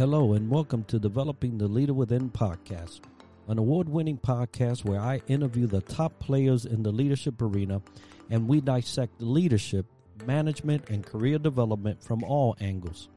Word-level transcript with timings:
Hello, 0.00 0.32
and 0.32 0.48
welcome 0.48 0.82
to 0.84 0.98
Developing 0.98 1.58
the 1.58 1.68
Leader 1.68 1.92
Within 1.92 2.30
podcast, 2.30 3.00
an 3.48 3.58
award 3.58 3.86
winning 3.86 4.16
podcast 4.16 4.82
where 4.82 4.98
I 4.98 5.20
interview 5.28 5.66
the 5.66 5.82
top 5.82 6.18
players 6.18 6.64
in 6.64 6.82
the 6.82 6.90
leadership 6.90 7.42
arena 7.42 7.82
and 8.30 8.48
we 8.48 8.62
dissect 8.62 9.20
leadership, 9.20 9.84
management, 10.24 10.88
and 10.88 11.04
career 11.04 11.38
development 11.38 12.02
from 12.02 12.24
all 12.24 12.56
angles. 12.60 13.10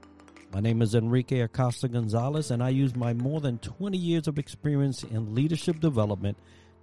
My 0.54 0.60
name 0.60 0.82
is 0.82 0.94
Enrique 0.94 1.40
Acosta 1.40 1.88
Gonzalez, 1.88 2.52
and 2.52 2.62
I 2.62 2.68
use 2.68 2.98
my 2.98 3.14
more 3.14 3.40
than 3.40 3.60
20 3.60 3.98
years 3.98 4.28
of 4.28 4.38
experience 4.38 5.06
in 5.06 5.34
leadership 5.34 5.80
development 5.80 6.38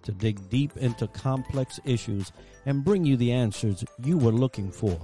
to 0.05 0.13
dig 0.13 0.49
deep 0.49 0.79
into 0.79 1.09
complex 1.09 1.79
issues 1.85 2.33
and 2.65 2.87
bring 2.87 3.05
you 3.05 3.19
the 3.19 3.33
answers 3.33 3.85
you 4.03 4.17
were 4.17 4.33
looking 4.33 4.71
for. 4.71 4.99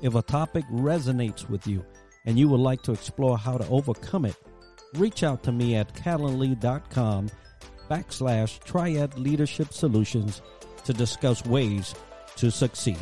If 0.00 0.14
a 0.14 0.22
topic 0.22 0.64
resonates 0.70 1.46
with 1.50 1.66
you 1.66 1.84
and 2.24 2.38
you 2.38 2.48
would 2.48 2.60
like 2.60 2.82
to 2.82 2.92
explore 2.92 3.38
how 3.38 3.56
to 3.58 3.68
overcome 3.68 4.24
it, 4.24 4.36
reach 4.94 5.22
out 5.22 5.42
to 5.44 5.52
me 5.52 5.76
at 5.76 5.94
calendly.com 5.94 7.30
backslash 7.90 8.62
triad 8.64 9.18
leadership 9.18 9.72
solutions 9.72 10.42
to 10.84 10.92
discuss 10.92 11.44
ways 11.44 11.94
to 12.36 12.50
succeed. 12.50 12.98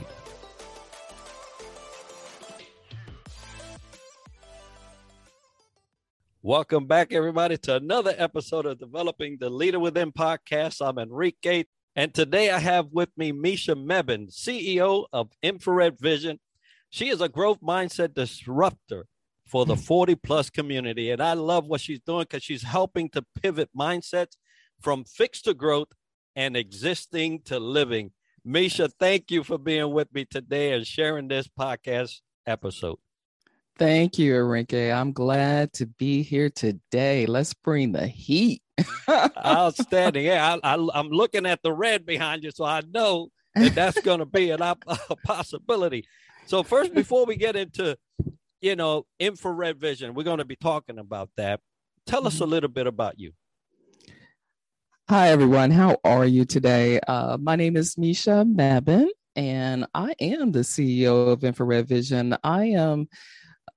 Welcome 6.43 6.87
back, 6.87 7.13
everybody, 7.13 7.57
to 7.59 7.75
another 7.75 8.15
episode 8.17 8.67
of 8.67 8.79
Developing 8.79 9.39
the 9.41 9.51
Leader 9.51 9.81
Within 9.81 10.13
podcast. 10.13 10.81
I'm 10.81 10.97
Enrique, 10.97 11.65
and 11.97 12.15
today 12.15 12.51
I 12.51 12.61
have 12.61 12.87
with 12.93 13.09
me 13.17 13.33
Misha 13.33 13.75
Mebane, 13.75 14.33
CEO 14.33 15.07
of 15.13 15.33
Infrared 15.43 15.99
Vision. 15.99 16.39
She 16.97 17.11
is 17.11 17.21
a 17.21 17.29
growth 17.29 17.61
mindset 17.61 18.15
disruptor 18.15 19.05
for 19.47 19.67
the 19.67 19.75
hmm. 19.75 19.83
40 19.83 20.15
plus 20.15 20.49
community, 20.49 21.11
and 21.11 21.23
I 21.23 21.35
love 21.35 21.67
what 21.67 21.83
she's 21.83 22.01
doing 22.01 22.23
because 22.23 22.43
she's 22.43 22.63
helping 22.63 23.11
to 23.11 23.23
pivot 23.43 23.69
mindsets 23.79 24.37
from 24.81 25.05
fixed 25.05 25.45
to 25.45 25.53
growth 25.53 25.89
and 26.35 26.57
existing 26.57 27.43
to 27.43 27.61
living. 27.61 28.13
Misha, 28.47 28.89
thank 28.99 29.31
you 29.31 29.45
for 29.45 29.59
being 29.59 29.93
with 29.93 30.09
me 30.15 30.25
today 30.25 30.73
and 30.73 30.87
sharing 30.87 31.29
this 31.29 31.47
podcast 31.47 32.21
episode. 32.47 32.97
Thank 33.77 34.19
you, 34.19 34.35
Enrique. 34.35 34.91
I'm 34.91 35.13
glad 35.13 35.75
to 35.75 35.85
be 35.85 36.23
here 36.23 36.49
today. 36.49 37.27
Let's 37.27 37.53
bring 37.53 37.93
the 37.93 38.07
heat. 38.07 38.63
Outstanding. 39.45 40.25
Yeah, 40.25 40.57
I, 40.65 40.75
am 40.95 41.11
looking 41.11 41.45
at 41.45 41.61
the 41.63 41.75
red 41.75 42.07
behind 42.07 42.43
you, 42.43 42.53
so 42.53 42.65
I 42.65 42.81
know 42.91 43.29
that 43.55 43.75
that's 43.75 44.01
going 44.01 44.21
to 44.21 44.25
be 44.27 44.51
an, 44.51 44.63
a 44.63 44.77
possibility. 45.27 46.07
So 46.47 46.63
first, 46.63 46.95
before 46.95 47.27
we 47.27 47.35
get 47.35 47.57
into, 47.57 47.99
you 48.61 48.77
know, 48.77 49.05
infrared 49.19 49.81
vision, 49.81 50.15
we're 50.15 50.23
going 50.23 50.39
to 50.39 50.45
be 50.45 50.55
talking 50.55 50.97
about 50.97 51.29
that. 51.37 51.59
Tell 52.07 52.25
us 52.25 52.37
a 52.37 52.43
mm-hmm. 52.43 52.53
little 52.53 52.69
bit 52.69 52.87
about 52.87 53.19
you. 53.19 53.33
Hi, 55.09 55.31
everyone. 55.31 55.73
How 55.73 55.97
are 56.05 56.25
you 56.25 56.45
today? 56.45 57.01
Uh, 57.01 57.37
my 57.37 57.57
name 57.57 57.77
is 57.77 57.99
Misha 57.99 58.45
Mebane, 58.47 59.09
and 59.35 59.87
I 59.93 60.15
am 60.21 60.53
the 60.53 60.61
CEO 60.61 61.33
of 61.33 61.43
Infrared 61.43 61.89
Vision. 61.89 62.37
I 62.45 62.67
am 62.67 63.09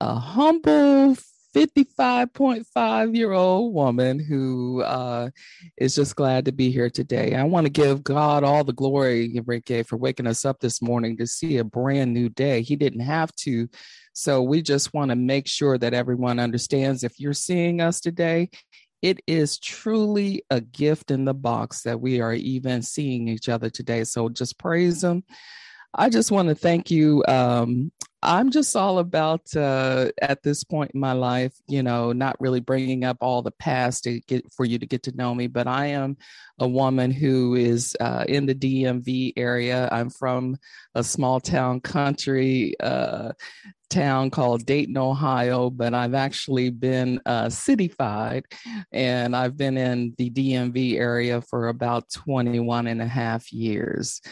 a 0.00 0.14
humble 0.14 1.16
55.5 1.54 3.16
year 3.16 3.32
old 3.32 3.74
woman 3.74 4.18
who 4.18 4.82
uh, 4.82 5.30
is 5.76 5.94
just 5.94 6.14
glad 6.16 6.44
to 6.44 6.52
be 6.52 6.70
here 6.70 6.90
today. 6.90 7.34
I 7.34 7.42
want 7.44 7.66
to 7.66 7.70
give 7.70 8.04
God 8.04 8.44
all 8.44 8.62
the 8.62 8.72
glory, 8.72 9.36
Enrique, 9.36 9.82
for 9.82 9.96
waking 9.96 10.26
us 10.26 10.44
up 10.44 10.60
this 10.60 10.80
morning 10.80 11.16
to 11.16 11.26
see 11.26 11.58
a 11.58 11.64
brand 11.64 12.12
new 12.12 12.28
day. 12.28 12.62
He 12.62 12.76
didn't 12.76 13.00
have 13.00 13.34
to. 13.36 13.68
So 14.12 14.42
we 14.42 14.62
just 14.62 14.94
want 14.94 15.10
to 15.10 15.16
make 15.16 15.48
sure 15.48 15.78
that 15.78 15.94
everyone 15.94 16.38
understands 16.38 17.02
if 17.02 17.18
you're 17.18 17.32
seeing 17.32 17.80
us 17.80 18.00
today, 18.00 18.50
it 19.02 19.20
is 19.26 19.58
truly 19.58 20.42
a 20.50 20.60
gift 20.60 21.10
in 21.10 21.24
the 21.24 21.34
box 21.34 21.82
that 21.82 22.00
we 22.00 22.20
are 22.20 22.34
even 22.34 22.82
seeing 22.82 23.28
each 23.28 23.48
other 23.48 23.70
today. 23.70 24.04
So 24.04 24.28
just 24.28 24.58
praise 24.58 25.02
Him. 25.02 25.24
I 25.94 26.08
just 26.08 26.30
want 26.30 26.48
to 26.48 26.54
thank 26.54 26.90
you. 26.90 27.24
Um, 27.26 27.90
I'm 28.22 28.50
just 28.50 28.76
all 28.76 28.98
about 28.98 29.54
uh, 29.56 30.10
at 30.20 30.42
this 30.42 30.62
point 30.62 30.90
in 30.92 31.00
my 31.00 31.12
life, 31.12 31.54
you 31.66 31.82
know, 31.82 32.12
not 32.12 32.36
really 32.38 32.60
bringing 32.60 33.02
up 33.02 33.16
all 33.20 33.40
the 33.40 33.50
past 33.50 34.04
to 34.04 34.20
get 34.20 34.44
for 34.52 34.66
you 34.66 34.78
to 34.78 34.86
get 34.86 35.02
to 35.04 35.16
know 35.16 35.34
me, 35.34 35.46
but 35.46 35.66
I 35.66 35.86
am 35.86 36.18
a 36.58 36.68
woman 36.68 37.10
who 37.10 37.54
is 37.54 37.96
uh, 37.98 38.26
in 38.28 38.44
the 38.44 38.54
DMV 38.54 39.32
area. 39.36 39.88
I'm 39.90 40.10
from 40.10 40.58
a 40.94 41.02
small 41.02 41.40
town 41.40 41.80
country 41.80 42.74
uh, 42.78 43.32
town 43.90 44.30
called 44.30 44.64
Dayton, 44.64 44.96
Ohio, 44.96 45.68
but 45.68 45.92
I've 45.92 46.14
actually 46.14 46.70
been 46.70 47.20
uh, 47.26 47.46
cityfied 47.46 48.44
and 48.92 49.36
I've 49.36 49.56
been 49.56 49.76
in 49.76 50.14
the 50.16 50.30
DMV 50.30 50.96
area 50.96 51.42
for 51.42 51.68
about 51.68 52.08
21 52.10 52.86
and 52.86 53.02
a 53.02 53.06
half 53.06 53.52
years. 53.52 54.22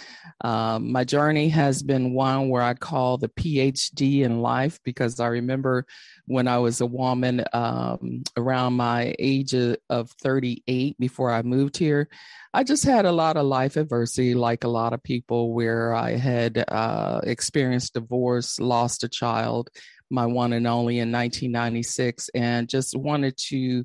Um, 0.43 0.93
my 0.93 1.05
journey 1.05 1.49
has 1.51 1.83
been 1.83 2.15
one 2.15 2.49
where 2.49 2.63
I 2.63 2.75
call 2.75 3.19
the 3.19 3.29
PhD 3.29 4.23
in 4.23 4.41
life 4.41 4.79
because 4.85 5.21
I 5.21 5.27
remember 5.27 5.85
when 6.29 6.47
I 6.47 6.59
was 6.59 6.81
a 6.81 6.87
woman 6.87 7.43
um, 7.53 8.23
around 8.37 8.75
my 8.75 9.15
age 9.19 9.55
of 9.55 10.11
38 10.23 10.99
before 10.99 11.33
I 11.33 11.43
moved 11.43 11.77
here. 11.77 12.09
I 12.53 12.65
just 12.65 12.85
had 12.85 13.07
a 13.07 13.13
lot 13.13 13.37
of 13.37 13.47
life 13.47 13.77
adversity, 13.77 14.35
like 14.35 14.65
a 14.65 14.69
lot 14.69 14.93
of 14.93 15.03
people, 15.03 15.53
where 15.53 15.95
I 15.95 16.13
had 16.13 16.65
uh, 16.69 17.23
experienced 17.25 17.95
divorce, 17.95 18.61
lost 18.61 19.05
a 19.05 19.09
child, 19.09 19.71
my 20.11 20.27
one 20.27 20.53
and 20.53 20.67
only 20.67 20.99
in 20.99 21.11
1996, 21.11 22.31
and 22.35 22.69
just 22.69 22.95
wanted 22.95 23.37
to 23.49 23.85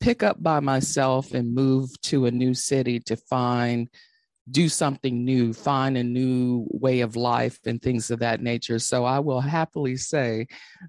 pick 0.00 0.22
up 0.22 0.42
by 0.42 0.60
myself 0.60 1.32
and 1.32 1.54
move 1.54 1.90
to 2.02 2.26
a 2.26 2.30
new 2.30 2.54
city 2.54 3.00
to 3.00 3.16
find 3.16 3.88
do 4.50 4.68
something 4.68 5.24
new, 5.24 5.52
find 5.52 5.96
a 5.96 6.02
new 6.02 6.66
way 6.70 7.00
of 7.00 7.16
life 7.16 7.58
and 7.66 7.80
things 7.80 8.10
of 8.10 8.20
that 8.20 8.42
nature. 8.42 8.78
So 8.78 9.04
I 9.04 9.18
will 9.18 9.40
happily 9.40 9.96
say 9.96 10.46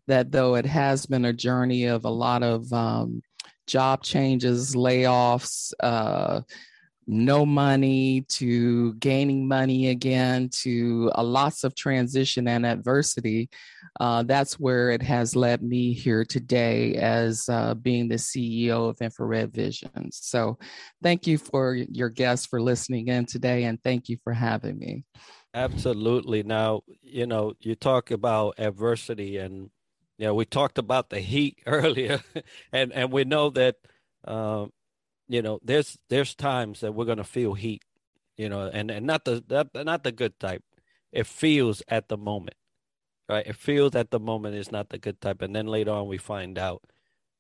that 0.08 0.32
though 0.32 0.56
it 0.56 0.66
has 0.66 1.06
been 1.06 1.26
a 1.26 1.34
journey 1.34 1.86
of 1.86 2.06
a 2.06 2.10
lot 2.10 2.44
of 2.44 2.72
um, 2.72 3.22
job 3.68 4.04
changes, 4.04 4.76
layoffs, 4.76 5.74
uh, 5.82 6.42
no 7.10 7.44
money 7.44 8.22
to 8.30 8.94
gaining 8.96 9.48
money 9.48 9.90
again 9.90 10.48
to 10.50 11.12
a 11.16 11.24
lots 11.24 11.64
of 11.64 11.76
transition 11.76 12.48
and 12.48 12.66
adversity 12.66 13.50
uh, 14.00 14.24
that's 14.24 14.60
where 14.60 14.92
it 14.92 15.02
has 15.02 15.36
led 15.36 15.62
me 15.62 15.94
here 15.94 16.24
today 16.24 16.96
as 16.96 17.48
uh, 17.50 17.74
being 17.74 18.08
the 18.08 18.16
ceo 18.16 18.90
of 18.90 18.98
infrared 19.02 19.54
visions 19.54 20.20
so 20.22 20.58
thank 21.04 21.28
you 21.28 21.38
for 21.38 21.76
your 21.76 22.10
guests 22.10 22.46
for 22.46 22.62
listening 22.62 23.08
in 23.08 23.26
today 23.26 23.64
and 23.64 23.82
thank 23.84 24.10
you 24.10 24.18
for 24.24 24.34
having 24.34 24.78
me. 24.78 25.04
Absolutely. 25.54 26.44
Now 26.44 26.82
you 27.02 27.26
know 27.26 27.54
you 27.60 27.76
talk 27.76 28.12
about 28.12 28.56
adversity 28.60 29.38
and 29.38 29.70
you 30.18 30.28
know 30.28 30.36
we 30.36 30.46
talked 30.46 30.78
about 30.78 31.10
the 31.10 31.20
heat 31.20 31.60
earlier 31.66 32.22
and 32.72 32.94
and 32.94 33.12
we 33.12 33.24
know 33.24 33.50
that 33.52 33.76
um, 34.26 34.72
you 35.28 35.42
know, 35.42 35.60
there's 35.64 35.98
there's 36.10 36.36
times 36.36 36.82
that 36.82 36.94
we're 36.94 37.06
gonna 37.06 37.24
feel 37.24 37.54
heat, 37.54 37.84
you 38.36 38.50
know, 38.50 38.70
and 38.74 38.92
and 38.92 39.06
not 39.06 39.26
the 39.26 39.44
that, 39.48 39.68
not 39.86 40.04
the 40.04 40.12
good 40.12 40.40
type. 40.40 40.64
It 41.12 41.28
feels 41.28 41.82
at 41.88 42.10
the 42.10 42.18
moment, 42.18 42.58
right? 43.30 43.46
It 43.46 43.56
feels 43.56 43.96
at 43.96 44.10
the 44.10 44.20
moment 44.20 44.56
is 44.56 44.72
not 44.72 44.90
the 44.90 44.98
good 44.98 45.22
type, 45.22 45.42
and 45.42 45.56
then 45.56 45.68
later 45.68 45.92
on 45.92 46.08
we 46.08 46.18
find 46.18 46.58
out 46.58 46.84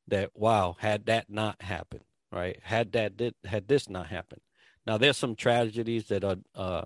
that 0.08 0.32
wow, 0.36 0.76
had 0.80 1.08
that 1.08 1.30
not 1.30 1.62
happened, 1.62 2.04
right? 2.32 2.60
Had 2.64 2.92
that 2.94 3.18
did 3.18 3.34
had 3.46 3.68
this 3.68 3.90
not 3.90 4.08
happened. 4.08 4.42
Now 4.86 4.98
there's 4.98 5.18
some 5.18 5.36
tragedies 5.36 6.08
that 6.08 6.24
are 6.24 6.38
uh, 6.56 6.84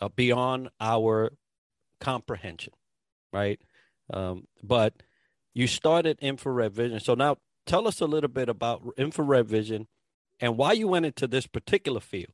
are 0.00 0.10
beyond 0.10 0.70
our 0.80 1.32
comprehension, 2.00 2.72
right? 3.32 3.60
Um, 4.12 4.46
but 4.62 4.94
you 5.52 5.66
started 5.66 6.18
infrared 6.20 6.72
vision, 6.72 7.00
so 7.00 7.14
now 7.14 7.36
tell 7.66 7.86
us 7.88 8.00
a 8.00 8.06
little 8.06 8.30
bit 8.30 8.48
about 8.48 8.82
infrared 8.96 9.46
vision 9.46 9.88
and 10.40 10.56
why 10.56 10.72
you 10.72 10.88
went 10.88 11.06
into 11.06 11.26
this 11.26 11.46
particular 11.46 12.00
field. 12.00 12.32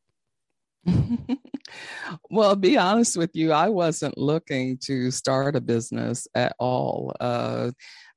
well, 2.30 2.56
be 2.56 2.76
honest 2.76 3.16
with 3.16 3.34
you, 3.34 3.52
I 3.52 3.68
wasn't 3.68 4.18
looking 4.18 4.78
to 4.84 5.10
start 5.10 5.56
a 5.56 5.60
business 5.60 6.26
at 6.34 6.54
all. 6.58 7.14
Uh, 7.20 7.70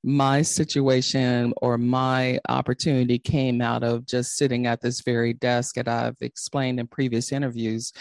my 0.03 0.41
situation 0.41 1.53
or 1.61 1.77
my 1.77 2.39
opportunity 2.47 3.19
came 3.19 3.61
out 3.61 3.83
of 3.83 4.05
just 4.05 4.37
sitting 4.37 4.65
at 4.65 4.81
this 4.81 5.01
very 5.01 5.33
desk 5.33 5.75
that 5.75 5.89
I've 5.89 6.15
explained 6.21 6.79
in 6.79 6.87
previous 6.87 7.31
interviews. 7.31 7.91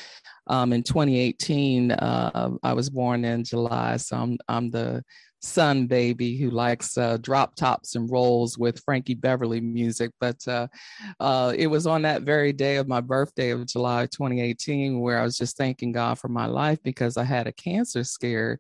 Um, 0.47 0.73
in 0.73 0.83
2018, 0.83 1.93
uh, 1.93 2.51
I 2.63 2.73
was 2.73 2.89
born 2.89 3.25
in 3.25 3.45
July, 3.45 3.97
so 3.97 4.17
I'm, 4.17 4.39
I'm 4.49 4.71
the 4.71 5.03
sun 5.41 5.87
baby 5.87 6.37
who 6.37 6.51
likes 6.51 6.99
uh, 6.99 7.17
drop 7.19 7.55
tops 7.55 7.95
and 7.95 8.11
rolls 8.11 8.59
with 8.59 8.83
Frankie 8.85 9.15
Beverly 9.15 9.61
music. 9.61 10.11
But 10.21 10.47
uh, 10.49 10.69
uh, 11.21 11.53
it 11.57 11.69
was 11.69 11.87
on 11.87 12.03
that 12.03 12.23
very 12.23 12.53
day 12.53 12.77
of 12.77 12.89
my 12.89 13.01
birthday 13.01 13.51
of 13.51 13.67
July 13.67 14.07
2018 14.07 15.01
where 15.01 15.21
I 15.21 15.23
was 15.23 15.37
just 15.37 15.57
thanking 15.57 15.93
God 15.93 16.19
for 16.19 16.29
my 16.29 16.47
life 16.47 16.79
because 16.83 17.17
I 17.17 17.25
had 17.25 17.47
a 17.47 17.53
cancer 17.53 18.05
scare 18.05 18.59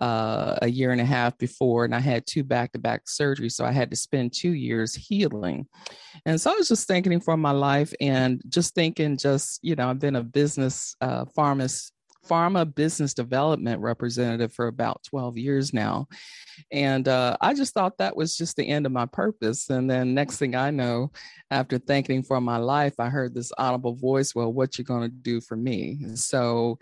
uh, 0.00 0.56
a 0.62 0.68
year 0.68 0.92
and 0.92 1.00
a 1.00 1.06
half 1.06 1.36
before, 1.38 1.84
and 1.84 1.94
I 1.94 2.00
had 2.00 2.26
two 2.26 2.44
back 2.44 2.72
to 2.72 2.78
back 2.78 3.06
surgeries. 3.06 3.52
So 3.52 3.64
I 3.64 3.72
had 3.72 3.90
to 3.90 3.96
spend 3.96 4.32
two 4.32 4.52
years 4.52 4.94
healing. 4.94 5.66
And 6.26 6.40
so 6.40 6.52
I 6.52 6.54
was 6.54 6.68
just 6.68 6.88
thanking 6.88 7.12
Him 7.12 7.20
for 7.20 7.36
my 7.36 7.52
life 7.52 7.92
and 8.00 8.42
just 8.48 8.74
thinking, 8.74 9.16
just, 9.16 9.60
you 9.62 9.76
know, 9.76 9.88
I've 9.88 9.98
been 9.98 10.16
a 10.16 10.22
business 10.22 10.94
uh, 11.00 11.24
pharmacist 11.34 11.92
pharma 12.28 12.72
business 12.74 13.14
development 13.14 13.80
representative 13.80 14.52
for 14.52 14.66
about 14.66 15.02
12 15.04 15.38
years 15.38 15.72
now. 15.72 16.08
And 16.70 17.06
uh, 17.08 17.36
I 17.40 17.54
just 17.54 17.74
thought 17.74 17.98
that 17.98 18.16
was 18.16 18.36
just 18.36 18.56
the 18.56 18.68
end 18.68 18.86
of 18.86 18.92
my 18.92 19.06
purpose. 19.06 19.70
And 19.70 19.90
then 19.90 20.14
next 20.14 20.38
thing 20.38 20.54
I 20.54 20.70
know, 20.70 21.10
after 21.50 21.78
thanking 21.78 22.22
for 22.22 22.40
my 22.40 22.58
life, 22.58 22.94
I 22.98 23.08
heard 23.08 23.34
this 23.34 23.52
audible 23.56 23.94
voice, 23.94 24.34
well, 24.34 24.52
what 24.52 24.78
you 24.78 24.84
to 25.02 25.08
do 25.08 25.40
for 25.40 25.56
me? 25.56 25.98
So 26.14 26.78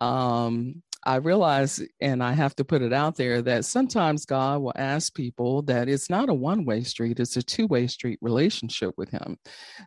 um, 0.00 0.82
I 1.04 1.16
realize, 1.16 1.80
and 2.00 2.22
I 2.22 2.32
have 2.32 2.54
to 2.56 2.64
put 2.64 2.82
it 2.82 2.92
out 2.92 3.16
there, 3.16 3.40
that 3.42 3.64
sometimes 3.64 4.26
God 4.26 4.60
will 4.60 4.72
ask 4.76 5.14
people 5.14 5.62
that 5.62 5.88
it's 5.88 6.10
not 6.10 6.28
a 6.28 6.34
one 6.34 6.64
way 6.64 6.82
street, 6.82 7.20
it's 7.20 7.36
a 7.36 7.42
two 7.42 7.66
way 7.66 7.86
street 7.86 8.18
relationship 8.20 8.94
with 8.96 9.10
Him. 9.10 9.38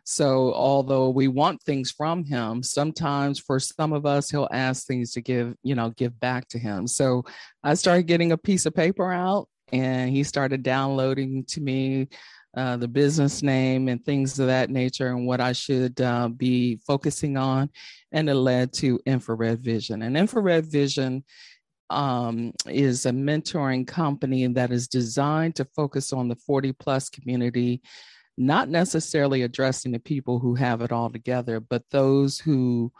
So, 0.04 0.52
although 0.54 1.10
we 1.10 1.28
want 1.28 1.62
things 1.62 1.90
from 1.90 2.24
Him, 2.24 2.62
sometimes 2.62 3.38
for 3.38 3.60
some 3.60 3.92
of 3.92 4.06
us, 4.06 4.30
He'll 4.30 4.48
ask 4.50 4.86
things 4.86 5.12
to 5.12 5.20
give, 5.20 5.54
you 5.62 5.74
know, 5.74 5.90
give 5.90 6.18
back 6.18 6.48
to 6.48 6.58
Him. 6.58 6.86
So, 6.86 7.24
I 7.62 7.74
started 7.74 8.06
getting 8.06 8.32
a 8.32 8.38
piece 8.38 8.66
of 8.66 8.74
paper 8.74 9.12
out, 9.12 9.48
and 9.72 10.10
He 10.10 10.24
started 10.24 10.62
downloading 10.62 11.44
to 11.48 11.60
me 11.60 12.08
uh, 12.56 12.76
the 12.76 12.88
business 12.88 13.42
name 13.42 13.88
and 13.88 14.04
things 14.04 14.38
of 14.38 14.46
that 14.46 14.70
nature 14.70 15.08
and 15.08 15.26
what 15.26 15.40
I 15.40 15.52
should 15.52 16.00
uh, 16.00 16.28
be 16.28 16.76
focusing 16.86 17.36
on. 17.36 17.70
And 18.12 18.28
it 18.28 18.34
led 18.34 18.72
to 18.74 19.00
Infrared 19.06 19.60
Vision. 19.60 20.02
And 20.02 20.16
Infrared 20.16 20.66
Vision 20.66 21.24
um, 21.88 22.52
is 22.68 23.06
a 23.06 23.10
mentoring 23.10 23.86
company 23.86 24.46
that 24.48 24.70
is 24.70 24.88
designed 24.88 25.56
to 25.56 25.64
focus 25.64 26.12
on 26.12 26.28
the 26.28 26.36
40 26.36 26.72
plus 26.74 27.08
community, 27.08 27.80
not 28.36 28.68
necessarily 28.68 29.42
addressing 29.42 29.92
the 29.92 29.98
people 29.98 30.38
who 30.38 30.54
have 30.54 30.82
it 30.82 30.92
all 30.92 31.10
together, 31.10 31.60
but 31.60 31.88
those 31.90 32.38
who 32.38 32.92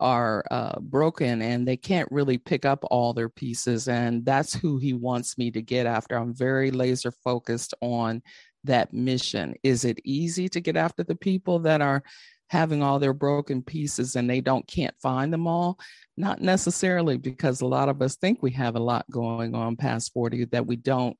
are 0.00 0.42
uh, 0.50 0.80
broken 0.80 1.42
and 1.42 1.68
they 1.68 1.76
can't 1.76 2.10
really 2.10 2.38
pick 2.38 2.64
up 2.64 2.82
all 2.90 3.12
their 3.12 3.28
pieces. 3.28 3.86
And 3.86 4.24
that's 4.24 4.54
who 4.54 4.78
he 4.78 4.94
wants 4.94 5.36
me 5.36 5.50
to 5.50 5.60
get 5.60 5.86
after. 5.86 6.16
I'm 6.16 6.34
very 6.34 6.70
laser 6.70 7.12
focused 7.12 7.74
on 7.82 8.22
that 8.64 8.92
mission? 8.92 9.54
Is 9.62 9.84
it 9.84 10.00
easy 10.04 10.48
to 10.50 10.60
get 10.60 10.76
after 10.76 11.02
the 11.02 11.14
people 11.14 11.60
that 11.60 11.80
are 11.80 12.02
having 12.48 12.82
all 12.82 12.98
their 12.98 13.12
broken 13.12 13.62
pieces 13.62 14.16
and 14.16 14.28
they 14.28 14.40
don't 14.40 14.66
can't 14.66 14.94
find 15.00 15.32
them 15.32 15.46
all? 15.46 15.78
Not 16.16 16.40
necessarily 16.40 17.16
because 17.16 17.60
a 17.60 17.66
lot 17.66 17.88
of 17.88 18.02
us 18.02 18.16
think 18.16 18.42
we 18.42 18.50
have 18.52 18.76
a 18.76 18.80
lot 18.80 19.10
going 19.10 19.54
on 19.54 19.76
past 19.76 20.12
40 20.12 20.46
that 20.46 20.66
we 20.66 20.76
don't 20.76 21.16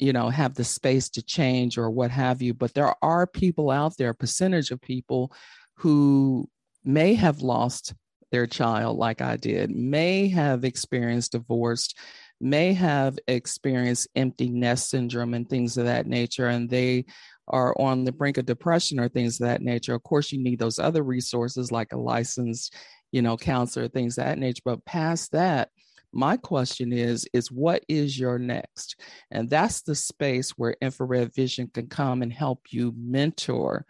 you 0.00 0.12
know 0.12 0.30
have 0.30 0.54
the 0.54 0.64
space 0.64 1.10
to 1.10 1.22
change 1.22 1.76
or 1.76 1.90
what 1.90 2.10
have 2.10 2.40
you 2.40 2.54
but 2.54 2.72
there 2.72 2.94
are 3.02 3.26
people 3.26 3.70
out 3.70 3.94
there 3.98 4.08
a 4.08 4.14
percentage 4.14 4.70
of 4.70 4.80
people 4.80 5.30
who 5.76 6.48
may 6.82 7.12
have 7.12 7.42
lost 7.42 7.92
their 8.32 8.46
child 8.46 8.96
like 8.98 9.20
I 9.20 9.36
did, 9.36 9.70
may 9.70 10.28
have 10.28 10.64
experienced 10.64 11.32
divorce, 11.32 11.94
may 12.42 12.72
have 12.74 13.18
experienced 13.28 14.08
empty 14.16 14.50
nest 14.50 14.90
syndrome 14.90 15.34
and 15.34 15.48
things 15.48 15.76
of 15.76 15.84
that 15.84 16.06
nature, 16.06 16.48
and 16.48 16.68
they 16.68 17.04
are 17.48 17.74
on 17.80 18.04
the 18.04 18.12
brink 18.12 18.38
of 18.38 18.46
depression 18.46 18.98
or 18.98 19.08
things 19.08 19.40
of 19.40 19.46
that 19.46 19.62
nature. 19.62 19.94
Of 19.94 20.02
course, 20.02 20.32
you 20.32 20.42
need 20.42 20.58
those 20.58 20.78
other 20.78 21.02
resources 21.02 21.72
like 21.72 21.92
a 21.92 21.96
licensed, 21.96 22.74
you 23.12 23.22
know, 23.22 23.36
counselor, 23.36 23.88
things 23.88 24.18
of 24.18 24.24
that 24.24 24.38
nature. 24.38 24.62
But 24.64 24.84
past 24.84 25.32
that, 25.32 25.70
my 26.12 26.36
question 26.36 26.92
is 26.92 27.26
is 27.32 27.50
what 27.50 27.82
is 27.88 28.18
your 28.18 28.38
next 28.38 29.00
and 29.30 29.48
that's 29.48 29.82
the 29.82 29.94
space 29.94 30.50
where 30.50 30.76
infrared 30.82 31.34
vision 31.34 31.70
can 31.72 31.86
come 31.86 32.22
and 32.22 32.32
help 32.32 32.60
you 32.70 32.92
mentor 32.98 33.86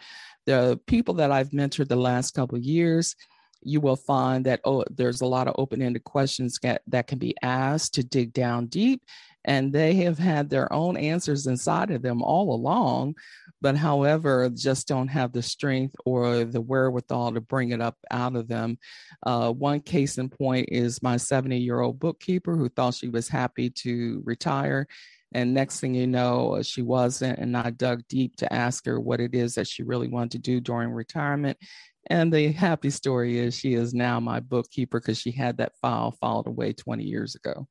the 0.47 0.79
people 0.87 1.15
that 1.15 1.33
i've 1.33 1.51
mentored 1.51 1.89
the 1.89 1.97
last 1.97 2.33
couple 2.33 2.57
years 2.59 3.17
you 3.65 3.81
will 3.81 3.97
find 3.97 4.47
that 4.47 4.61
oh 4.65 4.85
there's 4.91 5.21
a 5.21 5.27
lot 5.27 5.49
of 5.49 5.55
open-ended 5.59 6.05
questions 6.05 6.59
that, 6.63 6.83
that 6.87 7.07
can 7.07 7.19
be 7.19 7.35
asked 7.43 7.95
to 7.95 8.03
dig 8.03 8.33
down 8.33 8.67
deep 8.67 9.03
and 9.45 9.73
they 9.73 9.95
have 9.95 10.19
had 10.19 10.49
their 10.49 10.73
own 10.73 10.97
answers 10.97 11.47
inside 11.47 11.91
of 11.91 12.03
them 12.03 12.23
all 12.23 12.55
along 12.55 13.15
but 13.63 13.77
however 13.77 14.51
just 14.51 14.89
don't 14.89 15.09
have 15.09 15.33
the 15.33 15.41
strength 15.41 15.95
or 16.05 16.45
the 16.45 16.61
wherewithal 16.61 17.33
to 17.33 17.41
bring 17.41 17.71
it 17.71 17.81
up 17.81 17.97
out 18.11 18.35
of 18.35 18.49
them. 18.49 18.77
Uh, 19.25 19.53
one 19.53 19.81
case 19.81 20.19
in 20.19 20.29
point 20.29 20.69
is 20.71 21.01
my 21.01 21.17
70 21.17 21.59
year 21.59 21.81
old 21.81 22.01
bookkeeper 22.01 22.57
who 22.57 22.69
thought 22.69 22.95
she 22.95 23.09
was 23.09 23.29
happy 23.29 23.71
to 23.71 24.21
retire 24.25 24.87
and 25.35 25.55
next 25.55 25.81
thing 25.81 25.95
you 25.95 26.07
know 26.07 26.61
she 26.63 26.83
wasn't 26.83 27.39
and 27.39 27.57
i 27.57 27.71
dug 27.71 28.03
deep 28.09 28.37
to 28.37 28.53
ask 28.53 28.85
her 28.85 29.01
what 29.01 29.21
it 29.21 29.35
is 29.35 29.55
that 29.55 29.67
she 29.67 29.83
really 29.83 30.09
wanted 30.09 30.33
to 30.33 30.39
do 30.39 30.61
during 30.61 30.91
retirement 30.91 31.57
and 32.07 32.33
the 32.33 32.53
happy 32.53 32.91
story 32.91 33.39
is 33.39 33.57
she 33.57 33.75
is 33.75 33.95
now 33.95 34.19
my 34.21 34.41
bookkeeper 34.41 35.01
because 35.01 35.19
she 35.19 35.31
had 35.31 35.59
that 35.59 35.77
file 35.81 36.11
filed 36.13 36.47
away 36.47 36.73
20 36.73 37.05
years 37.05 37.35
ago. 37.35 37.69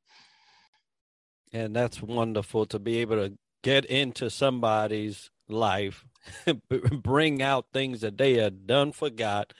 And 1.53 1.75
that's 1.75 2.01
wonderful 2.01 2.65
to 2.67 2.79
be 2.79 2.99
able 2.99 3.17
to 3.17 3.37
get 3.61 3.85
into 3.85 4.29
somebody's 4.29 5.29
life, 5.49 6.05
bring 7.03 7.41
out 7.41 7.65
things 7.73 8.01
that 8.01 8.17
they 8.17 8.35
had 8.35 8.65
done, 8.65 8.93
forgot, 8.93 9.53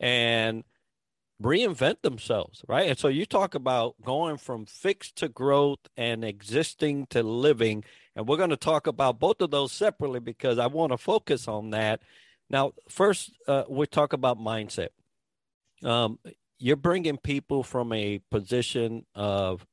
and 0.00 0.64
reinvent 1.42 2.02
themselves, 2.02 2.62
right? 2.66 2.88
And 2.88 2.98
so 2.98 3.08
you 3.08 3.26
talk 3.26 3.54
about 3.54 3.94
going 4.02 4.38
from 4.38 4.66
fixed 4.66 5.16
to 5.16 5.28
growth 5.28 5.78
and 5.96 6.24
existing 6.24 7.06
to 7.10 7.22
living. 7.22 7.84
And 8.14 8.26
we're 8.26 8.38
going 8.38 8.50
to 8.50 8.56
talk 8.56 8.86
about 8.86 9.20
both 9.20 9.40
of 9.40 9.50
those 9.50 9.72
separately 9.72 10.20
because 10.20 10.58
I 10.58 10.66
want 10.66 10.92
to 10.92 10.98
focus 10.98 11.46
on 11.46 11.70
that 11.70 12.00
now, 12.48 12.72
first, 12.88 13.32
uh, 13.48 13.64
we 13.68 13.86
talk 13.86 14.12
about 14.12 14.38
mindset. 14.38 14.88
Um, 15.82 16.18
you're 16.58 16.76
bringing 16.76 17.16
people 17.16 17.62
from 17.62 17.92
a 17.92 18.20
position 18.30 19.04
of, 19.14 19.66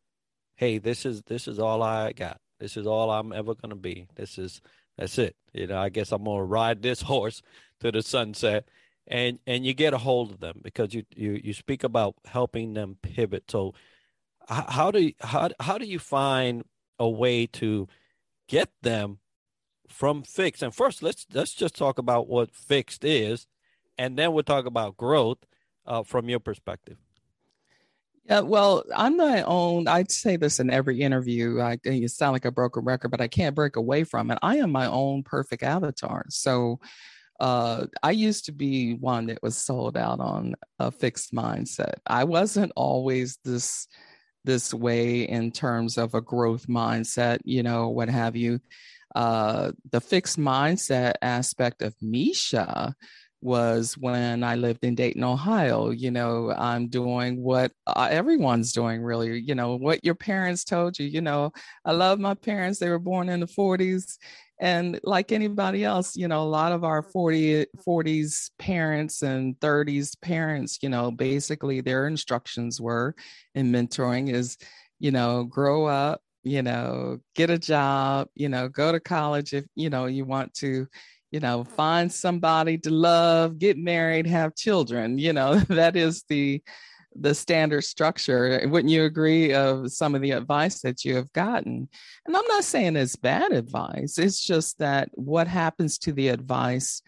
hey, 0.55 0.79
this 0.79 1.05
is 1.05 1.21
this 1.23 1.47
is 1.47 1.59
all 1.59 1.81
I 1.83 2.11
got. 2.13 2.39
This 2.59 2.77
is 2.77 2.87
all 2.87 3.11
I'm 3.11 3.31
ever 3.31 3.55
going 3.55 3.69
to 3.69 3.75
be. 3.75 4.07
This 4.15 4.37
is 4.37 4.61
that's 4.97 5.17
it. 5.17 5.35
You 5.53 5.67
know, 5.67 5.77
I 5.77 5.89
guess 5.89 6.11
I'm 6.11 6.23
going 6.23 6.39
to 6.39 6.43
ride 6.43 6.81
this 6.81 7.01
horse 7.13 7.41
to 7.79 7.91
the 7.91 8.01
sunset, 8.01 8.67
and 9.07 9.39
and 9.45 9.65
you 9.65 9.73
get 9.73 9.93
a 9.93 9.97
hold 9.99 10.31
of 10.31 10.39
them 10.39 10.59
because 10.61 10.93
you 10.93 11.03
you 11.15 11.39
you 11.43 11.53
speak 11.53 11.83
about 11.83 12.15
helping 12.25 12.73
them 12.73 12.97
pivot. 13.01 13.49
So, 13.49 13.73
how 14.47 14.91
do 14.91 14.99
you, 14.99 15.13
how 15.21 15.49
how 15.59 15.77
do 15.77 15.85
you 15.85 15.99
find 15.99 16.63
a 16.99 17.09
way 17.09 17.45
to 17.47 17.87
get 18.47 18.69
them 18.81 19.19
from 19.93 20.23
fixed. 20.23 20.63
And 20.63 20.73
first, 20.73 21.03
let's 21.03 21.25
let's 21.33 21.53
just 21.53 21.75
talk 21.75 21.97
about 21.99 22.27
what 22.27 22.53
fixed 22.53 23.05
is, 23.05 23.47
and 23.97 24.17
then 24.17 24.33
we'll 24.33 24.43
talk 24.43 24.65
about 24.65 24.97
growth 24.97 25.39
uh, 25.85 26.03
from 26.03 26.29
your 26.29 26.39
perspective. 26.39 26.97
Yeah, 28.25 28.39
well, 28.39 28.83
I'm 28.95 29.17
my 29.17 29.43
own. 29.43 29.87
I'd 29.87 30.11
say 30.11 30.37
this 30.37 30.59
in 30.59 30.69
every 30.69 31.01
interview. 31.01 31.59
I 31.59 31.77
you 31.83 32.07
sound 32.07 32.33
like 32.33 32.45
a 32.45 32.51
broken 32.51 32.83
record, 32.83 33.09
but 33.09 33.21
I 33.21 33.27
can't 33.27 33.55
break 33.55 33.75
away 33.75 34.03
from 34.03 34.31
it. 34.31 34.39
I 34.41 34.57
am 34.57 34.71
my 34.71 34.87
own 34.87 35.23
perfect 35.23 35.61
avatar. 35.61 36.25
So 36.29 36.79
uh, 37.39 37.87
I 38.01 38.11
used 38.11 38.45
to 38.45 38.51
be 38.51 38.93
one 38.93 39.27
that 39.27 39.43
was 39.43 39.57
sold 39.57 39.97
out 39.97 40.19
on 40.19 40.55
a 40.79 40.91
fixed 40.91 41.33
mindset. 41.33 41.95
I 42.07 42.23
wasn't 42.23 42.71
always 42.75 43.37
this 43.43 43.87
this 44.45 44.73
way 44.73 45.21
in 45.21 45.51
terms 45.51 45.97
of 45.97 46.13
a 46.13 46.21
growth 46.21 46.67
mindset, 46.67 47.39
you 47.45 47.63
know, 47.63 47.89
what 47.89 48.09
have 48.09 48.35
you 48.35 48.59
uh, 49.15 49.71
the 49.91 50.01
fixed 50.01 50.39
mindset 50.39 51.13
aspect 51.21 51.81
of 51.81 51.95
Misha 52.01 52.95
was 53.43 53.97
when 53.97 54.43
I 54.43 54.55
lived 54.55 54.85
in 54.85 54.95
Dayton, 54.95 55.23
Ohio. 55.23 55.89
You 55.89 56.11
know, 56.11 56.51
I'm 56.51 56.87
doing 56.87 57.41
what 57.41 57.71
uh, 57.85 58.07
everyone's 58.09 58.71
doing, 58.71 59.03
really. 59.03 59.39
You 59.41 59.53
know, 59.53 59.75
what 59.75 60.03
your 60.03 60.15
parents 60.15 60.63
told 60.63 60.97
you. 60.97 61.05
You 61.05 61.21
know, 61.21 61.51
I 61.83 61.91
love 61.91 62.19
my 62.19 62.35
parents. 62.35 62.79
They 62.79 62.89
were 62.89 62.99
born 62.99 63.29
in 63.29 63.41
the 63.41 63.45
40s. 63.45 64.17
And 64.59 64.97
like 65.03 65.33
anybody 65.33 65.83
else, 65.83 66.15
you 66.15 66.29
know, 66.29 66.41
a 66.41 66.47
lot 66.47 66.71
of 66.71 66.85
our 66.85 67.03
40, 67.03 67.65
40s 67.85 68.51
parents 68.57 69.21
and 69.21 69.59
30s 69.59 70.15
parents, 70.21 70.79
you 70.81 70.87
know, 70.87 71.11
basically 71.11 71.81
their 71.81 72.07
instructions 72.07 72.79
were 72.79 73.13
in 73.55 73.73
mentoring 73.73 74.33
is, 74.33 74.57
you 74.99 75.11
know, 75.11 75.43
grow 75.43 75.85
up, 75.85 76.21
you 76.43 76.61
know, 76.61 77.19
get 77.35 77.49
a 77.49 77.57
job, 77.57 78.27
you 78.35 78.49
know, 78.49 78.67
go 78.67 78.91
to 78.91 78.99
college 78.99 79.53
if, 79.53 79.65
you 79.75 79.89
know, 79.89 80.05
you 80.05 80.25
want 80.25 80.53
to, 80.55 80.87
you 81.31 81.39
know, 81.39 81.63
find 81.63 82.11
somebody 82.11 82.77
to 82.79 82.89
love, 82.89 83.57
get 83.57 83.77
married, 83.77 84.27
have 84.27 84.55
children, 84.55 85.17
you 85.17 85.33
know, 85.33 85.55
that 85.69 85.95
is 85.95 86.23
the 86.29 86.61
the 87.15 87.35
standard 87.35 87.83
structure. 87.83 88.59
Wouldn't 88.65 88.91
you 88.91 89.03
agree 89.03 89.53
of 89.53 89.91
some 89.91 90.15
of 90.15 90.21
the 90.21 90.31
advice 90.31 90.81
that 90.81 91.05
you 91.05 91.15
have 91.15 91.31
gotten? 91.33 91.87
And 92.25 92.35
I'm 92.35 92.47
not 92.47 92.63
saying 92.63 92.95
it's 92.95 93.15
bad 93.15 93.51
advice. 93.51 94.17
It's 94.17 94.43
just 94.43 94.79
that 94.79 95.09
what 95.13 95.47
happens 95.47 95.99
to 95.99 96.11
the 96.11 96.29
advice, 96.29 97.03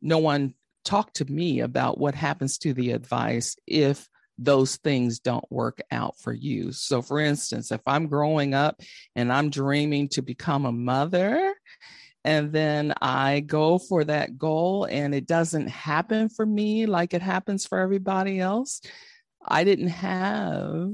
no 0.00 0.16
one 0.16 0.54
talked 0.84 1.16
to 1.16 1.24
me 1.26 1.60
about 1.60 1.98
what 1.98 2.14
happens 2.14 2.58
to 2.58 2.72
the 2.72 2.92
advice 2.92 3.56
if 3.66 4.08
those 4.38 4.76
things 4.76 5.20
don't 5.20 5.50
work 5.50 5.80
out 5.90 6.18
for 6.18 6.32
you. 6.32 6.72
So, 6.72 7.02
for 7.02 7.20
instance, 7.20 7.70
if 7.70 7.80
I'm 7.86 8.08
growing 8.08 8.54
up 8.54 8.80
and 9.14 9.32
I'm 9.32 9.50
dreaming 9.50 10.08
to 10.10 10.22
become 10.22 10.66
a 10.66 10.72
mother, 10.72 11.54
and 12.24 12.52
then 12.52 12.94
I 13.00 13.40
go 13.40 13.78
for 13.78 14.04
that 14.04 14.38
goal 14.38 14.84
and 14.84 15.14
it 15.14 15.26
doesn't 15.26 15.68
happen 15.68 16.28
for 16.28 16.46
me 16.46 16.86
like 16.86 17.14
it 17.14 17.22
happens 17.22 17.66
for 17.66 17.78
everybody 17.78 18.38
else, 18.38 18.80
I 19.44 19.64
didn't 19.64 19.88
have 19.88 20.92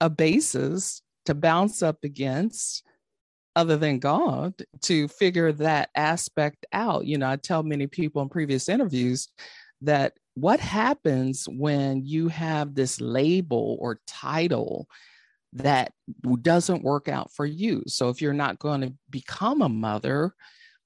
a 0.00 0.10
basis 0.10 1.02
to 1.24 1.34
bounce 1.34 1.82
up 1.82 2.04
against 2.04 2.84
other 3.54 3.78
than 3.78 3.98
God 3.98 4.54
to 4.82 5.08
figure 5.08 5.50
that 5.52 5.88
aspect 5.94 6.66
out. 6.72 7.06
You 7.06 7.16
know, 7.16 7.30
I 7.30 7.36
tell 7.36 7.62
many 7.62 7.86
people 7.86 8.20
in 8.20 8.28
previous 8.28 8.68
interviews 8.68 9.28
that 9.80 10.12
what 10.36 10.60
happens 10.60 11.48
when 11.48 12.04
you 12.04 12.28
have 12.28 12.74
this 12.74 13.00
label 13.00 13.78
or 13.80 14.00
title 14.06 14.86
that 15.54 15.92
doesn't 16.42 16.84
work 16.84 17.08
out 17.08 17.32
for 17.32 17.46
you. 17.46 17.82
So 17.86 18.10
if 18.10 18.20
you're 18.20 18.34
not 18.34 18.58
going 18.58 18.82
to 18.82 18.92
become 19.08 19.62
a 19.62 19.68
mother, 19.70 20.34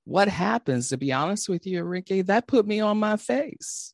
what 0.05 0.29
happens? 0.29 0.89
To 0.91 0.97
be 0.97 1.13
honest 1.13 1.49
with 1.49 1.67
you, 1.67 1.83
Ricky, 1.83 2.23
that 2.23 2.47
put 2.47 2.65
me 2.65 2.79
on 2.79 2.99
my 2.99 3.17
face. 3.17 3.93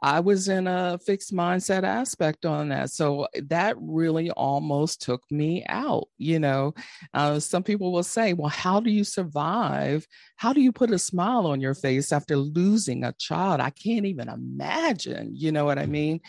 I 0.00 0.20
was 0.20 0.48
in 0.48 0.66
a 0.66 0.98
fixed 1.04 1.34
mindset 1.34 1.82
aspect 1.82 2.46
on 2.46 2.68
that. 2.68 2.90
So 2.90 3.26
that 3.48 3.76
really 3.80 4.30
almost 4.30 5.02
took 5.02 5.22
me 5.30 5.64
out. 5.68 6.08
You 6.18 6.38
know, 6.38 6.74
uh, 7.14 7.40
some 7.40 7.62
people 7.62 7.92
will 7.92 8.02
say, 8.02 8.32
well, 8.32 8.48
how 8.48 8.80
do 8.80 8.90
you 8.90 9.04
survive? 9.04 10.06
How 10.36 10.52
do 10.52 10.60
you 10.60 10.72
put 10.72 10.92
a 10.92 10.98
smile 10.98 11.46
on 11.46 11.60
your 11.60 11.74
face 11.74 12.12
after 12.12 12.36
losing 12.36 13.04
a 13.04 13.12
child? 13.14 13.60
I 13.60 13.70
can't 13.70 14.06
even 14.06 14.28
imagine. 14.28 15.32
You 15.34 15.52
know 15.52 15.64
what 15.64 15.78
I 15.78 15.86
mean? 15.86 16.20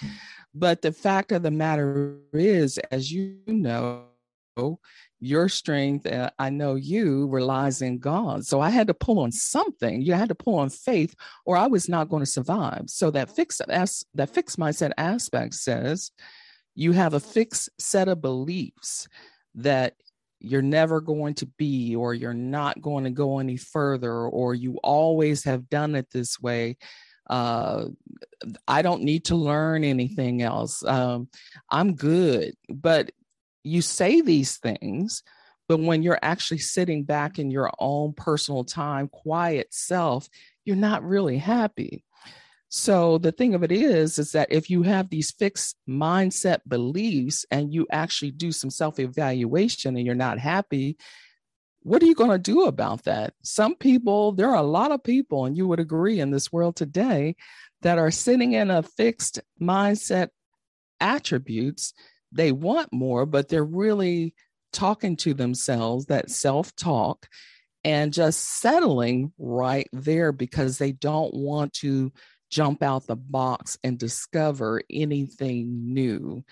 But 0.54 0.82
the 0.82 0.92
fact 0.92 1.32
of 1.32 1.44
the 1.44 1.52
matter 1.52 2.18
is, 2.34 2.80
as 2.92 3.12
you 3.12 3.38
know, 3.46 4.06
your 5.20 5.50
strength, 5.50 6.06
uh, 6.06 6.30
I 6.40 6.50
know 6.50 6.76
you, 6.76 7.28
relies 7.28 7.82
in 7.82 8.00
God. 8.00 8.46
So 8.46 8.62
I 8.62 8.70
had 8.70 8.88
to 8.88 8.94
pull 8.94 9.20
on 9.20 9.32
something. 9.32 10.02
You 10.02 10.14
had 10.14 10.30
to 10.30 10.36
pull 10.36 10.56
on 10.56 10.70
faith, 10.70 11.14
or 11.46 11.58
I 11.58 11.68
was 11.68 11.90
not 11.90 12.10
going 12.10 12.24
to 12.24 12.32
survive. 12.32 12.84
So 12.88 13.12
that 13.12 13.36
fixed 13.36 13.62
as 13.68 14.06
that 14.14 14.34
fixed 14.34 14.58
mindset 14.58 14.92
aspect 14.98 15.56
says 15.56 16.12
you 16.76 16.94
have 16.94 17.14
a 17.14 17.20
fixed 17.20 17.70
set 17.78 18.08
of 18.08 18.22
beliefs 18.22 19.08
that 19.56 19.96
you're 20.40 20.62
never 20.62 21.02
going 21.02 21.34
to 21.36 21.46
be, 21.58 21.96
or 21.98 22.14
you're 22.14 22.34
not 22.34 22.82
going 22.82 23.04
to 23.04 23.10
go 23.10 23.40
any 23.40 23.58
further, 23.58 24.14
or 24.14 24.56
you 24.56 24.80
always 24.84 25.44
have 25.44 25.70
done 25.70 25.96
it 25.96 26.08
this 26.12 26.40
way 26.40 26.78
uh, 27.30 27.86
I 28.68 28.82
don't 28.82 29.04
need 29.04 29.26
to 29.26 29.36
learn 29.36 29.84
anything 29.84 30.42
else. 30.42 30.84
Um, 30.84 31.30
I'm 31.70 31.94
good. 31.94 32.56
But 32.68 33.12
you 33.64 33.82
say 33.82 34.22
these 34.22 34.58
things, 34.58 35.24
but 35.68 35.80
when 35.80 36.02
you're 36.02 36.20
actually 36.22 36.60
sitting 36.60 37.04
back 37.04 37.38
in 37.40 37.52
your 37.52 37.72
own 37.80 38.14
personal 38.14 38.64
time, 38.64 39.08
quiet 39.08 39.68
self, 39.74 40.28
you're 40.66 40.76
not 40.76 41.04
really 41.04 41.38
happy. 41.38 42.04
So 42.70 43.18
the 43.18 43.32
thing 43.32 43.56
of 43.56 43.64
it 43.64 43.72
is, 43.72 44.20
is 44.20 44.32
that 44.34 44.52
if 44.52 44.70
you 44.70 44.84
have 44.84 45.10
these 45.10 45.32
fixed 45.32 45.76
mindset 45.88 46.60
beliefs 46.68 47.46
and 47.50 47.74
you 47.74 47.88
actually 47.92 48.32
do 48.32 48.52
some 48.52 48.70
self-evaluation 48.70 49.98
and 49.98 50.06
you're 50.06 50.16
not 50.16 50.38
happy, 50.38 50.98
what 51.82 52.04
are 52.04 52.06
you 52.06 52.14
going 52.14 52.30
to 52.30 52.38
do 52.38 52.66
about 52.66 53.06
that? 53.06 53.34
Some 53.42 53.76
people, 53.76 54.34
there 54.34 54.50
are 54.50 54.56
a 54.56 54.64
lot 54.64 54.92
of 54.92 55.04
people, 55.04 55.46
and 55.46 55.58
you 55.58 55.68
would 55.68 55.80
agree 55.80 56.20
in 56.20 56.30
this 56.30 56.52
world 56.52 56.76
today, 56.76 57.36
that 57.82 57.98
are 57.98 58.12
sitting 58.12 58.54
in 58.54 58.70
a 58.70 58.84
fixed 58.84 59.40
mindset 59.62 60.30
attributes. 61.00 61.94
They 62.32 62.52
want 62.52 62.94
more, 62.94 63.26
but 63.26 63.50
they're 63.50 63.64
really 63.64 64.34
talking 64.72 65.16
to 65.18 65.34
themselves, 65.34 66.06
that 66.06 66.30
self 66.30 66.76
talk, 66.76 67.28
and 67.84 68.14
just 68.14 68.60
settling 68.60 69.34
right 69.38 69.88
there 69.94 70.32
because 70.32 70.78
they 70.78 70.92
don't 70.92 71.34
want 71.34 71.74
to 71.74 72.12
jump 72.50 72.82
out 72.82 73.06
the 73.06 73.16
box 73.16 73.78
and 73.84 73.98
discover 73.98 74.82
anything 74.90 75.94
new. 75.94 76.44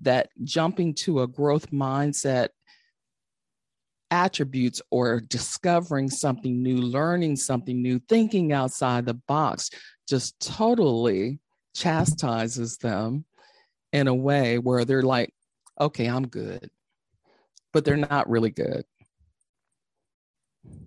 That 0.00 0.28
jumping 0.44 0.94
to 0.94 1.22
a 1.22 1.26
growth 1.26 1.70
mindset 1.70 2.48
attributes 4.10 4.80
or 4.90 5.20
discovering 5.20 6.08
something 6.10 6.62
new, 6.62 6.76
learning 6.76 7.36
something 7.36 7.82
new, 7.82 7.98
thinking 7.98 8.52
outside 8.52 9.06
the 9.06 9.14
box 9.14 9.70
just 10.08 10.38
totally 10.40 11.40
chastises 11.74 12.76
them 12.78 13.24
in 13.96 14.08
a 14.08 14.14
way 14.14 14.58
where 14.58 14.84
they're 14.84 15.02
like, 15.02 15.32
okay, 15.80 16.06
I'm 16.06 16.26
good, 16.26 16.70
but 17.72 17.84
they're 17.84 17.96
not 17.96 18.28
really 18.28 18.50
good. 18.50 18.84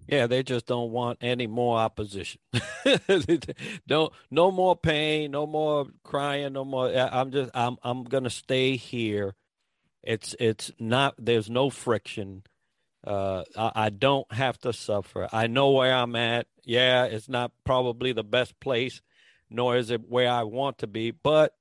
Yeah, 0.07 0.27
they 0.27 0.43
just 0.43 0.67
don't 0.67 0.91
want 0.91 1.17
any 1.21 1.47
more 1.47 1.79
opposition. 1.79 2.39
don't 3.87 4.13
no 4.29 4.51
more 4.51 4.75
pain, 4.75 5.31
no 5.31 5.47
more 5.47 5.87
crying, 6.03 6.53
no 6.53 6.65
more 6.65 6.95
I'm 6.95 7.31
just 7.31 7.51
I'm 7.55 7.77
I'm 7.83 8.03
to 8.05 8.29
stay 8.29 8.75
here. 8.75 9.35
It's 10.03 10.35
it's 10.39 10.71
not 10.79 11.15
there's 11.17 11.49
no 11.49 11.69
friction 11.69 12.43
uh, 13.05 13.43
I, 13.55 13.71
I, 13.75 13.89
don't 13.89 14.29
have 14.33 14.57
to 14.59 14.73
suffer. 14.73 15.29
I 15.31 15.47
know 15.47 15.71
where 15.71 15.95
I'm 15.95 16.17
at. 16.17 16.47
Yeah, 16.65 17.05
it's 17.05 17.29
not 17.29 17.53
probably 17.63 18.11
the 18.11 18.25
best 18.25 18.59
place, 18.59 19.01
nor 19.49 19.77
is 19.77 19.89
it 19.89 20.09
where 20.09 20.29
I 20.29 20.43
want 20.43 20.79
to 20.79 20.87
be, 20.87 21.11
but 21.11 21.53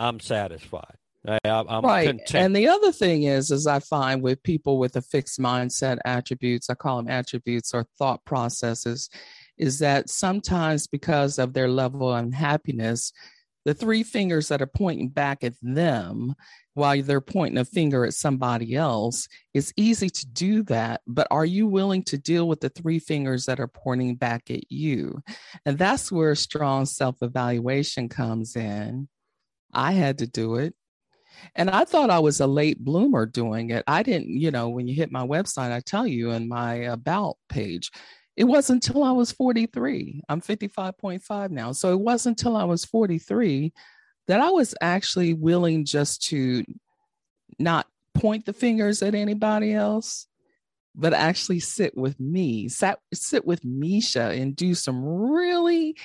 I'm 0.00 0.18
satisfied. 0.18 0.96
I, 1.28 1.38
am 1.44 1.84
right. 1.84 2.06
Content. 2.06 2.34
And 2.34 2.56
the 2.56 2.68
other 2.68 2.90
thing 2.92 3.24
is, 3.24 3.50
is 3.50 3.66
I 3.66 3.80
find 3.80 4.22
with 4.22 4.42
people 4.42 4.78
with 4.78 4.96
a 4.96 5.02
fixed 5.02 5.38
mindset 5.38 5.98
attributes, 6.06 6.70
I 6.70 6.74
call 6.74 6.96
them 6.96 7.08
attributes 7.08 7.74
or 7.74 7.84
thought 7.98 8.24
processes, 8.24 9.10
is 9.58 9.80
that 9.80 10.08
sometimes 10.08 10.86
because 10.86 11.38
of 11.38 11.52
their 11.52 11.68
level 11.68 12.10
of 12.10 12.24
unhappiness, 12.24 13.12
the 13.66 13.74
three 13.74 14.02
fingers 14.02 14.48
that 14.48 14.62
are 14.62 14.66
pointing 14.66 15.10
back 15.10 15.44
at 15.44 15.52
them 15.60 16.34
while 16.72 17.02
they're 17.02 17.20
pointing 17.20 17.58
a 17.58 17.64
finger 17.66 18.06
at 18.06 18.14
somebody 18.14 18.74
else, 18.74 19.28
it's 19.52 19.74
easy 19.76 20.08
to 20.08 20.26
do 20.26 20.62
that. 20.62 21.02
But 21.06 21.26
are 21.30 21.44
you 21.44 21.66
willing 21.66 22.04
to 22.04 22.16
deal 22.16 22.48
with 22.48 22.60
the 22.60 22.70
three 22.70 22.98
fingers 22.98 23.44
that 23.44 23.60
are 23.60 23.68
pointing 23.68 24.16
back 24.16 24.50
at 24.50 24.72
you? 24.72 25.20
And 25.66 25.76
that's 25.76 26.10
where 26.10 26.34
strong 26.34 26.86
self 26.86 27.16
evaluation 27.20 28.08
comes 28.08 28.56
in. 28.56 29.08
I 29.72 29.92
had 29.92 30.18
to 30.18 30.26
do 30.26 30.56
it. 30.56 30.74
And 31.54 31.70
I 31.70 31.84
thought 31.84 32.10
I 32.10 32.18
was 32.18 32.40
a 32.40 32.46
late 32.46 32.78
bloomer 32.78 33.26
doing 33.26 33.70
it. 33.70 33.84
I 33.86 34.02
didn't, 34.02 34.28
you 34.28 34.50
know, 34.50 34.68
when 34.68 34.86
you 34.86 34.94
hit 34.94 35.10
my 35.10 35.26
website, 35.26 35.72
I 35.72 35.80
tell 35.80 36.06
you 36.06 36.30
in 36.32 36.48
my 36.48 36.74
about 36.74 37.36
page, 37.48 37.90
it 38.36 38.44
wasn't 38.44 38.86
until 38.86 39.04
I 39.04 39.12
was 39.12 39.32
43. 39.32 40.22
I'm 40.28 40.40
55.5 40.40 41.50
now. 41.50 41.72
So 41.72 41.92
it 41.92 42.00
wasn't 42.00 42.38
until 42.38 42.56
I 42.56 42.64
was 42.64 42.84
43 42.84 43.72
that 44.28 44.40
I 44.40 44.50
was 44.50 44.74
actually 44.80 45.34
willing 45.34 45.84
just 45.84 46.22
to 46.28 46.64
not 47.58 47.86
point 48.14 48.46
the 48.46 48.52
fingers 48.52 49.02
at 49.02 49.14
anybody 49.14 49.72
else, 49.72 50.26
but 50.94 51.12
actually 51.12 51.60
sit 51.60 51.96
with 51.96 52.18
me, 52.20 52.68
sat, 52.68 52.98
sit 53.12 53.44
with 53.46 53.64
Misha 53.64 54.30
and 54.30 54.54
do 54.54 54.74
some 54.74 55.04
really 55.04 55.96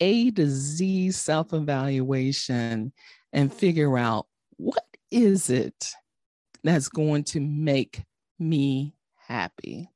A 0.00 0.30
to 0.32 0.46
Z 0.46 1.10
self 1.12 1.52
evaluation 1.52 2.92
and 3.32 3.52
figure 3.52 3.98
out 3.98 4.26
what 4.56 4.84
is 5.10 5.50
it 5.50 5.92
that's 6.64 6.88
going 6.88 7.24
to 7.24 7.40
make 7.40 8.02
me 8.38 8.94
happy. 9.16 9.88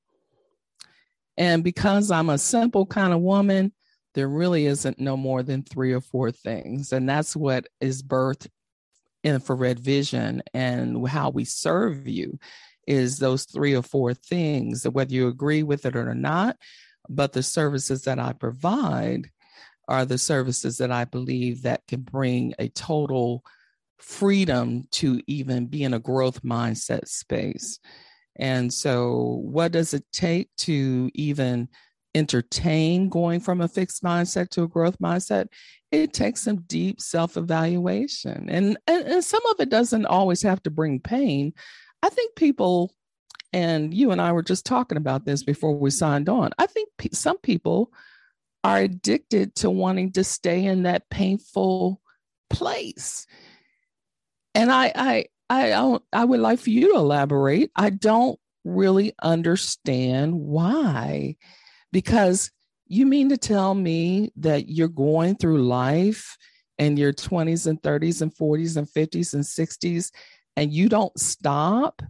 And 1.37 1.65
because 1.65 2.11
I'm 2.11 2.31
a 2.31 2.39
simple 2.39 2.87
kind 2.87 3.13
of 3.13 3.21
woman, 3.21 3.73
there 4.15 4.29
really 4.29 4.67
isn't 4.67 4.99
no 5.01 5.17
more 5.17 5.43
than 5.43 5.63
three 5.63 5.93
or 5.93 6.01
four 6.01 6.31
things. 6.31 6.93
And 6.93 7.09
that's 7.09 7.35
what 7.35 7.67
is 7.81 8.03
birthed 8.03 8.49
infrared 9.25 9.79
vision 9.79 10.43
and 10.53 11.07
how 11.09 11.31
we 11.31 11.45
serve 11.45 12.07
you 12.09 12.39
is 12.87 13.19
those 13.19 13.45
three 13.45 13.75
or 13.75 13.83
four 13.83 14.13
things, 14.13 14.87
whether 14.89 15.13
you 15.13 15.29
agree 15.29 15.63
with 15.63 15.87
it 15.87 15.97
or 15.97 16.15
not. 16.15 16.57
But 17.09 17.33
the 17.33 17.43
services 17.43 18.03
that 18.03 18.19
I 18.19 18.33
provide 18.33 19.31
are 19.93 20.05
the 20.05 20.19
services 20.19 20.79
that 20.79 20.91
I 20.91 21.05
believe 21.05 21.63
that 21.63 21.87
can 21.87 22.01
bring 22.01 22.55
a 22.59 22.69
total 22.69 23.45
freedom 23.99 24.89
to 24.93 25.21
even 25.27 25.67
be 25.67 25.85
in 25.85 25.95
a 25.95 26.01
growth 26.01 26.43
mindset 26.43 27.07
space. 27.07 27.79
And 28.37 28.73
so, 28.73 29.41
what 29.45 29.73
does 29.73 29.95
it 29.95 30.05
take 30.11 30.49
to 30.59 31.11
even 31.15 31.69
entertain 32.15 33.09
going 33.09 33.41
from 33.41 33.61
a 33.61 33.69
fixed 33.69 34.03
mindset 34.03 34.51
to 34.51 34.63
a 34.63 34.69
growth 34.69 34.99
mindset, 34.99 35.49
it 35.91 36.13
takes 36.13 36.41
some 36.43 36.63
deep 36.63 37.01
self 37.01 37.37
evaluation. 37.37 38.49
And, 38.49 38.79
and, 38.87 39.05
and 39.05 39.25
some 39.25 39.45
of 39.51 39.61
it 39.61 39.69
doesn't 39.69 40.07
always 40.07 40.43
have 40.43 40.63
to 40.65 40.71
bring 40.71 41.01
pain. 41.01 41.53
I 42.03 42.09
think 42.09 42.35
people, 42.35 42.95
and 43.53 43.93
you 43.93 44.11
and 44.11 44.21
I 44.21 44.33
were 44.33 44.43
just 44.43 44.67
talking 44.67 44.99
about 44.99 45.25
this 45.25 45.43
before 45.43 45.77
we 45.77 45.91
signed 45.91 46.29
on, 46.29 46.51
I 46.59 46.67
think 46.67 46.89
some 47.13 47.39
people 47.39 47.93
are 48.65 48.79
addicted 48.79 49.55
to 49.57 49.71
wanting 49.71 50.13
to 50.13 50.25
stay 50.25 50.65
in 50.65 50.85
that 50.85 51.09
painful 51.11 52.01
place. 52.51 53.27
And 54.55 54.71
I, 54.71 54.93
I, 54.95 55.25
I 55.51 55.69
don't, 55.71 56.03
I 56.13 56.25
would 56.25 56.41
like 56.41 56.61
for 56.61 56.71
you 56.71 56.93
to 56.93 56.99
elaborate. 56.99 57.71
I 57.75 57.91
don't 57.91 58.39
really 58.65 59.13
understand 59.23 60.35
why 60.35 61.37
because 61.93 62.51
you 62.87 63.07
mean 63.07 63.29
to 63.31 63.37
tell 63.37 63.75
me 63.75 64.33
that 64.37 64.69
you're 64.69 64.89
going 64.89 65.37
through 65.37 65.65
life 65.65 66.37
in 66.79 66.97
your 66.97 67.13
20s 67.13 67.67
and 67.67 67.81
30s 67.83 68.23
and 68.23 68.35
40s 68.35 68.77
and 68.77 68.87
50s 68.87 69.35
and 69.35 69.43
60s 69.43 70.11
and 70.57 70.73
you 70.73 70.89
don't 70.89 71.19
stop 71.19 72.03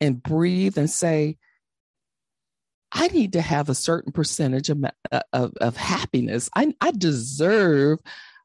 and 0.00 0.22
breathe 0.22 0.78
and 0.78 0.90
say 0.90 1.36
i 2.92 3.08
need 3.08 3.32
to 3.32 3.40
have 3.40 3.68
a 3.68 3.74
certain 3.74 4.12
percentage 4.12 4.70
of, 4.70 4.84
uh, 5.12 5.20
of, 5.32 5.52
of 5.60 5.76
happiness 5.76 6.48
I, 6.54 6.74
I 6.80 6.90
deserve 6.92 7.98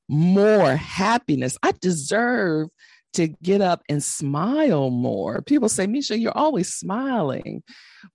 more 0.08 0.76
happiness 0.76 1.58
i 1.64 1.74
deserve 1.80 2.70
to 3.14 3.28
get 3.28 3.62
up 3.62 3.84
and 3.90 4.04
smile 4.04 4.90
more. 4.90 5.42
People 5.42 5.70
say, 5.70 5.88
Misha, 5.88 6.18
you're 6.18 6.38
always 6.38 6.74
smiling. 6.74 7.64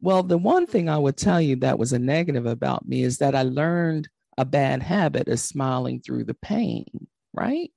Well, 0.01 0.23
the 0.23 0.39
one 0.39 0.67
thing 0.67 0.89
I 0.89 0.99
would 0.99 1.17
tell 1.17 1.41
you 1.41 1.57
that 1.57 1.79
was 1.79 1.93
a 1.93 1.99
negative 1.99 2.47
about 2.47 2.87
me 2.87 3.03
is 3.03 3.19
that 3.19 3.35
I 3.35 3.43
learned 3.43 4.09
a 4.37 4.45
bad 4.45 4.83
habit 4.83 5.29
of 5.29 5.41
smiling 5.41 6.01
through 6.01 6.25
the 6.25 6.35
pain, 6.35 6.87
right? 7.33 7.73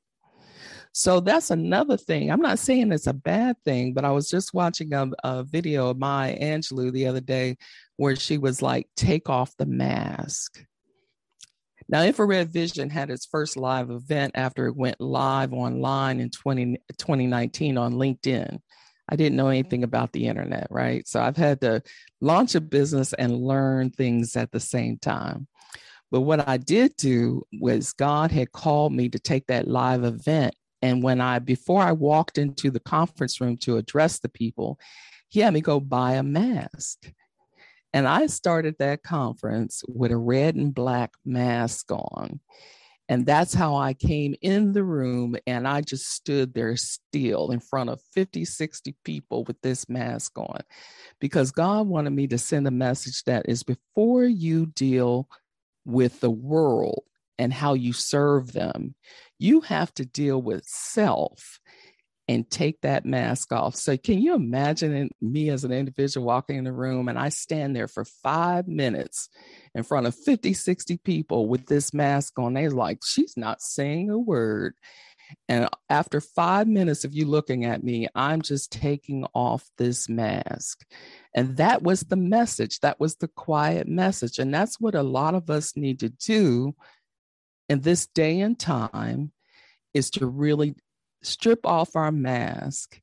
So 0.94 1.22
that's 1.22 1.52
another 1.52 1.96
thing. 1.96 2.32
I'm 2.32 2.42
not 2.42 2.60
saying 2.60 2.92
it's 2.92 3.08
a 3.08 3.14
bad 3.14 3.56
thing, 3.64 3.94
but 3.94 4.04
I 4.04 4.12
was 4.12 4.30
just 4.30 4.54
watching 4.54 4.94
a, 4.94 5.10
a 5.24 5.44
video 5.44 5.90
of 5.90 5.98
Maya 5.98 6.38
Angelou 6.38 6.92
the 6.92 7.08
other 7.08 7.22
day 7.22 7.58
where 8.02 8.16
she 8.16 8.40
was 8.40 8.64
like, 8.64 8.88
take 8.96 9.30
off 9.30 9.56
the 9.58 9.66
mask. 9.68 10.66
Now, 11.88 12.02
Infrared 12.02 12.52
Vision 12.52 12.90
had 12.90 13.12
its 13.12 13.28
first 13.28 13.56
live 13.56 13.92
event 13.92 14.32
after 14.34 14.66
it 14.66 14.76
went 14.76 15.00
live 15.00 15.54
online 15.54 16.20
in 16.20 16.32
20, 16.32 16.78
2019 16.98 17.78
on 17.78 17.94
LinkedIn. 17.94 18.58
I 19.08 19.16
didn't 19.16 19.36
know 19.36 19.44
mm-hmm. 19.44 19.52
anything 19.52 19.84
about 19.84 20.14
the 20.14 20.26
internet, 20.26 20.66
right? 20.72 21.08
So 21.08 21.22
I've 21.22 21.38
had 21.38 21.62
to 21.62 21.84
launch 22.22 22.56
a 22.56 22.62
business 22.62 23.14
and 23.14 23.38
learn 23.38 23.92
things 23.92 24.36
at 24.36 24.52
the 24.52 24.60
same 24.60 24.98
time. 24.98 25.48
But 26.10 26.22
what 26.22 26.48
I 26.48 26.58
did 26.58 26.96
do 26.98 27.44
was 27.60 27.94
God 27.94 28.32
had 28.32 28.52
called 28.52 28.94
me 28.94 29.10
to 29.10 29.20
take 29.20 29.46
that 29.46 29.68
live 29.68 30.06
event. 30.06 30.56
And 30.82 31.04
when 31.04 31.22
I, 31.22 31.38
before 31.38 31.84
I 31.84 31.92
walked 31.92 32.40
into 32.40 32.72
the 32.72 32.80
conference 32.80 33.40
room 33.40 33.58
to 33.58 33.78
address 33.78 34.18
the 34.18 34.30
people, 34.30 34.80
he 35.30 35.42
had 35.42 35.54
me 35.54 35.62
go 35.62 35.80
buy 35.80 36.14
a 36.14 36.24
mask. 36.24 37.12
And 37.94 38.08
I 38.08 38.28
started 38.28 38.76
that 38.80 39.04
conference 39.04 39.84
with 39.88 40.12
a 40.12 40.18
red 40.18 40.56
and 40.56 40.74
black 40.74 41.12
mask 41.26 41.92
on. 41.92 42.40
And 43.10 43.26
that's 43.26 43.54
how 43.54 43.76
I 43.76 43.94
came 43.94 44.36
in 44.42 44.72
the 44.72 44.86
room 44.86 45.36
and 45.46 45.68
I 45.68 45.82
just 45.82 46.10
stood 46.14 46.54
there 46.54 46.78
still 46.78 47.52
in 47.52 47.60
front 47.60 47.90
of 47.90 48.00
50, 48.14 48.46
60 48.46 48.96
people 49.04 49.44
with 49.44 49.60
this 49.62 49.90
mask 49.90 50.38
on 50.38 50.62
because 51.20 51.52
God 51.52 51.88
wanted 51.88 52.12
me 52.12 52.28
to 52.28 52.38
send 52.38 52.68
a 52.68 52.72
message 52.72 53.26
that 53.26 53.50
is 53.50 53.64
before 53.64 54.24
you 54.24 54.68
deal 54.68 55.28
with 55.84 56.22
the 56.22 56.32
world 56.32 57.04
and 57.38 57.52
how 57.52 57.74
you 57.74 57.92
serve 57.92 58.54
them, 58.54 58.96
you 59.40 59.60
have 59.62 59.94
to 59.96 60.06
deal 60.06 60.42
with 60.42 60.64
self 60.66 61.60
and 62.32 62.50
take 62.50 62.80
that 62.80 63.06
mask 63.06 63.52
off. 63.52 63.76
So, 63.76 63.98
can 63.98 64.20
you 64.20 64.36
imagine 64.36 65.10
me 65.20 65.50
as 65.50 65.66
an 65.66 65.74
individual 65.74 66.26
walking 66.26 66.58
in 66.58 66.64
the 66.64 66.72
room 66.72 67.10
and 67.10 67.20
I 67.20 67.28
stand 67.28 67.76
there 67.76 67.90
for 67.90 68.06
five 68.06 68.70
minutes 68.70 69.28
in 69.76 69.84
front 69.84 70.08
of 70.08 70.16
50, 70.16 70.54
60 70.54 70.98
people 71.00 71.50
with 71.50 71.66
this 71.66 71.94
mask 71.94 72.40
on? 72.40 72.54
They're 72.54 72.72
like, 72.72 73.00
she's 73.04 73.36
not 73.36 73.62
saying 73.62 74.10
a 74.10 74.18
word. 74.18 74.76
And 75.50 75.68
after 75.90 76.22
five 76.22 76.68
minutes 76.68 77.04
of 77.04 77.14
you 77.14 77.26
looking 77.26 77.66
at 77.66 77.84
me, 77.84 78.08
I'm 78.16 78.42
just 78.42 78.72
taking 78.72 79.26
off 79.34 79.70
this 79.78 80.08
mask. 80.08 80.86
And 81.36 81.58
that 81.58 81.84
was 81.84 82.02
the 82.02 82.16
message. 82.16 82.80
That 82.80 83.00
was 83.00 83.16
the 83.16 83.28
quiet 83.28 83.90
message. 83.90 84.40
And 84.40 84.54
that's 84.54 84.80
what 84.80 84.96
a 84.96 85.04
lot 85.04 85.36
of 85.36 85.50
us 85.50 85.76
need 85.76 86.00
to 86.00 86.10
do 86.10 86.76
in 87.68 87.82
this 87.82 88.08
day 88.08 88.40
and 88.40 88.58
time 88.58 89.34
is 89.94 90.12
to 90.12 90.26
really 90.26 90.76
strip 91.22 91.66
off 91.66 91.96
our 91.96 92.12
mask 92.12 93.02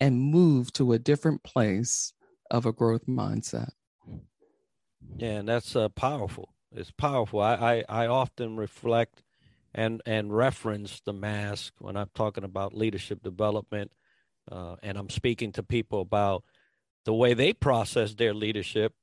and 0.00 0.20
move 0.20 0.72
to 0.74 0.92
a 0.92 0.98
different 0.98 1.42
place 1.42 2.12
of 2.50 2.66
a 2.66 2.72
growth 2.72 3.06
mindset. 3.06 3.70
Yeah, 5.16 5.38
and 5.38 5.48
that's 5.48 5.74
uh, 5.74 5.88
powerful. 5.88 6.54
It's 6.72 6.90
powerful. 6.90 7.40
I, 7.40 7.84
I, 7.88 8.04
I 8.04 8.06
often 8.06 8.56
reflect 8.56 9.22
and 9.74 10.02
and 10.06 10.34
reference 10.34 11.00
the 11.00 11.12
mask 11.12 11.74
when 11.78 11.96
I'm 11.96 12.10
talking 12.14 12.44
about 12.44 12.74
leadership 12.74 13.22
development, 13.22 13.92
uh, 14.50 14.76
and 14.82 14.96
I'm 14.96 15.10
speaking 15.10 15.52
to 15.52 15.62
people 15.62 16.00
about 16.00 16.44
the 17.04 17.14
way 17.14 17.34
they 17.34 17.52
process 17.52 18.14
their 18.14 18.34
leadership 18.34 18.94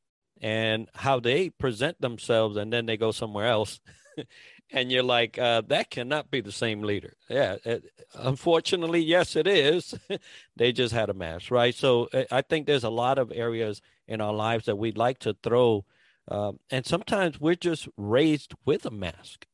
and 0.41 0.89
how 0.93 1.19
they 1.19 1.49
present 1.49 2.01
themselves, 2.01 2.57
and 2.57 2.71
then 2.71 2.85
they 2.85 2.97
go 2.97 3.11
somewhere 3.11 3.47
else 3.47 3.79
and 4.71 4.91
you're 4.91 5.03
like, 5.03 5.37
uh, 5.37 5.61
that 5.67 5.89
cannot 5.89 6.31
be 6.31 6.41
the 6.41 6.51
same 6.51 6.81
leader. 6.81 7.13
Yeah, 7.29 7.57
it, 7.63 7.85
unfortunately, 8.13 9.01
yes, 9.01 9.35
it 9.35 9.47
is. 9.47 9.95
they 10.55 10.71
just 10.71 10.93
had 10.93 11.09
a 11.09 11.13
mask, 11.13 11.51
right? 11.51 11.73
So 11.73 12.09
uh, 12.13 12.23
I 12.31 12.41
think 12.41 12.65
there's 12.65 12.83
a 12.83 12.89
lot 12.89 13.17
of 13.17 13.31
areas 13.33 13.81
in 14.07 14.21
our 14.21 14.33
lives 14.33 14.65
that 14.65 14.77
we'd 14.77 14.97
like 14.97 15.19
to 15.19 15.35
throw, 15.43 15.85
um, 16.27 16.59
and 16.69 16.85
sometimes 16.85 17.39
we're 17.39 17.55
just 17.55 17.87
raised 17.97 18.53
with 18.65 18.85
a 18.85 18.91
mask. 18.91 19.45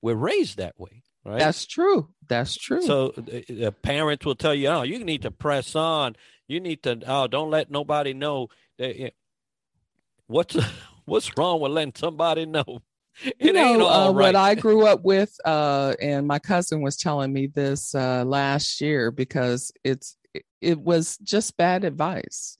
We're 0.00 0.14
raised 0.14 0.56
that 0.58 0.78
way, 0.78 1.02
right? 1.24 1.38
That's 1.38 1.66
true. 1.66 2.08
That's 2.28 2.56
true. 2.56 2.82
So 2.82 3.12
the 3.16 3.74
parents 3.82 4.24
will 4.24 4.34
tell 4.34 4.54
you, 4.54 4.68
"Oh, 4.68 4.82
you 4.82 5.04
need 5.04 5.22
to 5.22 5.30
press 5.30 5.74
on. 5.74 6.16
You 6.48 6.60
need 6.60 6.82
to. 6.84 7.00
Oh, 7.06 7.26
don't 7.26 7.50
let 7.50 7.70
nobody 7.70 8.14
know." 8.14 8.48
That, 8.78 9.12
what's 10.26 10.56
what's 11.04 11.36
wrong 11.36 11.60
with 11.60 11.72
letting 11.72 11.94
somebody 11.96 12.46
know? 12.46 12.82
you 13.40 13.52
know, 13.52 13.88
uh, 13.88 14.10
right. 14.10 14.14
What 14.14 14.36
I 14.36 14.54
grew 14.54 14.86
up 14.86 15.02
with, 15.02 15.34
uh, 15.44 15.94
and 16.00 16.26
my 16.26 16.38
cousin 16.38 16.82
was 16.82 16.96
telling 16.96 17.32
me 17.32 17.46
this 17.46 17.94
uh, 17.94 18.24
last 18.24 18.80
year 18.80 19.10
because 19.10 19.72
it's 19.84 20.16
it, 20.34 20.44
it 20.60 20.78
was 20.78 21.16
just 21.18 21.56
bad 21.56 21.84
advice. 21.84 22.58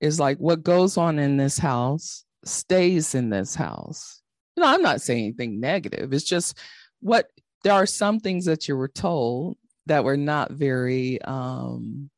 Is 0.00 0.20
like 0.20 0.38
what 0.38 0.62
goes 0.62 0.96
on 0.96 1.18
in 1.18 1.36
this 1.36 1.58
house 1.58 2.24
stays 2.44 3.14
in 3.14 3.30
this 3.30 3.54
house. 3.54 4.22
You 4.56 4.62
know, 4.62 4.68
I'm 4.68 4.82
not 4.82 5.00
saying 5.00 5.24
anything 5.24 5.60
negative. 5.60 6.12
It's 6.12 6.24
just 6.24 6.58
what 7.00 7.28
there 7.64 7.72
are 7.72 7.86
some 7.86 8.20
things 8.20 8.44
that 8.44 8.68
you 8.68 8.76
were 8.76 8.88
told 8.88 9.56
that 9.86 10.04
were 10.04 10.16
not 10.16 10.52
very 10.52 11.20
um, 11.22 12.10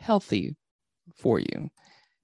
healthy 0.00 0.56
for 1.16 1.38
you 1.38 1.70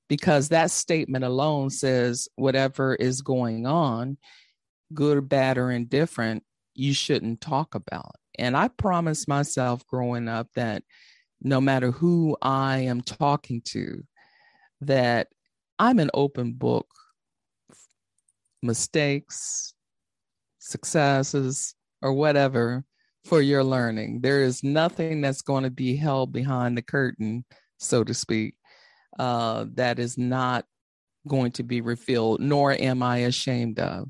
because 0.09 0.49
that 0.49 0.71
statement 0.71 1.25
alone 1.25 1.71
says 1.71 2.29
whatever 2.37 2.95
is 2.95 3.23
going 3.23 3.67
on 3.67 4.19
good 4.95 5.17
or 5.17 5.23
bad 5.23 5.59
or 5.59 5.71
indifferent, 5.71 6.45
you 6.75 6.95
shouldn't 6.95 7.41
talk 7.41 7.75
about. 7.75 8.17
And 8.39 8.57
I 8.57 8.69
promised 8.69 9.29
myself 9.29 9.87
growing 9.87 10.29
up 10.29 10.49
that 10.55 10.83
no 11.43 11.61
matter 11.61 11.91
who 11.91 12.37
I 12.41 12.79
am 12.79 13.01
talking 13.01 13.61
to, 13.67 14.03
that 14.81 15.29
I'm 15.79 15.99
an 15.99 16.11
open 16.15 16.53
book. 16.53 16.87
Mistakes, 18.63 19.75
successes, 20.61 21.75
or 22.01 22.13
whatever 22.13 22.85
for 23.25 23.41
your 23.41 23.65
learning. 23.65 24.21
There 24.21 24.43
is 24.43 24.63
nothing 24.63 25.21
that's 25.21 25.43
going 25.43 25.65
to 25.65 25.71
be 25.71 25.97
held 25.97 26.33
behind 26.33 26.77
the 26.77 26.83
curtain, 26.83 27.45
so 27.79 28.05
to 28.05 28.15
speak, 28.15 28.55
uh, 29.19 29.67
that 29.75 29.99
is 29.99 30.17
not 30.19 30.65
going 31.27 31.53
to 31.53 31.63
be 31.63 31.81
revealed, 31.81 32.41
nor 32.41 32.73
am 32.73 33.03
I 33.03 33.19
ashamed 33.19 33.79
of. 33.79 34.09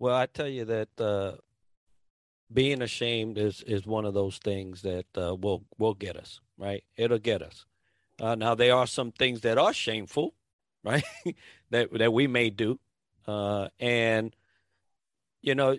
Well, 0.00 0.16
I 0.16 0.24
tell 0.24 0.48
you 0.48 0.64
that 0.64 0.88
uh, 0.98 1.32
being 2.50 2.80
ashamed 2.80 3.36
is 3.36 3.62
is 3.66 3.86
one 3.86 4.06
of 4.06 4.14
those 4.14 4.38
things 4.38 4.80
that 4.80 5.04
uh, 5.14 5.34
will 5.34 5.64
will 5.78 5.92
get 5.92 6.16
us 6.16 6.40
right. 6.56 6.82
It'll 6.96 7.18
get 7.18 7.42
us. 7.42 7.66
Uh, 8.18 8.34
now 8.34 8.54
there 8.54 8.74
are 8.74 8.86
some 8.86 9.12
things 9.12 9.42
that 9.42 9.58
are 9.58 9.74
shameful, 9.74 10.34
right? 10.84 11.04
that 11.68 11.92
that 11.92 12.14
we 12.14 12.26
may 12.26 12.48
do, 12.48 12.80
uh, 13.26 13.68
and 13.78 14.34
you 15.42 15.54
know, 15.54 15.76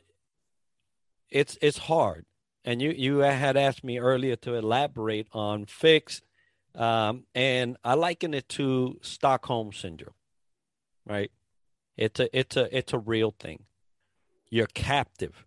it's 1.32 1.58
it's 1.60 1.80
hard. 1.80 2.26
And 2.64 2.80
you 2.80 2.92
you 2.92 3.18
had 3.18 3.58
asked 3.58 3.84
me 3.84 3.98
earlier 3.98 4.36
to 4.38 4.54
elaborate 4.54 5.30
on 5.32 5.66
fix, 5.66 6.22
um, 6.76 7.26
and 7.34 7.76
I 7.84 7.96
liken 7.96 8.36
it 8.36 8.48
to 8.50 9.00
Stockholm 9.02 9.74
syndrome, 9.74 10.14
right? 11.08 11.32
It's 11.98 12.20
a 12.20 12.38
it's 12.38 12.56
a 12.56 12.78
it's 12.78 12.94
a 12.94 13.00
real 13.00 13.34
thing. 13.40 13.64
You're 14.52 14.68
captive. 14.68 15.46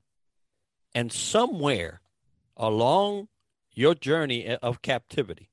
And 0.95 1.13
somewhere 1.13 2.01
along 2.57 3.29
your 3.73 3.95
journey 3.95 4.57
of 4.57 4.83
captivity, 4.83 5.51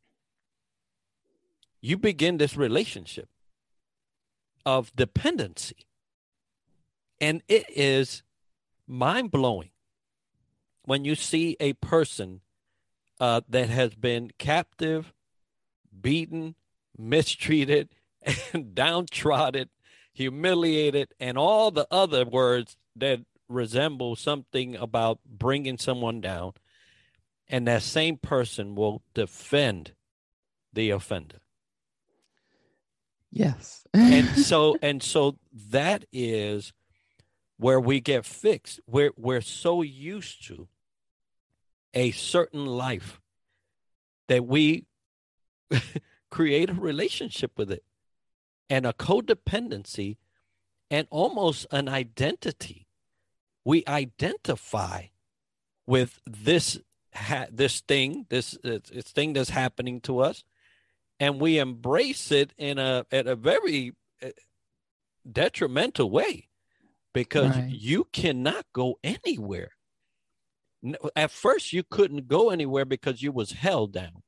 you 1.82 1.98
begin 1.98 2.38
this 2.38 2.56
relationship 2.56 3.28
of 4.66 4.96
dependency. 4.96 5.88
And 7.20 7.44
it 7.48 7.66
is 7.70 8.24
mind 8.88 9.32
blowing 9.32 9.72
when 10.84 11.06
you 11.06 11.16
see 11.16 11.58
a 11.60 11.74
person 11.74 12.42
uh, 13.20 13.42
that 13.50 13.70
has 13.70 13.96
been 13.96 14.32
captive, 14.38 15.14
beaten, 16.02 16.56
mistreated, 16.98 17.90
and 18.54 18.74
downtrodden, 18.74 19.70
humiliated, 20.14 21.14
and 21.20 21.38
all 21.38 21.72
the 21.72 21.88
other 21.92 22.26
words 22.26 22.78
that 22.96 23.22
resemble 23.52 24.16
something 24.16 24.76
about 24.76 25.20
bringing 25.26 25.78
someone 25.78 26.22
down. 26.22 26.54
And 27.48 27.68
that 27.68 27.84
same 27.84 28.18
person 28.18 28.76
will 28.76 29.04
defend 29.14 29.94
the 30.74 30.92
offender. 30.92 31.42
Yes. 33.32 33.86
and 33.94 34.28
so 34.46 34.78
and 34.82 35.02
so 35.02 35.38
that 35.70 36.06
is 36.12 36.74
where 37.58 37.80
we 37.80 38.00
get 38.00 38.26
fixed. 38.26 38.80
We're 38.88 39.12
we're 39.18 39.42
so 39.42 39.82
used 39.82 40.48
to 40.48 40.68
a 41.94 42.12
certain 42.12 42.66
life 42.66 43.22
that 44.28 44.46
we 44.46 44.86
create 46.30 46.70
a 46.70 46.74
relationship 46.74 47.52
with 47.58 47.72
it 47.72 47.84
and 48.70 48.86
a 48.86 48.94
codependency 48.94 50.18
and 50.90 51.08
almost 51.10 51.66
an 51.72 51.90
identity. 51.90 52.88
We 53.64 53.84
identify 53.88 55.06
with 55.86 56.20
this 56.26 56.80
ha- 57.14 57.48
this 57.52 57.82
thing, 57.82 58.26
this, 58.30 58.58
thing 58.64 59.34
that's 59.34 59.50
happening 59.50 60.02
to 60.02 60.20
us, 60.20 60.44
and 61.20 61.40
we 61.40 61.60
embrace 61.60 62.32
it 62.32 62.54
in 62.58 62.80
a 62.80 63.06
at 63.12 63.28
a 63.28 63.36
very 63.36 63.94
uh, 64.24 64.30
detrimental 65.30 66.10
way 66.10 66.50
because 67.14 67.56
right. 67.56 67.70
you 67.70 68.08
cannot 68.12 68.66
go 68.74 68.98
anywhere. 69.04 69.72
At 71.16 71.30
first 71.30 71.74
you 71.74 71.84
couldn't 71.84 72.28
go 72.28 72.50
anywhere 72.50 72.86
because 72.86 73.22
you 73.22 73.32
was 73.32 73.52
held 73.52 73.94
down. 73.94 74.24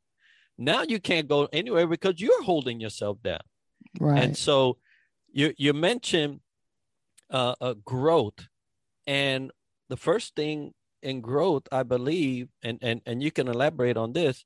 Now 0.57 0.83
you 0.83 0.99
can't 0.99 1.27
go 1.27 1.47
anywhere 1.51 1.87
because 1.87 2.21
you're 2.21 2.43
holding 2.43 2.79
yourself 2.79 3.21
down. 3.23 3.41
Right. 3.99 4.23
and 4.23 4.37
so 4.37 4.77
you 5.31 5.53
you 5.57 5.73
mentioned 5.73 6.39
uh, 7.29 7.55
uh, 7.59 7.73
growth 7.85 8.47
and 9.07 9.51
the 9.89 9.97
first 9.97 10.35
thing 10.35 10.73
in 11.01 11.21
growth 11.21 11.63
i 11.71 11.83
believe 11.83 12.47
and 12.63 12.79
and 12.81 13.01
and 13.05 13.21
you 13.21 13.31
can 13.31 13.47
elaborate 13.47 13.97
on 13.97 14.13
this 14.13 14.45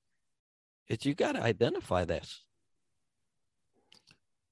is 0.87 1.05
you 1.05 1.13
got 1.13 1.33
to 1.33 1.43
identify 1.43 2.03
this 2.05 2.43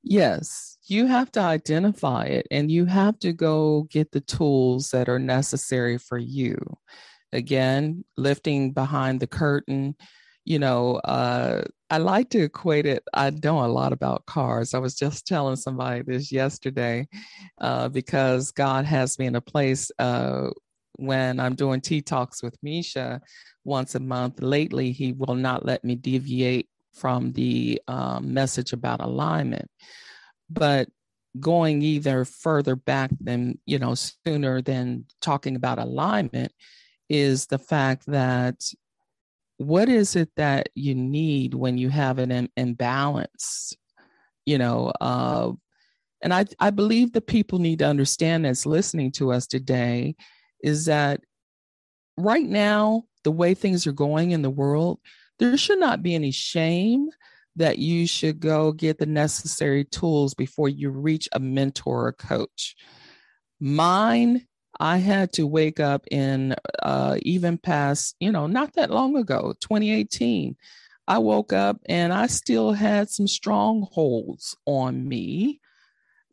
Yes, 0.08 0.78
you 0.86 1.08
have 1.08 1.32
to 1.32 1.40
identify 1.40 2.26
it 2.26 2.46
and 2.52 2.70
you 2.70 2.86
have 2.86 3.18
to 3.22 3.34
go 3.34 3.88
get 3.90 4.12
the 4.12 4.22
tools 4.22 4.92
that 4.92 5.10
are 5.10 5.18
necessary 5.18 5.98
for 5.98 6.20
you 6.20 6.56
again, 7.34 8.06
lifting 8.16 8.72
behind 8.72 9.20
the 9.20 9.28
curtain. 9.28 9.96
You 10.46 10.60
know, 10.60 10.98
uh, 10.98 11.64
I 11.90 11.98
like 11.98 12.30
to 12.32 12.44
equate 12.44 12.86
it. 12.86 13.04
I 13.14 13.32
know 13.32 13.66
a 13.66 13.68
lot 13.68 13.94
about 13.94 14.26
cars. 14.26 14.74
I 14.74 14.80
was 14.80 14.96
just 14.96 15.28
telling 15.28 15.56
somebody 15.56 16.02
this 16.04 16.32
yesterday 16.32 17.08
uh, 17.60 17.90
because 17.90 18.52
God 18.52 18.86
has 18.86 19.18
me 19.20 19.26
in 19.26 19.36
a 19.36 19.42
place 19.42 19.92
uh, 20.00 20.50
when 20.98 21.40
I'm 21.40 21.56
doing 21.56 21.82
tea 21.82 22.02
talks 22.02 22.42
with 22.44 22.58
Misha 22.62 23.22
once 23.64 23.96
a 23.96 24.00
month. 24.00 24.42
Lately, 24.42 24.92
he 24.92 25.14
will 25.14 25.36
not 25.36 25.66
let 25.66 25.84
me 25.84 25.96
deviate 25.96 26.70
from 26.94 27.34
the 27.34 27.82
um, 27.88 28.34
message 28.34 28.74
about 28.74 29.02
alignment. 29.02 29.70
But 30.50 30.90
going 31.40 31.82
either 31.82 32.26
further 32.26 32.76
back 32.76 33.12
than, 33.20 33.60
you 33.66 33.80
know, 33.80 33.96
sooner 33.96 34.62
than 34.62 35.06
talking 35.22 35.56
about 35.56 35.80
alignment 35.80 36.52
is 37.10 37.48
the 37.48 37.60
fact 37.60 38.06
that 38.08 38.64
what 39.58 39.90
is 39.90 40.16
it 40.16 40.30
that 40.36 40.70
you 40.76 40.94
need 40.96 41.54
when 41.54 41.78
you 41.78 41.90
have 41.90 42.20
an 42.20 42.50
imbalance 42.58 43.74
you 44.46 44.58
know 44.58 44.92
uh, 45.02 45.52
and 46.22 46.34
I, 46.34 46.46
I 46.60 46.72
believe 46.72 47.14
the 47.14 47.22
people 47.22 47.60
need 47.60 47.80
to 47.80 47.88
understand 47.88 48.46
that's 48.46 48.66
listening 48.66 49.12
to 49.14 49.32
us 49.32 49.48
today 49.48 50.16
is 50.62 50.86
that 50.86 51.22
right 52.18 52.46
now 52.46 53.04
the 53.24 53.32
way 53.32 53.54
things 53.54 53.88
are 53.88 53.94
going 53.94 54.32
in 54.32 54.42
the 54.42 54.50
world 54.50 55.00
there 55.40 55.58
should 55.58 55.80
not 55.80 56.04
be 56.04 56.16
any 56.16 56.32
shame 56.32 57.10
that 57.56 57.80
you 57.80 58.06
should 58.06 58.40
go 58.40 58.72
get 58.72 58.98
the 58.98 59.06
necessary 59.06 59.86
tools 59.86 60.34
before 60.34 60.70
you 60.70 60.90
reach 60.90 61.28
a 61.32 61.40
mentor 61.40 62.08
or 62.08 62.14
coach. 62.14 62.76
Mine 63.60 64.46
I 64.80 64.98
had 64.98 65.34
to 65.34 65.48
wake 65.48 65.80
up 65.80 66.06
in 66.12 66.56
uh, 66.84 67.18
even 67.22 67.58
past, 67.58 68.16
you 68.20 68.32
know, 68.32 68.48
not 68.48 68.74
that 68.74 68.92
long 68.92 69.16
ago, 69.16 69.54
2018. 69.62 70.56
I 71.08 71.20
woke 71.20 71.54
up 71.54 71.78
and 71.86 72.12
I 72.12 72.28
still 72.28 72.74
had 72.74 73.10
some 73.10 73.28
strongholds 73.28 74.56
on 74.66 75.08
me 75.08 75.62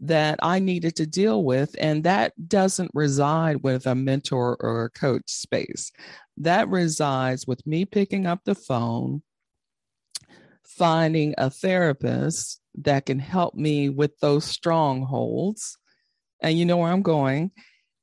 that 0.01 0.39
I 0.43 0.59
needed 0.59 0.97
to 0.97 1.07
deal 1.07 1.45
with. 1.45 1.77
And 1.79 2.05
that 2.05 2.33
doesn't 2.49 2.91
reside 2.95 3.63
with 3.63 3.87
a 3.87 3.95
mentor 3.95 4.57
or 4.59 4.85
a 4.85 4.91
coach 4.91 5.31
space. 5.31 5.93
That 6.39 6.69
resides 6.69 7.47
with 7.47 7.65
me 7.67 7.85
picking 7.85 8.27
up 8.27 8.41
the 8.45 8.55
phone, 8.55 9.23
finding 10.65 11.35
a 11.39 11.51
therapist 11.51 12.61
that 12.77 13.07
can 13.07 13.19
help 13.19 13.55
me 13.55 13.91
with 13.91 14.19
those 14.21 14.45
strongholds. 14.45 15.77
And 16.41 16.59
you 16.59 16.65
know 16.65 16.79
where 16.79 16.91
I'm 16.91 17.03
going 17.03 17.53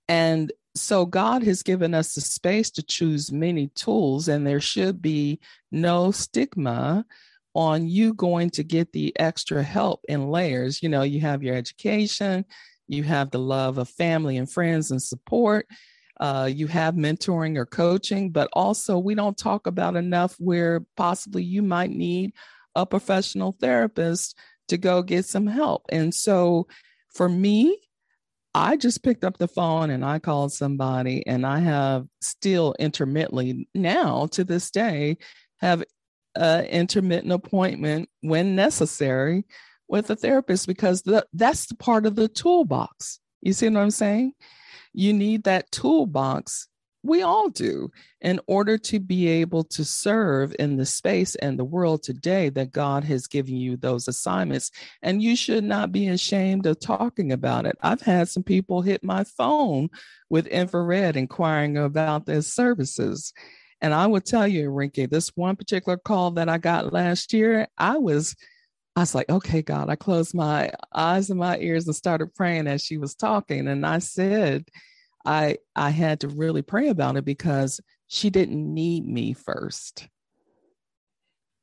and 0.09 0.51
so 0.75 1.05
God 1.05 1.43
has 1.43 1.63
given 1.63 1.93
us 1.93 2.15
the 2.15 2.21
space 2.21 2.71
to 2.71 2.83
choose 2.83 3.31
many 3.31 3.67
tools, 3.75 4.27
and 4.27 4.45
there 4.45 4.59
should 4.59 5.01
be 5.01 5.39
no 5.71 6.11
stigma 6.11 7.05
on 7.53 7.87
you 7.87 8.13
going 8.13 8.49
to 8.51 8.63
get 8.63 8.91
the 8.91 9.17
extra 9.19 9.63
help 9.63 10.01
in 10.07 10.29
layers. 10.29 10.81
You 10.81 10.89
know, 10.89 11.03
you 11.03 11.21
have 11.21 11.43
your 11.43 11.55
education, 11.55 12.45
you 12.87 13.03
have 13.03 13.31
the 13.31 13.39
love 13.39 13.77
of 13.77 13.89
family 13.89 14.37
and 14.37 14.51
friends 14.51 14.91
and 14.91 15.01
support. 15.01 15.67
Uh, 16.19 16.49
you 16.51 16.67
have 16.67 16.95
mentoring 16.95 17.55
or 17.55 17.65
coaching, 17.65 18.31
but 18.31 18.49
also 18.53 18.97
we 18.99 19.15
don't 19.15 19.37
talk 19.37 19.67
about 19.67 19.95
enough 19.95 20.35
where 20.37 20.85
possibly 20.97 21.43
you 21.43 21.61
might 21.61 21.91
need 21.91 22.33
a 22.75 22.85
professional 22.85 23.55
therapist 23.59 24.37
to 24.67 24.77
go 24.77 25.01
get 25.01 25.25
some 25.25 25.47
help. 25.47 25.85
And 25.89 26.13
so 26.13 26.67
for 27.13 27.29
me, 27.29 27.79
I 28.53 28.77
just 28.77 29.03
picked 29.03 29.23
up 29.23 29.37
the 29.37 29.47
phone 29.47 29.89
and 29.89 30.03
I 30.03 30.19
called 30.19 30.51
somebody, 30.51 31.25
and 31.27 31.45
I 31.45 31.59
have 31.59 32.07
still 32.21 32.75
intermittently 32.79 33.67
now 33.75 34.27
to 34.31 34.43
this 34.43 34.71
day 34.71 35.17
have 35.57 35.83
an 36.35 36.65
intermittent 36.65 37.31
appointment 37.33 38.09
when 38.21 38.55
necessary 38.55 39.45
with 39.87 40.09
a 40.09 40.15
therapist 40.15 40.67
because 40.67 41.01
the, 41.01 41.25
that's 41.33 41.65
the 41.65 41.75
part 41.75 42.05
of 42.05 42.15
the 42.15 42.27
toolbox. 42.27 43.19
You 43.41 43.53
see 43.53 43.67
what 43.69 43.81
I'm 43.81 43.91
saying? 43.91 44.33
You 44.93 45.13
need 45.13 45.43
that 45.43 45.71
toolbox 45.71 46.68
we 47.03 47.21
all 47.21 47.49
do 47.49 47.91
in 48.21 48.39
order 48.47 48.77
to 48.77 48.99
be 48.99 49.27
able 49.27 49.63
to 49.63 49.85
serve 49.85 50.53
in 50.59 50.75
the 50.75 50.85
space 50.85 51.35
and 51.35 51.57
the 51.57 51.65
world 51.65 52.03
today 52.03 52.49
that 52.49 52.71
God 52.71 53.03
has 53.05 53.27
given 53.27 53.55
you 53.55 53.77
those 53.77 54.07
assignments. 54.07 54.71
And 55.01 55.21
you 55.21 55.35
should 55.35 55.63
not 55.63 55.91
be 55.91 56.07
ashamed 56.07 56.65
of 56.65 56.79
talking 56.79 57.31
about 57.31 57.65
it. 57.65 57.77
I've 57.81 58.01
had 58.01 58.27
some 58.27 58.43
people 58.43 58.81
hit 58.81 59.03
my 59.03 59.23
phone 59.23 59.89
with 60.29 60.47
infrared 60.47 61.15
inquiring 61.15 61.77
about 61.77 62.25
their 62.25 62.41
services. 62.41 63.33
And 63.81 63.93
I 63.93 64.07
will 64.07 64.21
tell 64.21 64.47
you, 64.47 64.69
Rinky, 64.69 65.09
this 65.09 65.31
one 65.35 65.55
particular 65.55 65.97
call 65.97 66.31
that 66.31 66.49
I 66.49 66.57
got 66.57 66.91
last 66.91 67.31
year, 67.31 67.67
I 67.77 67.97
was 67.97 68.35
I 68.95 69.01
was 69.01 69.15
like, 69.15 69.29
okay, 69.29 69.61
God, 69.61 69.89
I 69.89 69.95
closed 69.95 70.33
my 70.33 70.71
eyes 70.93 71.29
and 71.29 71.39
my 71.39 71.57
ears 71.59 71.85
and 71.85 71.95
started 71.95 72.35
praying 72.35 72.67
as 72.67 72.83
she 72.83 72.97
was 72.97 73.15
talking. 73.15 73.69
And 73.69 73.85
I 73.85 73.99
said, 73.99 74.65
I 75.25 75.57
I 75.75 75.89
had 75.89 76.21
to 76.21 76.27
really 76.27 76.61
pray 76.61 76.89
about 76.89 77.17
it 77.17 77.25
because 77.25 77.81
she 78.07 78.29
didn't 78.29 78.73
need 78.73 79.05
me 79.05 79.33
first. 79.33 80.07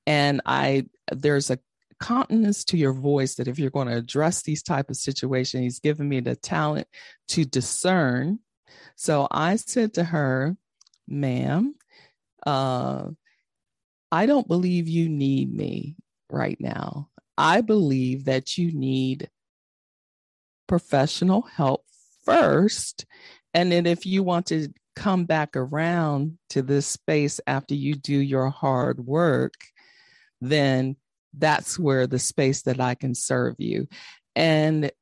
And 0.07 0.41
I 0.47 0.87
there's 1.13 1.51
a 1.51 1.59
continence 1.99 2.65
to 2.65 2.77
your 2.77 2.93
voice 2.93 3.37
that 3.37 3.49
if 3.49 3.59
you're 3.59 3.71
going 3.71 3.89
to 3.89 3.97
address 3.97 4.43
these 4.43 4.63
type 4.63 4.91
of 4.91 4.97
situations, 4.97 5.63
he's 5.63 5.81
given 5.81 6.09
me 6.09 6.21
the 6.21 6.37
talent 6.37 6.87
to 7.29 7.45
discern. 7.45 8.39
So 8.97 9.27
I 9.31 9.57
said 9.57 9.95
to 9.95 10.05
her, 10.05 10.57
ma'am, 11.09 11.75
uh, 12.47 13.09
I 14.13 14.27
don't 14.27 14.47
believe 14.47 14.89
you 14.89 15.09
need 15.09 15.53
me 15.53 15.97
right 16.31 16.59
now. 16.61 17.09
I 17.37 17.61
believe 17.61 18.27
that 18.27 18.57
you 18.57 18.73
need 18.73 19.31
professional 20.67 21.43
help 21.43 21.85
first. 22.25 23.05
And 23.57 23.73
then 23.73 23.87
if 23.87 24.05
you 24.05 24.23
want 24.23 24.45
to 24.49 24.69
come 24.97 25.25
back 25.25 25.57
around 25.57 26.37
to 26.51 26.61
this 26.61 26.87
space 26.87 27.41
after 27.47 27.75
you 27.75 27.95
do 27.95 28.15
your 28.15 28.51
hard 28.51 29.01
work, 29.01 29.55
then 30.43 30.97
that's 31.33 31.79
where 31.79 32.07
the 32.07 32.19
space 32.19 32.63
that 32.63 32.81
I 32.81 32.95
can 32.95 33.15
serve 33.15 33.55
you. 33.57 33.89
And 34.35 34.93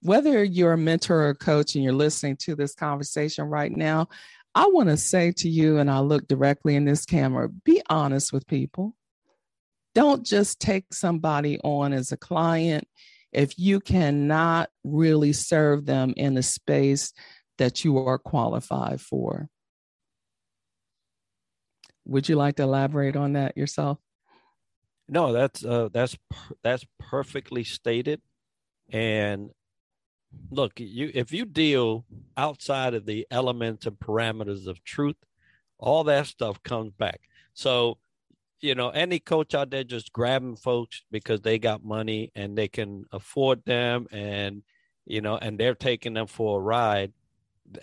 whether 0.00 0.42
you're 0.42 0.72
a 0.72 0.78
mentor 0.78 1.28
or 1.28 1.34
coach 1.34 1.76
and 1.76 1.84
you're 1.84 1.92
listening 1.92 2.38
to 2.38 2.56
this 2.56 2.74
conversation 2.74 3.44
right 3.44 3.70
now, 3.70 4.08
I 4.52 4.66
want 4.66 4.88
to 4.88 4.96
say 4.96 5.30
to 5.36 5.48
you, 5.48 5.78
and 5.78 5.88
I 5.88 6.00
look 6.00 6.26
directly 6.26 6.74
in 6.74 6.84
this 6.84 7.04
camera 7.04 7.48
be 7.48 7.82
honest 7.88 8.32
with 8.32 8.48
people. 8.48 8.96
Don't 9.94 10.26
just 10.26 10.58
take 10.58 10.92
somebody 10.92 11.60
on 11.62 11.92
as 11.92 12.10
a 12.10 12.16
client 12.16 12.88
if 13.32 13.56
you 13.60 13.78
cannot 13.78 14.70
really 14.82 15.32
serve 15.32 15.86
them 15.86 16.14
in 16.16 16.36
a 16.36 16.42
space 16.42 17.12
that 17.62 17.84
you 17.84 17.96
are 17.96 18.18
qualified 18.18 19.00
for. 19.00 19.48
Would 22.06 22.28
you 22.28 22.34
like 22.34 22.56
to 22.56 22.64
elaborate 22.64 23.14
on 23.14 23.34
that 23.34 23.56
yourself? 23.56 23.98
No, 25.08 25.32
that's 25.32 25.64
uh, 25.64 25.88
that's 25.92 26.18
that's 26.64 26.84
perfectly 26.98 27.62
stated. 27.62 28.20
And 28.90 29.50
look, 30.50 30.72
you 30.80 31.12
if 31.14 31.32
you 31.32 31.44
deal 31.44 32.04
outside 32.36 32.94
of 32.94 33.06
the 33.06 33.28
elements 33.30 33.86
and 33.86 33.96
parameters 33.96 34.66
of 34.66 34.82
truth, 34.82 35.22
all 35.78 36.02
that 36.04 36.26
stuff 36.26 36.60
comes 36.64 36.92
back. 36.98 37.20
So, 37.54 37.98
you 38.60 38.74
know, 38.74 38.88
any 38.88 39.20
coach 39.20 39.54
out 39.54 39.70
there 39.70 39.84
just 39.84 40.12
grabbing 40.12 40.56
folks 40.56 41.04
because 41.12 41.42
they 41.42 41.60
got 41.60 41.84
money 41.84 42.32
and 42.34 42.58
they 42.58 42.66
can 42.66 43.04
afford 43.12 43.64
them 43.64 44.08
and 44.10 44.64
you 45.06 45.20
know, 45.20 45.36
and 45.36 45.58
they're 45.58 45.76
taking 45.76 46.14
them 46.14 46.26
for 46.26 46.58
a 46.58 46.62
ride, 46.62 47.12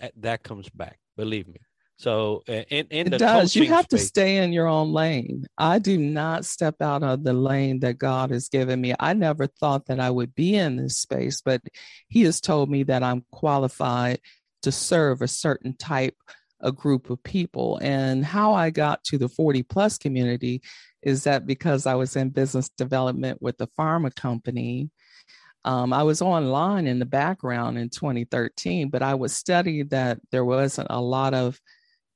that, 0.00 0.12
that 0.16 0.42
comes 0.42 0.68
back. 0.68 0.98
Believe 1.16 1.48
me. 1.48 1.60
So 1.96 2.42
uh, 2.48 2.64
in, 2.70 2.86
in 2.90 3.12
it 3.12 3.18
does. 3.18 3.54
You 3.54 3.66
have 3.66 3.84
space, 3.84 4.00
to 4.00 4.06
stay 4.06 4.36
in 4.38 4.54
your 4.54 4.66
own 4.66 4.92
lane. 4.92 5.44
I 5.58 5.78
do 5.78 5.98
not 5.98 6.46
step 6.46 6.80
out 6.80 7.02
of 7.02 7.24
the 7.24 7.34
lane 7.34 7.80
that 7.80 7.98
God 7.98 8.30
has 8.30 8.48
given 8.48 8.80
me. 8.80 8.94
I 8.98 9.12
never 9.12 9.46
thought 9.46 9.86
that 9.86 10.00
I 10.00 10.10
would 10.10 10.34
be 10.34 10.54
in 10.54 10.76
this 10.76 10.96
space, 10.96 11.42
but 11.44 11.60
He 12.08 12.22
has 12.22 12.40
told 12.40 12.70
me 12.70 12.84
that 12.84 13.02
I'm 13.02 13.24
qualified 13.30 14.20
to 14.62 14.72
serve 14.72 15.20
a 15.20 15.28
certain 15.28 15.76
type 15.76 16.16
a 16.62 16.72
group 16.72 17.10
of 17.10 17.22
people. 17.22 17.78
And 17.82 18.24
how 18.24 18.54
I 18.54 18.70
got 18.70 19.02
to 19.04 19.18
the 19.18 19.28
40 19.28 19.62
plus 19.64 19.98
community 19.98 20.62
is 21.02 21.24
that 21.24 21.46
because 21.46 21.86
I 21.86 21.94
was 21.94 22.16
in 22.16 22.30
business 22.30 22.68
development 22.70 23.40
with 23.40 23.56
the 23.58 23.68
pharma 23.78 24.14
company. 24.14 24.90
Um, 25.64 25.92
I 25.92 26.02
was 26.02 26.22
online 26.22 26.86
in 26.86 26.98
the 26.98 27.06
background 27.06 27.78
in 27.78 27.90
2013, 27.90 28.88
but 28.88 29.02
I 29.02 29.14
was 29.14 29.34
studied 29.34 29.90
that 29.90 30.18
there 30.30 30.44
wasn't 30.44 30.88
a 30.90 31.00
lot 31.00 31.34
of 31.34 31.60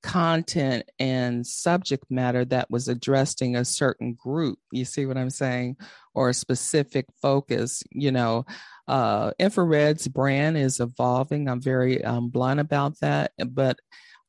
content 0.04 0.85
and 0.98 1.46
subject 1.46 2.04
matter 2.11 2.44
that 2.44 2.70
was 2.70 2.88
addressing 2.88 3.57
a 3.57 3.64
certain 3.64 4.12
group 4.12 4.59
you 4.70 4.85
see 4.85 5.07
what 5.07 5.16
i'm 5.16 5.30
saying 5.30 5.74
or 6.12 6.28
a 6.28 6.35
specific 6.35 7.07
focus 7.22 7.83
you 7.90 8.12
know? 8.12 8.44
Uh 8.87 9.30
infrared's 9.38 10.07
brand 10.07 10.59
is 10.59 10.78
evolving 10.78 11.48
i'm 11.48 11.62
very 11.62 12.04
um, 12.04 12.28
blunt 12.28 12.61
about 12.61 13.00
that 13.00 13.33
but 13.48 13.78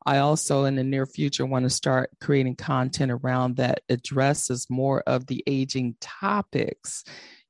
i 0.06 0.19
also 0.19 0.63
in 0.63 0.78
the 0.78 0.84
near 0.84 1.06
future 1.06 1.45
want 1.45 1.63
to 1.63 1.69
start 1.69 2.10
creating 2.21 2.56
content 2.56 3.12
around 3.12 3.58
that 3.58 3.82
addresses 3.89 4.67
more 4.69 5.01
of 5.01 5.28
the 5.28 5.43
aging 5.45 5.93
topics 5.99 7.04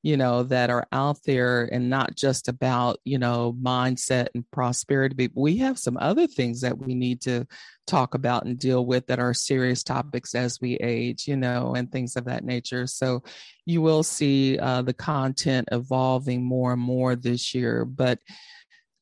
you 0.05 0.17
know, 0.17 0.43
that 0.43 0.69
are 0.69 0.85
out 0.91 1.17
there 1.25 1.67
and 1.73 1.89
not 1.89 2.15
just 2.15 2.47
about, 2.47 2.99
you 3.05 3.17
know, 3.17 3.57
mindset 3.59 4.27
and 4.35 4.45
prosperity. 4.51 5.15
But 5.15 5.31
we 5.35 5.57
have 5.57 5.79
some 5.79 5.97
other 5.99 6.27
things 6.27 6.61
that 6.61 6.77
we 6.77 6.93
need 6.93 7.21
to 7.21 7.47
talk 7.87 8.13
about 8.13 8.45
and 8.45 8.59
deal 8.59 8.85
with 8.85 9.07
that 9.07 9.17
are 9.17 9.33
serious 9.33 9.81
topics 9.81 10.35
as 10.35 10.61
we 10.61 10.75
age, 10.75 11.27
you 11.27 11.35
know, 11.35 11.73
and 11.73 11.91
things 11.91 12.15
of 12.15 12.25
that 12.25 12.43
nature. 12.43 12.85
So 12.85 13.23
you 13.65 13.81
will 13.81 14.03
see 14.03 14.59
uh, 14.59 14.83
the 14.83 14.93
content 14.93 15.69
evolving 15.71 16.43
more 16.43 16.73
and 16.73 16.81
more 16.83 17.15
this 17.15 17.55
year. 17.55 17.83
But 17.83 18.19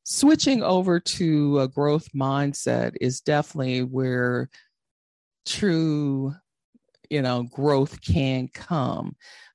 switching 0.06 0.64
over 0.64 1.02
to 1.02 1.60
a 1.60 1.68
growth 1.68 2.08
mindset 2.16 2.94
is 3.02 3.20
definitely 3.20 3.84
where 3.84 4.50
true 5.46 6.34
you 7.10 7.22
know 7.22 7.44
growth 7.44 8.02
can 8.02 8.48
come 8.48 9.14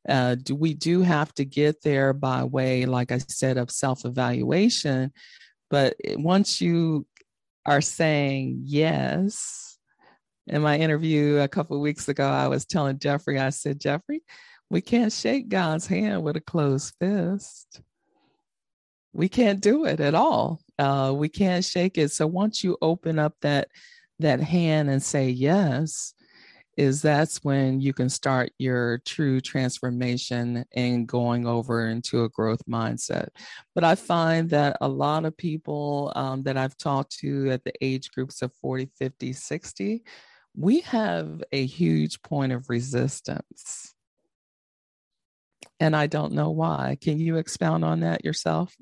uh, 0.08 0.36
do 0.36 0.54
we 0.54 0.74
do 0.74 1.02
have 1.02 1.32
to 1.34 1.44
get 1.44 1.82
there 1.82 2.12
by 2.12 2.44
way, 2.44 2.86
like 2.86 3.12
I 3.12 3.18
said, 3.18 3.58
of 3.58 3.70
self 3.70 4.04
evaluation? 4.04 5.12
But 5.70 5.96
once 6.16 6.60
you 6.60 7.06
are 7.66 7.82
saying 7.82 8.62
yes, 8.64 9.78
in 10.46 10.62
my 10.62 10.78
interview 10.78 11.36
a 11.38 11.48
couple 11.48 11.78
weeks 11.80 12.08
ago, 12.08 12.26
I 12.26 12.48
was 12.48 12.64
telling 12.64 12.98
Jeffrey, 12.98 13.38
I 13.38 13.50
said, 13.50 13.80
Jeffrey, 13.80 14.22
we 14.70 14.80
can't 14.80 15.12
shake 15.12 15.48
God's 15.48 15.86
hand 15.86 16.22
with 16.22 16.36
a 16.36 16.40
closed 16.40 16.94
fist. 16.98 17.82
We 19.12 19.28
can't 19.28 19.60
do 19.60 19.84
it 19.84 20.00
at 20.00 20.14
all. 20.14 20.60
Uh, 20.78 21.12
we 21.14 21.28
can't 21.28 21.64
shake 21.64 21.98
it. 21.98 22.12
So 22.12 22.26
once 22.26 22.62
you 22.62 22.76
open 22.80 23.18
up 23.18 23.34
that 23.42 23.68
that 24.20 24.40
hand 24.40 24.90
and 24.90 25.02
say 25.02 25.28
yes, 25.28 26.12
is 26.78 27.02
that's 27.02 27.42
when 27.42 27.80
you 27.80 27.92
can 27.92 28.08
start 28.08 28.52
your 28.56 28.98
true 28.98 29.40
transformation 29.40 30.64
and 30.72 31.08
going 31.08 31.44
over 31.44 31.88
into 31.88 32.22
a 32.22 32.28
growth 32.28 32.62
mindset. 32.70 33.30
But 33.74 33.82
I 33.82 33.96
find 33.96 34.48
that 34.50 34.76
a 34.80 34.86
lot 34.86 35.24
of 35.24 35.36
people 35.36 36.12
um, 36.14 36.44
that 36.44 36.56
I've 36.56 36.76
talked 36.78 37.18
to 37.18 37.50
at 37.50 37.64
the 37.64 37.72
age 37.80 38.12
groups 38.12 38.42
of 38.42 38.52
40, 38.62 38.90
50, 38.96 39.32
60, 39.32 40.04
we 40.56 40.80
have 40.82 41.42
a 41.50 41.66
huge 41.66 42.22
point 42.22 42.52
of 42.52 42.70
resistance. 42.70 43.92
And 45.80 45.96
I 45.96 46.06
don't 46.06 46.32
know 46.32 46.50
why. 46.50 46.96
Can 47.00 47.18
you 47.18 47.38
expound 47.38 47.84
on 47.84 48.00
that 48.00 48.24
yourself? 48.24 48.76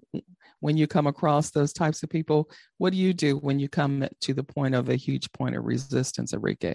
When 0.61 0.77
you 0.77 0.87
come 0.87 1.07
across 1.07 1.51
those 1.51 1.73
types 1.73 2.03
of 2.03 2.11
people, 2.11 2.51
what 2.77 2.93
do 2.93 2.99
you 2.99 3.15
do 3.15 3.39
when 3.39 3.59
you 3.59 3.71
come 3.71 4.07
to 4.21 4.35
the 4.35 4.45
point 4.45 4.75
of 4.75 4.91
a 4.91 4.97
huge 4.97 5.33
point 5.33 5.57
of 5.57 5.65
resistance, 5.65 6.35
Enrique? 6.35 6.75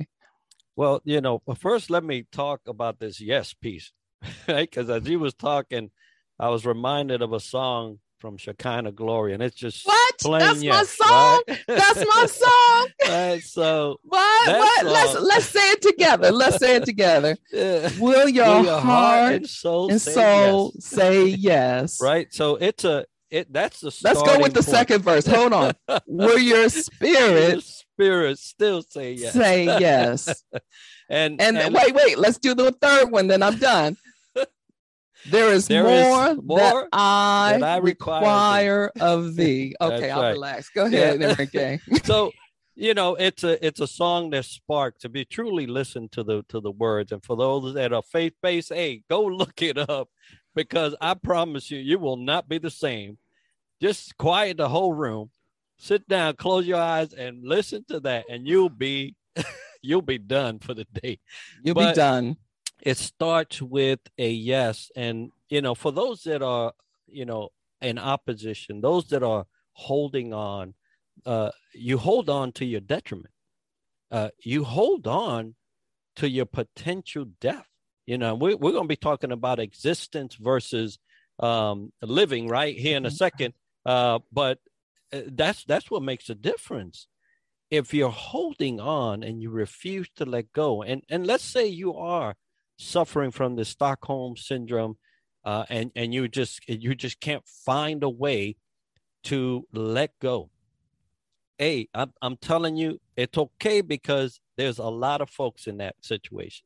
Well, 0.76 1.02
you 1.04 1.22
know, 1.22 1.42
first 1.60 1.90
let 1.90 2.04
me 2.04 2.26
talk 2.32 2.62
about 2.68 3.00
this 3.00 3.20
yes 3.20 3.54
piece, 3.54 3.92
right? 4.48 4.70
Because 4.70 4.90
as 4.90 5.08
you 5.08 5.20
was 5.20 5.34
talking, 5.34 5.92
I 6.40 6.50
was 6.50 6.66
reminded 6.66 7.22
of 7.22 7.34
a 7.34 7.40
song 7.40 8.00
from 8.22 8.38
Shekinah 8.38 8.92
Glory, 8.92 9.34
and 9.34 9.42
it's 9.42 9.56
just 9.56 9.86
what? 9.86 10.16
That's 10.24 10.64
yes, 10.64 11.00
my 11.00 11.06
song. 11.06 11.44
Right? 11.48 11.60
That's 11.68 12.06
my 12.16 12.26
song. 12.28 12.88
right. 13.10 13.44
So 13.44 14.00
what? 14.04 14.48
What? 14.48 14.86
Let's 14.86 15.20
let's 15.20 15.46
say 15.48 15.72
it 15.72 15.82
together. 15.82 16.32
Let's 16.32 16.58
say 16.58 16.76
it 16.76 16.86
together. 16.86 17.36
Will 18.00 18.30
your, 18.30 18.48
Will 18.48 18.64
your 18.64 18.80
heart, 18.80 18.82
heart, 18.82 19.34
and 19.34 19.50
soul, 19.50 19.90
and 19.90 20.00
say, 20.00 20.14
soul 20.14 20.72
yes. 20.76 20.86
say 20.86 21.26
yes? 21.26 22.00
Right. 22.02 22.32
So 22.32 22.56
it's 22.56 22.86
a 22.86 23.06
it. 23.32 23.52
That's 23.52 23.80
the. 23.80 23.98
Let's 24.04 24.22
go 24.22 24.40
with 24.40 24.54
the 24.54 24.62
point. 24.62 24.66
second 24.66 25.02
verse. 25.04 25.26
Hold 25.26 25.54
on. 25.54 25.74
Will 26.08 26.38
your 26.38 26.70
spirit 26.70 27.54
your 27.54 27.62
spirit 27.62 28.40
still 28.40 28.82
say 28.82 29.14
yes. 29.14 29.34
Say 29.34 29.66
yes. 29.66 30.44
and, 31.10 31.42
and, 31.42 31.58
and 31.58 31.74
wait, 31.74 31.94
wait, 31.94 32.18
let's 32.18 32.38
do 32.38 32.54
the 32.54 32.72
third 32.72 33.12
one, 33.12 33.28
then 33.28 33.44
I'm 33.44 33.58
done. 33.58 33.98
There 35.30 35.54
is 35.54 35.68
there 35.68 35.84
more, 35.84 36.30
is 36.30 36.40
more 36.44 36.58
that 36.58 36.88
I, 36.92 37.58
that 37.60 37.64
I 37.64 37.78
require, 37.78 38.22
require 38.22 38.92
of 39.00 39.36
thee. 39.36 39.76
Okay, 39.80 40.10
I'll 40.10 40.20
right. 40.20 40.32
relax. 40.32 40.70
Go 40.70 40.86
ahead, 40.86 41.22
yeah. 41.22 41.30
Enrique. 41.30 41.78
so 42.04 42.32
you 42.74 42.96
know 42.96 43.14
it's 43.14 43.44
a 43.44 43.64
it's 43.64 43.82
a 43.82 43.88
song 43.88 44.32
that 44.32 44.46
sparked 44.46 45.02
to 45.02 45.10
be 45.10 45.24
truly 45.24 45.68
listen 45.68 46.10
to 46.10 46.24
the 46.24 46.44
to 46.50 46.60
the 46.60 46.72
words 46.72 47.12
and 47.12 47.24
for 47.24 47.38
those 47.38 47.76
that 47.76 47.94
are 47.94 48.02
faith-based 48.02 48.70
hey 48.70 49.04
go 49.10 49.22
look 49.26 49.62
it 49.62 49.78
up 49.78 50.10
because 50.56 50.96
i 51.02 51.14
promise 51.14 51.72
you 51.72 51.80
you 51.80 51.98
will 52.00 52.18
not 52.18 52.48
be 52.48 52.58
the 52.58 52.70
same 52.70 53.18
just 53.82 54.18
quiet 54.18 54.58
the 54.58 54.70
whole 54.70 54.94
room 54.94 55.30
sit 55.82 56.08
down, 56.08 56.36
close 56.36 56.68
your 56.68 56.80
eyes, 56.80 57.12
and 57.14 57.44
listen 57.44 57.84
to 57.90 58.00
that, 58.02 58.26
and 58.30 58.48
you'll 58.48 58.70
be 58.70 59.16
you'll 59.82 60.02
be 60.02 60.20
done 60.20 60.60
for 60.60 60.74
the 60.74 60.86
day. 60.94 61.20
You'll 61.64 61.76
but 61.76 61.94
be 61.94 61.96
done. 61.96 62.38
It 62.82 62.98
starts 62.98 63.62
with 63.62 64.00
a 64.18 64.30
yes, 64.30 64.92
and 64.96 65.32
you 65.50 65.62
know, 65.62 65.76
for 65.76 65.92
those 65.92 66.24
that 66.24 66.42
are 66.42 66.74
you 67.08 67.26
know 67.26 67.50
in 67.82 67.98
opposition, 67.98 68.82
those 68.82 69.08
that 69.08 69.24
are 69.24 69.46
holding 69.74 70.34
on, 70.34 70.76
uh, 71.26 71.52
you 71.74 71.98
hold 71.98 72.30
on 72.30 72.52
to 72.54 72.66
your 72.66 72.82
detriment. 72.82 73.34
Uh, 74.12 74.30
you 74.44 74.64
hold 74.64 75.08
on 75.08 75.56
to 76.18 76.30
your 76.30 76.46
potential 76.46 77.26
death. 77.40 77.68
You 78.12 78.18
know, 78.18 78.36
we, 78.36 78.56
we're 78.56 78.74
going 78.74 78.84
to 78.84 78.90
be 78.90 78.98
talking 78.98 79.32
about 79.32 79.62
existence 79.62 80.36
versus 80.36 81.00
um, 81.40 81.94
living 82.02 82.50
right 82.50 82.78
here 82.78 82.98
in 82.98 83.06
a 83.06 83.08
mm-hmm. 83.08 83.16
second. 83.16 83.54
Uh, 83.86 84.20
but 84.34 84.60
uh, 85.14 85.22
that's 85.28 85.64
that's 85.64 85.90
what 85.90 86.04
makes 86.04 86.30
a 86.30 86.36
difference 86.36 87.08
if 87.70 87.94
you're 87.94 88.10
holding 88.10 88.82
on 88.82 89.24
and 89.24 89.42
you 89.42 89.50
refuse 89.50 90.10
to 90.18 90.26
let 90.26 90.52
go 90.52 90.84
and 90.84 91.04
and 91.08 91.26
let's 91.26 91.46
say 91.46 91.66
you 91.66 91.96
are 91.96 92.36
suffering 92.78 93.32
from 93.32 93.56
the 93.56 93.64
stockholm 93.64 94.36
syndrome 94.36 94.98
uh, 95.46 95.64
and 95.70 95.92
and 95.96 96.14
you 96.14 96.28
just 96.28 96.68
you 96.68 96.94
just 96.94 97.22
can't 97.22 97.48
find 97.48 98.04
a 98.04 98.10
way 98.10 98.58
to 99.24 99.66
let 99.72 100.12
go. 100.20 100.50
Hey, 101.58 101.88
I'm, 101.94 102.12
I'm 102.22 102.36
telling 102.36 102.76
you, 102.76 103.00
it's 103.16 103.38
okay 103.38 103.80
because 103.80 104.42
there's 104.58 104.80
a 104.80 104.84
lot 104.84 105.22
of 105.22 105.30
folks 105.30 105.66
in 105.66 105.78
that 105.78 105.96
situation. 106.02 106.66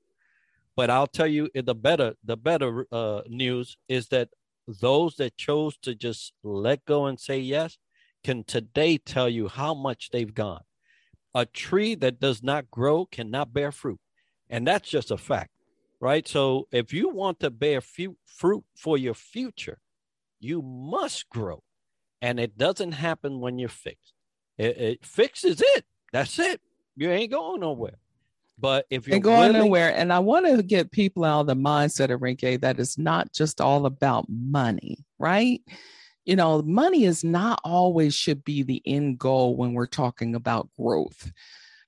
But 0.75 0.89
I'll 0.89 1.07
tell 1.07 1.27
you 1.27 1.49
the 1.53 1.75
better 1.75 2.15
the 2.23 2.37
better 2.37 2.85
uh, 2.91 3.21
news 3.27 3.77
is 3.87 4.09
that 4.09 4.29
those 4.67 5.15
that 5.15 5.37
chose 5.37 5.77
to 5.83 5.95
just 5.95 6.33
let 6.43 6.85
go 6.85 7.05
and 7.05 7.19
say 7.19 7.39
yes 7.39 7.77
can 8.23 8.43
today 8.43 8.97
tell 8.97 9.29
you 9.29 9.47
how 9.47 9.73
much 9.73 10.09
they've 10.09 10.33
gone. 10.33 10.63
A 11.33 11.45
tree 11.45 11.95
that 11.95 12.19
does 12.19 12.41
not 12.41 12.71
grow 12.71 13.05
cannot 13.05 13.53
bear 13.53 13.71
fruit. 13.71 13.99
And 14.49 14.65
that's 14.65 14.89
just 14.89 15.11
a 15.11 15.17
fact, 15.17 15.51
right? 15.99 16.27
So 16.27 16.67
if 16.71 16.93
you 16.93 17.09
want 17.09 17.39
to 17.41 17.49
bear 17.49 17.81
fruit 17.81 18.63
for 18.75 18.97
your 18.97 19.13
future, 19.13 19.79
you 20.39 20.61
must 20.61 21.29
grow. 21.29 21.63
And 22.21 22.39
it 22.39 22.57
doesn't 22.57 22.93
happen 22.93 23.39
when 23.39 23.59
you're 23.59 23.69
fixed. 23.69 24.13
It, 24.57 24.77
it 24.77 25.05
fixes 25.05 25.61
it. 25.61 25.85
That's 26.11 26.39
it. 26.39 26.61
You 26.95 27.11
ain't 27.11 27.31
going 27.31 27.61
nowhere. 27.61 27.97
But 28.57 28.85
if 28.89 29.07
you're 29.07 29.15
and 29.15 29.23
going 29.23 29.53
willing, 29.53 29.67
nowhere, 29.67 29.93
and 29.95 30.13
I 30.13 30.19
want 30.19 30.45
to 30.45 30.63
get 30.63 30.91
people 30.91 31.25
out 31.25 31.41
of 31.41 31.47
the 31.47 31.55
mindset 31.55 32.05
of 32.05 32.11
Enrique 32.11 32.57
that 32.57 32.79
it's 32.79 32.97
not 32.97 33.33
just 33.33 33.59
all 33.59 33.85
about 33.85 34.25
money, 34.29 35.05
right? 35.19 35.61
You 36.23 36.35
know, 36.35 36.61
money 36.61 37.03
is 37.05 37.23
not 37.23 37.59
always 37.63 38.15
should 38.15 38.43
be 38.43 38.63
the 38.63 38.81
end 38.85 39.19
goal 39.19 39.55
when 39.57 39.73
we're 39.73 39.85
talking 39.85 40.35
about 40.35 40.69
growth. 40.79 41.31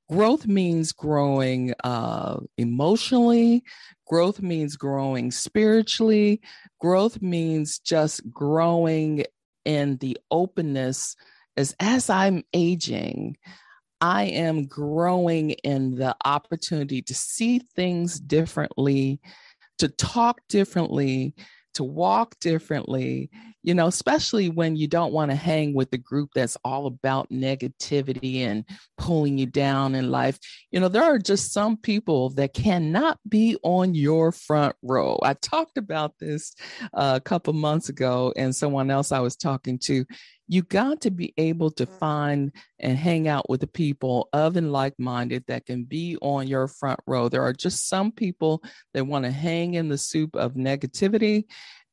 Growth 0.10 0.46
means 0.46 0.92
growing 0.94 1.74
uh, 1.84 2.40
emotionally. 2.58 3.64
Growth 4.08 4.42
means 4.42 4.78
growing 4.78 5.32
spiritually. 5.32 6.42
Growth 6.80 7.22
means 7.22 7.80
just 7.80 8.22
growing 8.32 9.26
in 9.66 9.98
the 9.98 10.18
openness 10.32 11.16
as 11.58 11.76
as 11.80 12.10
I'm 12.10 12.44
aging, 12.54 13.36
I 14.02 14.26
am 14.26 14.66
growing 14.66 15.52
in 15.52 15.96
the 15.96 16.16
opportunity 16.26 17.02
to 17.02 17.14
see 17.14 17.60
things 17.76 18.20
differently, 18.20 19.20
to 19.80 19.88
talk 19.90 20.42
differently, 20.50 21.34
to 21.74 21.84
walk 21.84 22.40
differently, 22.40 23.30
you 23.68 23.74
know, 23.74 23.88
especially 23.88 24.48
when 24.48 24.78
you 24.78 24.88
don't 24.88 25.12
want 25.12 25.30
to 25.30 25.36
hang 25.36 25.74
with 25.74 25.92
the 25.92 25.98
group 25.98 26.30
that's 26.34 26.56
all 26.64 26.86
about 26.88 27.30
negativity 27.30 28.38
and 28.38 28.64
pulling 28.98 29.38
you 29.38 29.46
down 29.46 29.94
in 29.94 30.10
life. 30.10 30.40
You 30.72 30.80
know, 30.80 30.88
there 30.88 31.04
are 31.04 31.20
just 31.20 31.52
some 31.52 31.76
people 31.76 32.30
that 32.36 32.54
cannot 32.54 33.20
be 33.28 33.58
on 33.64 33.94
your 33.94 34.32
front 34.32 34.74
row. 34.82 35.20
I 35.22 35.34
talked 35.34 35.78
about 35.78 36.14
this 36.18 36.56
uh, 36.94 37.16
a 37.18 37.20
couple 37.20 37.52
months 37.52 37.90
ago, 37.90 38.32
and 38.38 38.56
someone 38.56 38.90
else 38.90 39.12
I 39.12 39.20
was 39.20 39.36
talking 39.36 39.80
to 39.80 40.06
you 40.48 40.62
got 40.62 41.02
to 41.02 41.12
be 41.12 41.34
able 41.36 41.70
to 41.72 41.86
find 41.86 42.54
and 42.80 42.98
hang 42.98 43.28
out 43.28 43.50
with 43.50 43.60
the 43.60 43.68
people 43.68 44.30
of 44.32 44.56
and 44.56 44.72
like-minded 44.72 45.44
that 45.48 45.66
can 45.66 45.84
be 45.84 46.18
on 46.22 46.48
your 46.48 46.70
front 46.70 47.02
row 47.06 47.28
there 47.28 47.44
are 47.44 47.52
just 47.52 47.90
some 47.90 48.14
people 48.14 48.64
that 48.94 49.06
want 49.06 49.26
to 49.26 49.32
hang 49.32 49.74
in 49.74 49.90
the 49.90 49.98
soup 49.98 50.38
of 50.38 50.54
negativity 50.54 51.44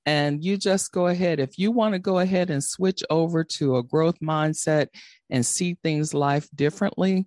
and 0.06 0.44
you 0.44 0.56
just 0.56 0.92
go 0.92 1.06
ahead 1.06 1.40
if 1.40 1.58
you 1.58 1.70
want 1.70 1.92
to 1.94 1.98
go 1.98 2.18
ahead 2.18 2.50
and 2.50 2.62
switch 2.62 3.02
over 3.10 3.42
to 3.44 3.76
a 3.76 3.82
growth 3.82 4.18
mindset 4.20 4.88
and 5.30 5.44
see 5.44 5.76
things 5.82 6.14
life 6.14 6.48
differently 6.54 7.26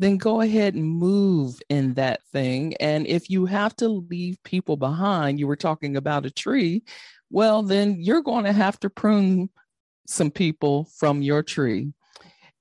then 0.00 0.16
go 0.16 0.40
ahead 0.40 0.74
and 0.74 0.84
move 0.84 1.60
in 1.68 1.94
that 1.94 2.20
thing 2.32 2.74
and 2.76 3.06
if 3.06 3.28
you 3.28 3.46
have 3.46 3.74
to 3.74 3.88
leave 3.88 4.42
people 4.44 4.76
behind 4.76 5.38
you 5.38 5.46
were 5.46 5.56
talking 5.56 5.96
about 5.96 6.26
a 6.26 6.30
tree 6.30 6.82
well 7.30 7.62
then 7.62 7.96
you're 7.98 8.22
going 8.22 8.44
to 8.44 8.52
have 8.52 8.78
to 8.78 8.90
prune 8.90 9.48
some 10.08 10.30
people 10.30 10.88
from 10.96 11.22
your 11.22 11.42
tree. 11.42 11.92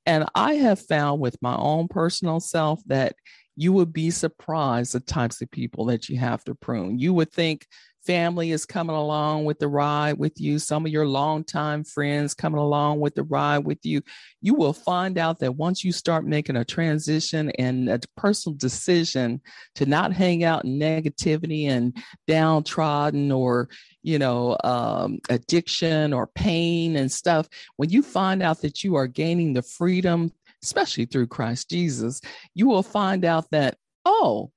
And 0.06 0.26
I 0.36 0.56
have 0.56 0.86
found 0.86 1.20
with 1.20 1.42
my 1.42 1.56
own 1.56 1.88
personal 1.88 2.40
self 2.40 2.82
that 2.86 3.16
you 3.56 3.74
would 3.74 3.92
be 3.92 4.12
surprised 4.12 4.94
the 4.94 5.00
types 5.00 5.42
of 5.42 5.50
people 5.50 5.86
that 5.86 6.08
you 6.08 6.18
have 6.20 6.44
to 6.44 6.56
prune. 6.56 7.00
You 7.00 7.14
would 7.14 7.32
think 7.32 7.66
family 8.08 8.52
is 8.52 8.66
coming 8.66 8.96
along 8.96 9.44
with 9.44 9.60
the 9.60 9.68
ride 9.68 10.18
with 10.18 10.40
you, 10.40 10.58
some 10.58 10.86
of 10.86 10.92
your 10.92 11.06
longtime 11.06 11.84
friends 11.84 12.34
coming 12.34 12.60
along 12.60 13.02
with 13.02 13.14
the 13.16 13.24
ride 13.24 13.60
with 13.60 13.86
you, 13.86 14.02
you 14.42 14.54
will 14.54 14.72
find 14.72 15.18
out 15.18 15.40
that 15.40 15.58
once 15.58 15.84
you 15.84 15.92
start 15.92 16.26
making 16.26 16.56
a 16.56 16.64
transition 16.64 17.52
and 17.60 17.90
a 17.90 18.00
personal 18.16 18.56
decision 18.56 19.42
to 19.76 19.86
not 19.86 20.14
hang 20.14 20.46
out 20.46 20.64
in 20.64 20.80
negativity 20.80 21.66
and 21.68 21.98
downtrodden 22.28 23.30
or 23.30 23.68
you 24.04 24.18
know 24.18 24.58
um, 24.64 25.20
addiction 25.30 26.14
or 26.14 26.28
pain 26.28 26.96
and 26.96 27.12
stuff 27.12 27.50
when 27.76 27.90
you 27.90 28.02
find 28.02 28.42
out 28.42 28.62
that 28.62 28.84
you 28.84 28.96
are 28.96 29.08
gaining 29.08 29.54
the 29.54 29.62
freedom 29.62 30.32
especially 30.64 31.06
through 31.06 31.28
christ 31.28 31.70
jesus 31.70 32.22
you 32.54 32.68
will 32.68 32.84
find 32.84 33.26
out 33.26 33.50
that 33.52 33.76
oh 34.06 34.50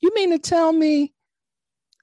you 0.00 0.10
mean 0.14 0.30
to 0.30 0.38
tell 0.38 0.72
me 0.72 1.12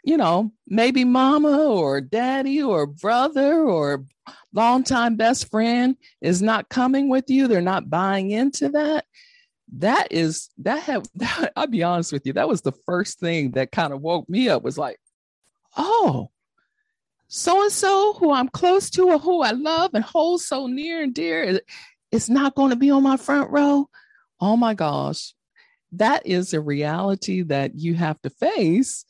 you 0.04 0.18
know, 0.18 0.52
maybe 0.68 1.06
mama 1.06 1.66
or 1.66 2.02
daddy 2.02 2.62
or 2.62 2.86
brother 2.86 3.64
or 3.64 4.06
longtime 4.54 5.16
best 5.16 5.50
friend 5.50 5.96
is 6.22 6.42
not 6.42 6.70
coming 6.70 7.10
with 7.10 7.30
you, 7.30 7.48
they're 7.48 7.62
not 7.62 7.90
buying 7.90 8.32
into 8.32 8.70
that. 8.70 9.06
That 9.78 10.12
is 10.12 10.50
that 10.60 10.84
have 10.84 11.06
that, 11.16 11.54
I'll 11.56 11.68
be 11.68 11.84
honest 11.84 12.12
with 12.12 12.26
you, 12.26 12.34
that 12.34 12.50
was 12.50 12.62
the 12.62 12.74
first 12.86 13.20
thing 13.20 13.52
that 13.52 13.72
kind 13.72 13.94
of 13.94 14.02
woke 14.02 14.30
me 14.30 14.50
up 14.50 14.64
was 14.64 14.78
like, 14.78 15.00
oh, 15.78 16.30
so 17.28 17.64
and 17.64 17.72
so 17.72 18.14
who 18.14 18.32
I'm 18.32 18.50
close 18.50 18.90
to 18.92 19.10
or 19.10 19.18
who 19.18 19.42
I 19.42 19.52
love 19.52 19.92
and 19.94 20.04
hold 20.04 20.42
so 20.42 20.68
near 20.68 21.02
and 21.02 21.14
dear 21.14 21.62
is 22.12 22.30
not 22.30 22.56
going 22.56 22.70
to 22.70 22.76
be 22.76 22.92
on 22.92 23.02
my 23.02 23.18
front 23.18 23.50
row. 23.50 23.90
Oh 24.40 24.56
my 24.56 24.76
gosh. 24.76 25.34
That 25.94 26.28
is 26.28 26.54
a 26.54 26.62
reality 26.62 27.42
that 27.44 27.80
you 27.80 27.96
have 27.96 28.22
to 28.22 28.30
face 28.30 29.06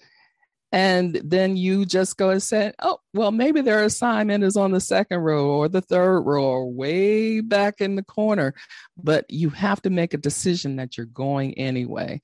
and 0.74 1.22
then 1.24 1.56
you 1.56 1.86
just 1.86 2.18
go 2.18 2.32
and 2.32 2.42
say, 2.42 2.74
oh, 2.82 2.98
well, 3.14 3.32
maybe 3.32 3.62
their 3.62 3.84
assignment 3.84 4.44
is 4.44 4.58
on 4.58 4.72
the 4.72 4.80
second 4.80 5.20
row 5.20 5.46
or 5.46 5.70
the 5.70 5.82
third 5.82 6.22
row 6.22 6.44
or 6.44 6.72
way 6.72 7.42
back 7.42 7.80
in 7.80 7.96
the 7.96 8.04
corner. 8.04 8.56
But 8.98 9.26
you 9.30 9.52
have 9.52 9.84
to 9.84 9.92
make 9.92 10.16
a 10.16 10.18
decision 10.18 10.78
that 10.78 10.98
you're 10.98 11.06
going 11.06 11.54
anyway. 11.60 12.22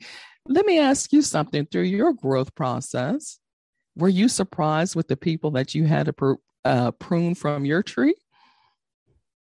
Let 0.48 0.66
me 0.66 0.80
ask 0.80 1.14
you 1.14 1.22
something 1.22 1.68
through 1.68 1.84
your 1.84 2.12
growth 2.12 2.56
process. 2.56 3.38
Were 3.96 4.10
you 4.10 4.28
surprised 4.28 4.96
with 4.96 5.08
the 5.08 5.18
people 5.18 5.52
that 5.52 5.76
you 5.76 5.86
had 5.86 6.08
to 6.08 6.14
pr- 6.14 6.34
uh, 6.66 6.90
prune 6.94 7.36
from 7.36 7.66
your 7.66 7.84
tree? 7.84 8.16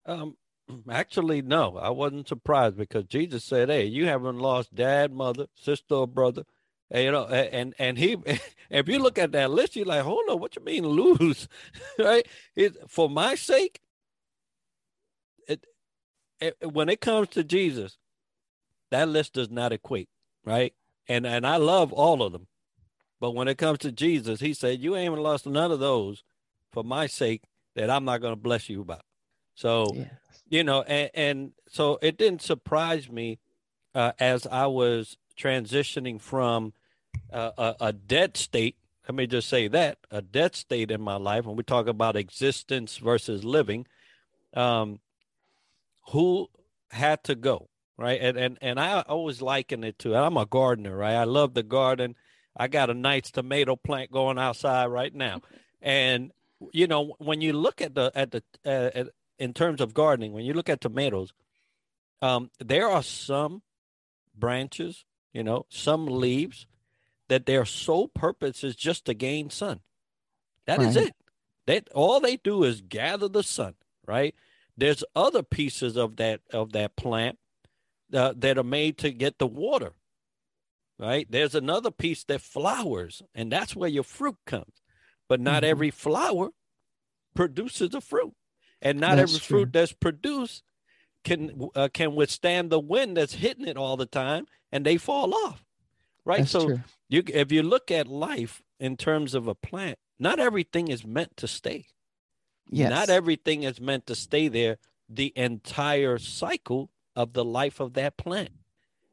Um, 0.04 0.36
actually, 0.90 1.40
no, 1.40 1.78
I 1.78 1.88
wasn't 1.88 2.28
surprised 2.28 2.76
because 2.76 3.04
Jesus 3.04 3.42
said, 3.42 3.70
Hey, 3.70 3.86
you 3.86 4.04
haven't 4.04 4.38
lost 4.38 4.74
dad, 4.74 5.14
mother, 5.14 5.46
sister, 5.54 5.94
or 5.94 6.06
brother 6.06 6.44
and, 6.92 7.04
you 7.04 7.10
know, 7.10 7.24
and 7.24 7.74
and 7.78 7.96
he, 7.98 8.18
if 8.70 8.88
you 8.88 8.98
look 8.98 9.18
at 9.18 9.32
that 9.32 9.50
list, 9.50 9.74
you're 9.74 9.86
like, 9.86 10.02
hold 10.02 10.28
on, 10.28 10.38
what 10.38 10.54
you 10.54 10.62
mean 10.62 10.86
lose, 10.86 11.48
right? 11.98 12.26
It, 12.54 12.76
for 12.88 13.08
my 13.08 13.34
sake, 13.34 13.80
it, 15.48 15.66
it, 16.38 16.56
when 16.70 16.90
it 16.90 17.00
comes 17.00 17.28
to 17.28 17.42
Jesus, 17.42 17.96
that 18.90 19.08
list 19.08 19.32
does 19.32 19.50
not 19.50 19.72
equate, 19.72 20.10
right? 20.44 20.74
And 21.08 21.26
and 21.26 21.46
I 21.46 21.56
love 21.56 21.92
all 21.94 22.22
of 22.22 22.32
them, 22.32 22.46
but 23.18 23.34
when 23.34 23.48
it 23.48 23.56
comes 23.56 23.78
to 23.80 23.90
Jesus, 23.90 24.40
He 24.40 24.52
said, 24.52 24.80
you 24.80 24.94
ain't 24.94 25.16
lost 25.16 25.46
none 25.46 25.72
of 25.72 25.80
those 25.80 26.22
for 26.70 26.84
my 26.84 27.06
sake 27.06 27.42
that 27.74 27.88
I'm 27.88 28.04
not 28.04 28.20
going 28.20 28.32
to 28.34 28.40
bless 28.40 28.68
you 28.68 28.82
about. 28.82 29.02
So, 29.54 29.86
yes. 29.94 30.08
you 30.48 30.62
know, 30.62 30.82
and, 30.82 31.10
and 31.14 31.52
so 31.68 31.98
it 32.02 32.18
didn't 32.18 32.42
surprise 32.42 33.10
me 33.10 33.38
uh, 33.94 34.12
as 34.18 34.46
I 34.46 34.66
was 34.66 35.16
transitioning 35.38 36.20
from 36.20 36.74
a, 37.32 37.76
a 37.80 37.92
dead 37.92 38.36
state. 38.36 38.76
Let 39.08 39.14
me 39.14 39.26
just 39.26 39.48
say 39.48 39.68
that 39.68 39.98
a 40.10 40.22
dead 40.22 40.54
state 40.54 40.90
in 40.90 41.00
my 41.00 41.16
life. 41.16 41.44
When 41.44 41.56
we 41.56 41.64
talk 41.64 41.86
about 41.86 42.16
existence 42.16 42.98
versus 42.98 43.44
living, 43.44 43.86
um, 44.54 45.00
who 46.10 46.48
had 46.90 47.24
to 47.24 47.34
go, 47.34 47.68
right? 47.96 48.20
And 48.20 48.36
and 48.36 48.58
and 48.60 48.78
I 48.78 49.00
always 49.02 49.42
liken 49.42 49.84
it 49.84 49.98
to. 50.00 50.14
I'm 50.14 50.36
a 50.36 50.46
gardener, 50.46 50.96
right? 50.96 51.14
I 51.14 51.24
love 51.24 51.54
the 51.54 51.62
garden. 51.62 52.14
I 52.56 52.68
got 52.68 52.90
a 52.90 52.94
nice 52.94 53.30
tomato 53.30 53.76
plant 53.76 54.12
going 54.12 54.38
outside 54.38 54.86
right 54.86 55.14
now, 55.14 55.40
and 55.82 56.32
you 56.72 56.86
know 56.86 57.14
when 57.18 57.40
you 57.40 57.52
look 57.54 57.80
at 57.80 57.94
the 57.94 58.12
at 58.14 58.30
the 58.30 58.42
uh, 58.64 58.90
at, 58.94 59.08
in 59.38 59.52
terms 59.52 59.80
of 59.80 59.94
gardening, 59.94 60.32
when 60.32 60.44
you 60.44 60.54
look 60.54 60.68
at 60.68 60.80
tomatoes, 60.80 61.32
um, 62.20 62.50
there 62.60 62.88
are 62.88 63.02
some 63.02 63.62
branches, 64.36 65.04
you 65.32 65.42
know, 65.42 65.66
some 65.68 66.06
leaves 66.06 66.66
that 67.32 67.46
their 67.46 67.64
sole 67.64 68.08
purpose 68.08 68.62
is 68.62 68.76
just 68.76 69.06
to 69.06 69.14
gain 69.14 69.48
sun. 69.48 69.80
That 70.66 70.80
right. 70.80 70.88
is 70.88 70.96
it. 70.96 71.14
That 71.66 71.88
all 71.94 72.20
they 72.20 72.36
do 72.36 72.62
is 72.62 72.82
gather 72.82 73.26
the 73.26 73.42
sun, 73.42 73.74
right? 74.06 74.34
There's 74.76 75.02
other 75.16 75.42
pieces 75.42 75.96
of 75.96 76.16
that 76.16 76.42
of 76.52 76.72
that 76.72 76.94
plant 76.94 77.38
uh, 78.12 78.34
that 78.36 78.58
are 78.58 78.62
made 78.64 78.98
to 78.98 79.10
get 79.10 79.38
the 79.38 79.46
water, 79.46 79.92
right? 80.98 81.26
There's 81.30 81.54
another 81.54 81.90
piece 81.90 82.22
that 82.24 82.42
flowers, 82.42 83.22
and 83.34 83.50
that's 83.50 83.74
where 83.74 83.88
your 83.88 84.04
fruit 84.04 84.36
comes. 84.44 84.82
But 85.26 85.40
not 85.40 85.62
mm-hmm. 85.62 85.70
every 85.70 85.90
flower 85.90 86.50
produces 87.34 87.94
a 87.94 88.02
fruit. 88.02 88.34
and 88.82 89.00
not 89.00 89.16
that's 89.16 89.30
every 89.30 89.40
true. 89.40 89.58
fruit 89.58 89.72
that's 89.72 89.92
produced 89.94 90.64
can 91.24 91.70
uh, 91.74 91.88
can 91.94 92.14
withstand 92.14 92.68
the 92.68 92.80
wind 92.80 93.16
that's 93.16 93.34
hitting 93.34 93.66
it 93.66 93.78
all 93.78 93.96
the 93.96 94.06
time, 94.06 94.46
and 94.70 94.84
they 94.84 94.98
fall 94.98 95.32
off. 95.46 95.64
Right. 96.24 96.40
That's 96.40 96.50
so 96.50 96.66
true. 96.66 96.80
You 97.12 97.22
if 97.28 97.52
you 97.52 97.62
look 97.62 97.90
at 97.90 98.08
life 98.08 98.62
in 98.80 98.96
terms 98.96 99.34
of 99.34 99.46
a 99.46 99.54
plant, 99.54 99.98
not 100.18 100.38
everything 100.38 100.88
is 100.88 101.04
meant 101.04 101.36
to 101.38 101.48
stay. 101.48 101.86
Yes. 102.68 102.90
Not 102.90 103.10
everything 103.10 103.64
is 103.64 103.80
meant 103.80 104.06
to 104.06 104.14
stay 104.14 104.48
there 104.48 104.78
the 105.08 105.32
entire 105.36 106.18
cycle 106.18 106.90
of 107.14 107.34
the 107.34 107.44
life 107.44 107.80
of 107.80 107.94
that 107.94 108.16
plant. 108.16 108.50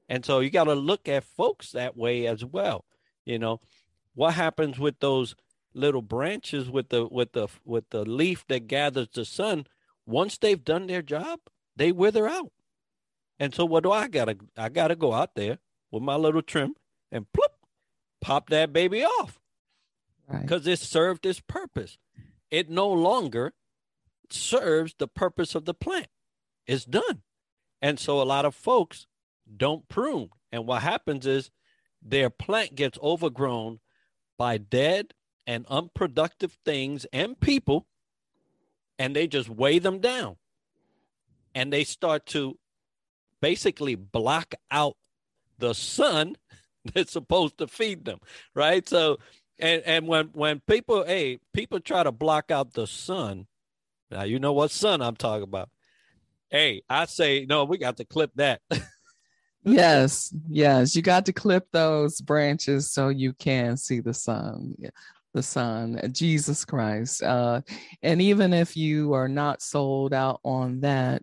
And 0.07 0.25
so 0.25 0.39
you 0.39 0.49
got 0.49 0.63
to 0.65 0.75
look 0.75 1.07
at 1.09 1.23
folks 1.23 1.71
that 1.73 1.97
way 1.97 2.25
as 2.25 2.45
well. 2.45 2.85
You 3.25 3.37
know, 3.37 3.59
what 4.15 4.33
happens 4.33 4.79
with 4.79 4.99
those 4.99 5.35
little 5.73 6.01
branches 6.01 6.69
with 6.69 6.89
the 6.89 7.05
with 7.05 7.33
the 7.33 7.47
with 7.63 7.89
the 7.89 8.03
leaf 8.03 8.45
that 8.47 8.67
gathers 8.67 9.07
the 9.13 9.23
sun 9.25 9.67
once 10.05 10.37
they've 10.37 10.63
done 10.63 10.87
their 10.87 11.01
job 11.03 11.39
they 11.75 11.91
wither 11.91 12.27
out 12.27 12.51
and 13.39 13.53
so 13.53 13.63
what 13.63 13.83
do 13.83 13.91
i 13.91 14.07
gotta 14.07 14.35
i 14.57 14.67
gotta 14.67 14.95
go 14.95 15.13
out 15.13 15.35
there 15.35 15.59
with 15.91 16.01
my 16.01 16.15
little 16.15 16.41
trim 16.41 16.73
and 17.11 17.31
plop, 17.33 17.58
pop 18.21 18.49
that 18.49 18.73
baby 18.73 19.03
off. 19.03 19.39
Because 20.29 20.65
right. 20.65 20.73
it 20.73 20.79
served 20.79 21.25
its 21.25 21.39
purpose. 21.39 21.97
It 22.51 22.69
no 22.69 22.87
longer 22.87 23.53
serves 24.29 24.93
the 24.97 25.07
purpose 25.07 25.55
of 25.55 25.65
the 25.65 25.73
plant. 25.73 26.07
It's 26.67 26.85
done. 26.85 27.23
And 27.81 27.99
so 27.99 28.21
a 28.21 28.23
lot 28.23 28.45
of 28.45 28.53
folks 28.53 29.07
don't 29.55 29.87
prune. 29.89 30.29
And 30.51 30.67
what 30.67 30.83
happens 30.83 31.25
is 31.25 31.49
their 32.01 32.29
plant 32.29 32.75
gets 32.75 32.97
overgrown 33.01 33.79
by 34.37 34.57
dead 34.57 35.13
and 35.47 35.65
unproductive 35.67 36.57
things 36.63 37.05
and 37.11 37.39
people, 37.39 37.87
and 38.97 39.15
they 39.15 39.27
just 39.27 39.49
weigh 39.49 39.79
them 39.79 39.99
down. 39.99 40.35
And 41.55 41.73
they 41.73 41.83
start 41.83 42.25
to 42.27 42.57
basically 43.41 43.95
block 43.95 44.53
out 44.69 44.95
the 45.57 45.73
sun 45.73 46.35
that's 46.93 47.11
supposed 47.11 47.57
to 47.59 47.67
feed 47.67 48.05
them, 48.05 48.19
right? 48.55 48.87
So, 48.87 49.17
and 49.57 49.81
and 49.85 50.07
when 50.07 50.27
when 50.27 50.61
people, 50.67 51.03
hey, 51.05 51.39
people 51.53 51.79
try 51.79 52.03
to 52.03 52.11
block 52.11 52.51
out 52.51 52.73
the 52.73 52.87
sun. 52.87 53.47
Now 54.11 54.23
you 54.23 54.39
know 54.39 54.53
what 54.53 54.71
sun 54.71 55.01
I'm 55.01 55.15
talking 55.15 55.43
about. 55.43 55.69
Hey, 56.49 56.81
I 56.89 57.05
say 57.05 57.45
no. 57.47 57.65
We 57.65 57.77
got 57.77 57.97
to 57.97 58.05
clip 58.05 58.31
that. 58.35 58.61
yes, 59.63 60.33
yes, 60.49 60.95
you 60.95 61.01
got 61.01 61.25
to 61.27 61.33
clip 61.33 61.67
those 61.71 62.21
branches 62.21 62.91
so 62.91 63.09
you 63.09 63.33
can 63.33 63.77
see 63.77 63.99
the 63.99 64.13
sun 64.13 64.75
the 65.33 65.43
Son, 65.43 65.99
Jesus 66.11 66.65
Christ. 66.65 67.21
Uh, 67.21 67.61
and 68.01 68.21
even 68.21 68.53
if 68.53 68.75
you 68.75 69.13
are 69.13 69.27
not 69.27 69.61
sold 69.61 70.13
out 70.13 70.39
on 70.43 70.81
that, 70.81 71.21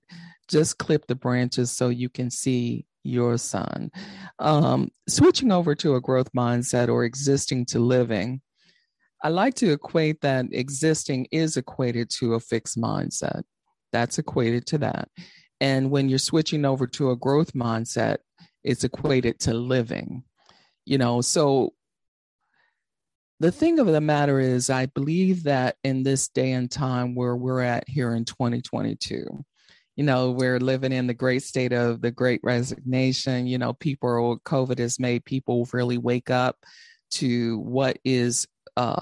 just 0.49 0.79
clip 0.79 1.07
the 1.07 1.15
branches 1.15 1.71
so 1.71 1.89
you 1.89 2.09
can 2.09 2.31
see 2.31 2.87
your 3.07 3.39
son. 3.39 3.91
Um, 4.39 4.91
switching 5.09 5.53
over 5.53 5.75
to 5.77 5.95
a 5.95 6.01
growth 6.01 6.33
mindset 6.33 6.89
or 6.89 7.05
existing 7.05 7.67
to 7.67 7.79
living, 7.79 8.41
I 9.23 9.29
like 9.29 9.55
to 9.55 9.73
equate 9.73 10.21
that 10.21 10.47
existing 10.53 11.29
is 11.31 11.57
equated 11.57 12.11
to 12.19 12.35
a 12.35 12.41
fixed 12.41 12.79
mindset. 12.79 13.43
That's 13.93 14.19
equated 14.19 14.67
to 14.67 14.79
that. 14.79 15.09
And 15.61 15.91
when 15.91 16.09
you're 16.09 16.19
switching 16.19 16.65
over 16.65 16.87
to 16.89 17.11
a 17.11 17.17
growth 17.17 17.53
mindset, 17.55 18.19
it's 18.63 18.85
equated 18.85 19.39
to 19.41 19.55
living. 19.55 20.25
You 20.85 20.99
know, 20.99 21.23
so 21.23 21.73
the 23.41 23.53
thing 23.53 23.79
of 23.79 23.87
the 23.87 24.01
matter 24.01 24.41
is, 24.41 24.71
I 24.71 24.87
believe 24.87 25.45
that 25.45 25.77
in 25.85 26.03
this 26.03 26.29
day 26.29 26.53
and 26.53 26.71
time 26.71 27.15
where 27.15 27.37
we're 27.37 27.61
at 27.61 27.89
here 27.89 28.15
in 28.15 28.25
2022, 28.25 29.45
you 29.97 30.05
know, 30.05 30.31
we're 30.31 30.61
living 30.61 30.93
in 30.93 31.07
the 31.07 31.15
great 31.15 31.43
state 31.43 31.73
of 31.73 32.03
the 32.03 32.11
great 32.11 32.41
resignation. 32.43 33.47
You 33.47 33.59
know, 33.59 33.73
people, 33.73 34.39
COVID 34.45 34.79
has 34.79 35.01
made 35.01 35.25
people 35.25 35.69
really 35.73 35.99
wake 35.99 36.31
up 36.31 36.57
to 37.13 37.59
what 37.61 37.99
is 38.05 38.47
uh, 38.77 39.01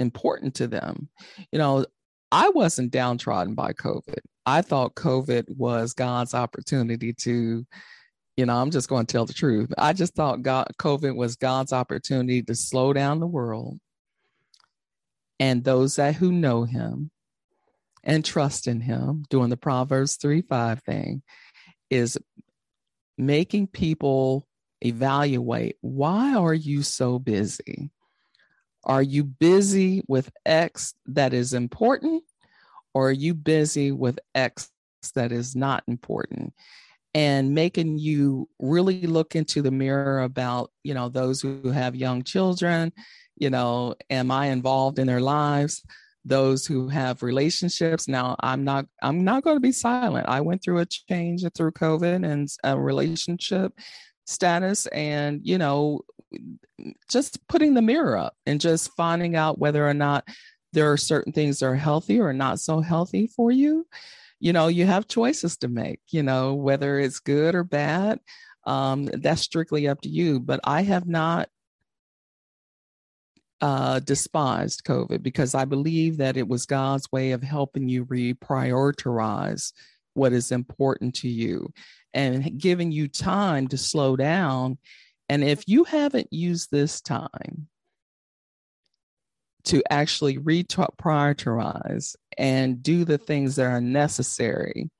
important 0.00 0.56
to 0.56 0.66
them. 0.66 1.08
You 1.52 1.58
know, 1.58 1.86
I 2.32 2.48
wasn't 2.48 2.90
downtrodden 2.90 3.54
by 3.54 3.72
COVID. 3.72 4.18
I 4.44 4.62
thought 4.62 4.96
COVID 4.96 5.44
was 5.56 5.94
God's 5.94 6.34
opportunity 6.34 7.12
to 7.20 7.64
you 8.36 8.46
know, 8.46 8.56
I'm 8.56 8.70
just 8.70 8.88
going 8.88 9.04
to 9.04 9.12
tell 9.12 9.26
the 9.26 9.34
truth. 9.34 9.72
I 9.76 9.92
just 9.92 10.14
thought 10.14 10.40
God, 10.40 10.66
COVID 10.78 11.14
was 11.14 11.36
God's 11.36 11.72
opportunity 11.72 12.42
to 12.42 12.54
slow 12.54 12.94
down 12.94 13.20
the 13.20 13.26
world 13.26 13.78
and 15.38 15.62
those 15.62 15.96
that 15.96 16.14
who 16.14 16.32
know 16.32 16.64
him 16.64 17.10
and 18.04 18.24
trust 18.24 18.66
in 18.66 18.80
him, 18.80 19.24
doing 19.30 19.50
the 19.50 19.56
Proverbs 19.56 20.16
3 20.16 20.42
5 20.42 20.82
thing, 20.82 21.22
is 21.90 22.18
making 23.18 23.68
people 23.68 24.46
evaluate 24.80 25.76
why 25.80 26.34
are 26.34 26.54
you 26.54 26.82
so 26.82 27.18
busy? 27.18 27.90
Are 28.84 29.02
you 29.02 29.22
busy 29.22 30.02
with 30.08 30.30
X 30.44 30.94
that 31.06 31.32
is 31.32 31.52
important, 31.52 32.24
or 32.94 33.10
are 33.10 33.12
you 33.12 33.34
busy 33.34 33.92
with 33.92 34.18
X 34.34 34.70
that 35.14 35.30
is 35.32 35.54
not 35.54 35.84
important? 35.86 36.52
and 37.14 37.54
making 37.54 37.98
you 37.98 38.48
really 38.58 39.02
look 39.02 39.36
into 39.36 39.62
the 39.62 39.70
mirror 39.70 40.22
about 40.22 40.70
you 40.82 40.94
know 40.94 41.08
those 41.08 41.40
who 41.40 41.70
have 41.70 41.94
young 41.94 42.22
children 42.22 42.92
you 43.36 43.50
know 43.50 43.94
am 44.10 44.30
i 44.30 44.46
involved 44.46 44.98
in 44.98 45.06
their 45.06 45.20
lives 45.20 45.84
those 46.24 46.66
who 46.66 46.88
have 46.88 47.22
relationships. 47.22 48.08
Now 48.08 48.36
i'm 48.40 48.64
not 48.64 48.86
i'm 49.02 49.24
not 49.24 49.42
going 49.42 49.56
to 49.56 49.60
be 49.60 49.72
silent. 49.72 50.28
I 50.28 50.40
went 50.40 50.62
through 50.62 50.78
a 50.78 50.86
change 50.86 51.44
through 51.54 51.72
covid 51.72 52.24
and 52.24 52.48
a 52.64 52.78
relationship 52.78 53.72
status 54.24 54.86
and 54.86 55.40
you 55.42 55.58
know 55.58 56.00
just 57.08 57.46
putting 57.48 57.74
the 57.74 57.82
mirror 57.82 58.16
up 58.16 58.34
and 58.46 58.60
just 58.60 58.92
finding 58.96 59.36
out 59.36 59.58
whether 59.58 59.86
or 59.86 59.94
not 59.94 60.26
there 60.72 60.90
are 60.90 60.96
certain 60.96 61.32
things 61.32 61.58
that 61.58 61.66
are 61.66 61.74
healthy 61.74 62.18
or 62.20 62.32
not 62.32 62.58
so 62.58 62.80
healthy 62.80 63.26
for 63.26 63.50
you. 63.50 63.86
You 64.40 64.52
know 64.52 64.68
you 64.68 64.86
have 64.86 65.08
choices 65.08 65.56
to 65.58 65.68
make 65.68 66.00
you 66.10 66.22
know 66.22 66.54
whether 66.54 66.98
it's 66.98 67.20
good 67.20 67.54
or 67.54 67.64
bad 67.64 68.20
um, 68.64 69.06
that's 69.06 69.42
strictly 69.42 69.88
up 69.88 70.00
to 70.02 70.08
you. 70.08 70.40
But 70.40 70.60
i 70.64 70.82
have 70.82 71.06
not 71.06 71.48
uh, 73.62 74.00
despised 74.00 74.84
covid 74.84 75.22
because 75.22 75.54
i 75.54 75.64
believe 75.64 76.18
that 76.18 76.36
it 76.36 76.46
was 76.46 76.66
god's 76.66 77.10
way 77.12 77.30
of 77.30 77.42
helping 77.42 77.88
you 77.88 78.04
reprioritize 78.04 79.72
what 80.14 80.32
is 80.32 80.52
important 80.52 81.14
to 81.14 81.28
you 81.28 81.72
and 82.14 82.60
giving 82.60 82.92
you 82.92 83.08
time 83.08 83.66
to 83.68 83.78
slow 83.78 84.16
down. 84.16 84.78
And 85.28 85.42
if 85.42 85.64
you 85.66 85.84
haven't 85.84 86.32
used 86.32 86.70
this 86.70 87.00
time 87.00 87.68
to 89.64 89.82
actually 89.90 90.38
reprioritize 90.38 92.16
and 92.36 92.82
do 92.82 93.04
the 93.04 93.18
things 93.18 93.56
that 93.56 93.66
are 93.66 93.80
necessary 93.80 94.90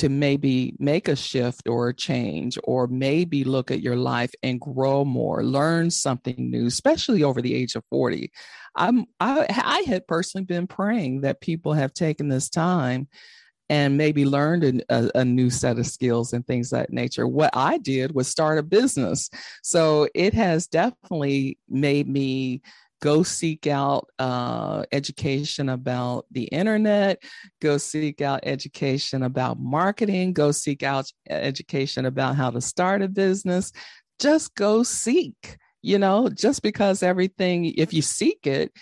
to 0.00 0.08
maybe 0.08 0.74
make 0.78 1.08
a 1.08 1.14
shift 1.14 1.68
or 1.68 1.90
a 1.90 1.94
change 1.94 2.58
or 2.64 2.86
maybe 2.86 3.44
look 3.44 3.70
at 3.70 3.82
your 3.82 3.96
life 3.96 4.32
and 4.42 4.58
grow 4.58 5.04
more 5.04 5.44
learn 5.44 5.90
something 5.90 6.50
new 6.50 6.66
especially 6.66 7.22
over 7.22 7.42
the 7.42 7.54
age 7.54 7.74
of 7.74 7.84
40 7.90 8.32
i'm 8.76 9.04
i, 9.20 9.44
I 9.50 9.84
had 9.86 10.06
personally 10.06 10.46
been 10.46 10.66
praying 10.66 11.20
that 11.20 11.42
people 11.42 11.74
have 11.74 11.92
taken 11.92 12.28
this 12.28 12.48
time 12.48 13.08
and 13.68 13.98
maybe 13.98 14.24
learned 14.24 14.82
a, 14.88 15.18
a, 15.20 15.24
new 15.24 15.48
set 15.48 15.78
of 15.78 15.86
skills 15.86 16.32
and 16.32 16.44
things 16.44 16.70
that 16.70 16.92
nature. 16.92 17.28
What 17.28 17.50
I 17.54 17.78
did 17.78 18.16
was 18.16 18.26
start 18.26 18.58
a 18.58 18.64
business. 18.64 19.30
So 19.62 20.08
it 20.12 20.34
has 20.34 20.66
definitely 20.66 21.56
made 21.68 22.08
me 22.08 22.62
go 23.00 23.22
seek 23.22 23.66
out 23.66 24.08
uh, 24.18 24.84
education 24.92 25.70
about 25.70 26.26
the 26.30 26.44
internet, 26.44 27.22
go 27.60 27.78
seek 27.78 28.20
out 28.20 28.40
education 28.42 29.22
about 29.22 29.58
marketing, 29.58 30.32
go 30.32 30.52
seek 30.52 30.82
out 30.82 31.10
education 31.28 32.06
about 32.06 32.36
how 32.36 32.50
to 32.50 32.60
start 32.60 33.02
a 33.02 33.08
business. 33.08 33.72
Just 34.18 34.54
go 34.54 34.82
seek, 34.82 35.56
you 35.82 35.98
know, 35.98 36.28
just 36.28 36.62
because 36.62 37.02
everything, 37.02 37.64
if 37.76 37.92
you 37.92 38.02
seek 38.02 38.46
it, 38.46 38.72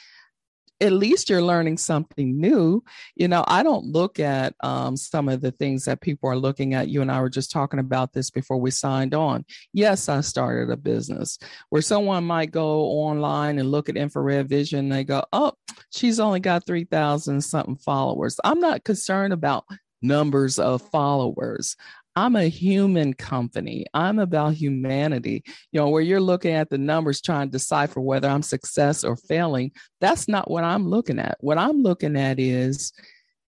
at 0.80 0.92
least 0.92 1.28
you're 1.28 1.42
learning 1.42 1.76
something 1.76 2.40
new. 2.40 2.82
You 3.16 3.28
know, 3.28 3.44
I 3.46 3.62
don't 3.62 3.86
look 3.86 4.20
at 4.20 4.54
um, 4.62 4.96
some 4.96 5.28
of 5.28 5.40
the 5.40 5.50
things 5.50 5.84
that 5.84 6.00
people 6.00 6.30
are 6.30 6.36
looking 6.36 6.74
at. 6.74 6.88
You 6.88 7.02
and 7.02 7.10
I 7.10 7.20
were 7.20 7.28
just 7.28 7.50
talking 7.50 7.80
about 7.80 8.12
this 8.12 8.30
before 8.30 8.58
we 8.58 8.70
signed 8.70 9.14
on. 9.14 9.44
Yes, 9.72 10.08
I 10.08 10.20
started 10.20 10.70
a 10.70 10.76
business 10.76 11.38
where 11.70 11.82
someone 11.82 12.24
might 12.24 12.50
go 12.50 12.82
online 12.82 13.58
and 13.58 13.70
look 13.70 13.88
at 13.88 13.96
infrared 13.96 14.48
vision. 14.48 14.78
And 14.78 14.92
they 14.92 15.04
go, 15.04 15.24
oh, 15.32 15.52
she's 15.90 16.20
only 16.20 16.40
got 16.40 16.66
3,000 16.66 17.40
something 17.40 17.76
followers. 17.76 18.38
I'm 18.44 18.60
not 18.60 18.84
concerned 18.84 19.32
about 19.32 19.64
numbers 20.02 20.58
of 20.58 20.82
followers. 20.90 21.76
I'm 22.18 22.34
a 22.34 22.48
human 22.48 23.14
company. 23.14 23.86
I'm 23.94 24.18
about 24.18 24.54
humanity. 24.54 25.44
You 25.70 25.80
know, 25.80 25.88
where 25.88 26.02
you're 26.02 26.20
looking 26.20 26.52
at 26.52 26.68
the 26.68 26.76
numbers 26.76 27.20
trying 27.20 27.46
to 27.46 27.52
decipher 27.52 28.00
whether 28.00 28.28
I'm 28.28 28.42
success 28.42 29.04
or 29.04 29.14
failing, 29.14 29.70
that's 30.00 30.26
not 30.26 30.50
what 30.50 30.64
I'm 30.64 30.88
looking 30.88 31.20
at. 31.20 31.36
What 31.38 31.58
I'm 31.58 31.80
looking 31.80 32.16
at 32.16 32.40
is 32.40 32.92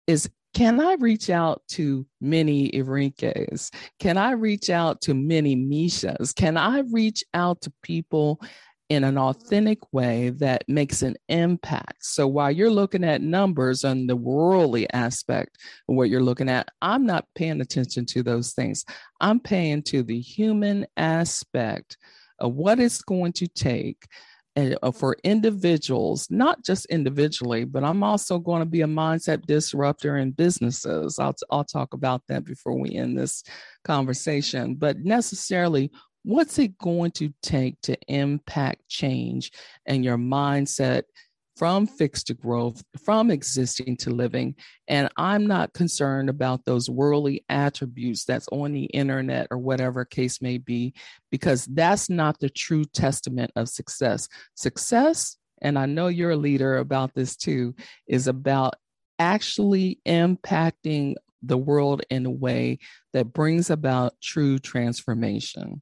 is 0.07 0.29
can 0.53 0.79
I 0.79 0.93
reach 0.93 1.29
out 1.29 1.61
to 1.71 2.05
many 2.21 2.71
Enriques? 2.71 3.69
Can 3.99 4.17
I 4.17 4.31
reach 4.31 4.69
out 4.69 5.01
to 5.01 5.13
many 5.13 5.57
Mishas? 5.57 6.33
Can 6.33 6.55
I 6.55 6.83
reach 6.89 7.21
out 7.33 7.59
to 7.61 7.73
people 7.81 8.39
in 8.93 9.03
an 9.03 9.17
authentic 9.17 9.79
way 9.93 10.29
that 10.29 10.63
makes 10.67 11.01
an 11.01 11.15
impact. 11.29 12.05
So 12.05 12.27
while 12.27 12.51
you're 12.51 12.69
looking 12.69 13.03
at 13.03 13.21
numbers 13.21 13.83
and 13.83 14.09
the 14.09 14.15
worldly 14.15 14.91
aspect 14.93 15.57
of 15.89 15.95
what 15.95 16.09
you're 16.09 16.23
looking 16.23 16.49
at, 16.49 16.69
I'm 16.81 17.05
not 17.05 17.27
paying 17.35 17.61
attention 17.61 18.05
to 18.07 18.23
those 18.23 18.53
things. 18.53 18.85
I'm 19.19 19.39
paying 19.39 19.83
to 19.83 20.03
the 20.03 20.19
human 20.19 20.85
aspect 20.97 21.97
of 22.39 22.53
what 22.53 22.79
it's 22.79 23.01
going 23.01 23.33
to 23.33 23.47
take 23.47 24.07
uh, 24.55 24.91
for 24.91 25.17
individuals, 25.23 26.27
not 26.29 26.63
just 26.63 26.85
individually, 26.87 27.63
but 27.63 27.83
I'm 27.83 28.03
also 28.03 28.37
going 28.37 28.61
to 28.61 28.67
be 28.67 28.81
a 28.81 28.87
mindset 28.87 29.45
disruptor 29.45 30.17
in 30.17 30.31
businesses. 30.31 31.17
I'll, 31.17 31.35
I'll 31.49 31.63
talk 31.63 31.93
about 31.93 32.21
that 32.27 32.43
before 32.43 32.77
we 32.77 32.95
end 32.95 33.17
this 33.17 33.43
conversation. 33.83 34.75
But 34.75 34.99
necessarily, 34.99 35.91
what's 36.23 36.57
it 36.59 36.77
going 36.77 37.11
to 37.11 37.33
take 37.41 37.79
to 37.81 37.97
impact 38.07 38.87
change 38.87 39.51
and 39.85 40.03
your 40.03 40.17
mindset 40.17 41.03
from 41.55 41.85
fixed 41.85 42.27
to 42.27 42.33
growth, 42.33 42.83
from 43.03 43.29
existing 43.29 43.95
to 43.97 44.09
living. 44.09 44.55
And 44.87 45.09
I'm 45.17 45.45
not 45.45 45.73
concerned 45.73 46.29
about 46.29 46.65
those 46.65 46.89
worldly 46.89 47.45
attributes 47.47 48.25
that's 48.25 48.47
on 48.51 48.73
the 48.73 48.85
internet 48.85 49.47
or 49.51 49.57
whatever 49.57 50.03
case 50.03 50.41
may 50.41 50.57
be, 50.57 50.93
because 51.31 51.65
that's 51.65 52.09
not 52.09 52.39
the 52.39 52.49
true 52.49 52.85
testament 52.85 53.51
of 53.55 53.69
success. 53.69 54.27
Success, 54.55 55.37
and 55.61 55.77
I 55.77 55.85
know 55.85 56.07
you're 56.07 56.31
a 56.31 56.37
leader 56.37 56.77
about 56.77 57.13
this 57.13 57.35
too, 57.35 57.75
is 58.07 58.27
about 58.27 58.73
actually 59.19 59.99
impacting 60.07 61.15
the 61.43 61.57
world 61.57 62.01
in 62.09 62.25
a 62.25 62.31
way 62.31 62.79
that 63.11 63.33
brings 63.33 63.69
about 63.69 64.19
true 64.21 64.57
transformation. 64.57 65.81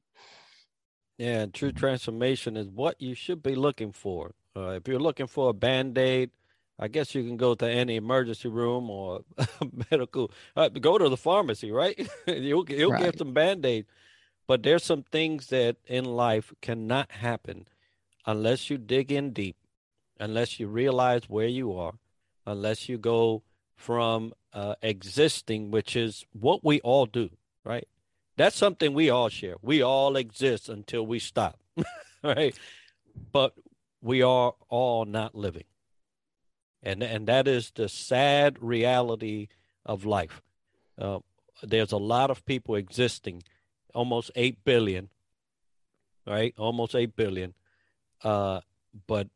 Yeah, 1.18 1.46
true 1.46 1.72
transformation 1.72 2.56
is 2.56 2.68
what 2.68 3.00
you 3.00 3.14
should 3.14 3.42
be 3.42 3.54
looking 3.54 3.92
for. 3.92 4.34
Uh, 4.56 4.70
if 4.70 4.88
you're 4.88 4.98
looking 4.98 5.26
for 5.26 5.50
a 5.50 5.52
band 5.52 5.96
aid, 5.96 6.30
I 6.78 6.88
guess 6.88 7.14
you 7.14 7.22
can 7.22 7.36
go 7.36 7.54
to 7.54 7.68
any 7.68 7.96
emergency 7.96 8.48
room 8.48 8.90
or 8.90 9.20
medical. 9.90 10.30
Uh, 10.56 10.68
go 10.68 10.98
to 10.98 11.08
the 11.08 11.16
pharmacy, 11.16 11.70
right? 11.70 11.96
you'll 12.26 12.68
you'll 12.68 12.92
right. 12.92 13.02
get 13.02 13.18
some 13.18 13.32
band 13.32 13.64
aid. 13.64 13.86
But 14.46 14.62
there's 14.62 14.84
some 14.84 15.04
things 15.04 15.46
that 15.48 15.76
in 15.86 16.04
life 16.04 16.52
cannot 16.60 17.10
happen 17.12 17.68
unless 18.26 18.68
you 18.68 18.78
dig 18.78 19.12
in 19.12 19.32
deep, 19.32 19.56
unless 20.18 20.58
you 20.58 20.66
realize 20.66 21.28
where 21.28 21.46
you 21.46 21.72
are, 21.74 21.94
unless 22.46 22.88
you 22.88 22.98
go 22.98 23.42
from 23.76 24.32
uh, 24.52 24.74
existing, 24.82 25.70
which 25.70 25.96
is 25.96 26.24
what 26.32 26.64
we 26.64 26.80
all 26.80 27.06
do, 27.06 27.30
right? 27.64 27.86
That's 28.36 28.56
something 28.56 28.94
we 28.94 29.10
all 29.10 29.28
share. 29.28 29.56
We 29.62 29.82
all 29.82 30.16
exist 30.16 30.68
until 30.68 31.06
we 31.06 31.18
stop, 31.18 31.58
right? 32.22 32.56
But 33.32 33.54
we 34.00 34.22
are 34.22 34.54
all 34.68 35.04
not 35.04 35.34
living. 35.34 35.64
And, 36.82 37.02
and 37.02 37.28
that 37.28 37.46
is 37.46 37.70
the 37.74 37.88
sad 37.88 38.60
reality 38.60 39.48
of 39.86 40.04
life. 40.04 40.42
Uh, 40.98 41.20
there's 41.62 41.92
a 41.92 41.98
lot 41.98 42.30
of 42.30 42.44
people 42.44 42.74
existing, 42.74 43.44
almost 43.94 44.30
8 44.34 44.64
billion, 44.64 45.10
right? 46.26 46.54
Almost 46.58 46.94
8 46.94 47.14
billion, 47.14 47.54
uh, 48.24 48.60
but 49.06 49.28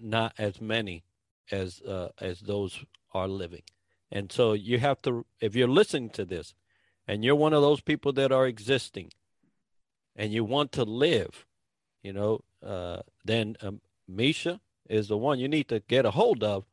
not 0.00 0.34
as 0.38 0.60
many 0.60 1.02
as, 1.50 1.80
uh, 1.82 2.10
as 2.20 2.40
those 2.40 2.84
are 3.12 3.28
living. 3.28 3.62
And 4.10 4.30
so 4.30 4.52
you 4.52 4.78
have 4.78 5.00
to, 5.02 5.26
if 5.40 5.56
you're 5.56 5.68
listening 5.68 6.10
to 6.10 6.24
this, 6.24 6.54
and 7.06 7.24
you're 7.24 7.34
one 7.34 7.52
of 7.52 7.62
those 7.62 7.80
people 7.80 8.12
that 8.12 8.32
are 8.32 8.46
existing 8.46 9.10
and 10.16 10.32
you 10.32 10.44
want 10.44 10.72
to 10.72 10.84
live, 10.84 11.46
you 12.02 12.12
know, 12.12 12.40
uh, 12.64 13.00
then 13.24 13.56
um, 13.62 13.80
Misha 14.08 14.60
is 14.88 15.08
the 15.08 15.16
one 15.16 15.38
you 15.38 15.48
need 15.48 15.68
to 15.68 15.80
get 15.80 16.04
a 16.04 16.10
hold 16.10 16.44
of 16.44 16.64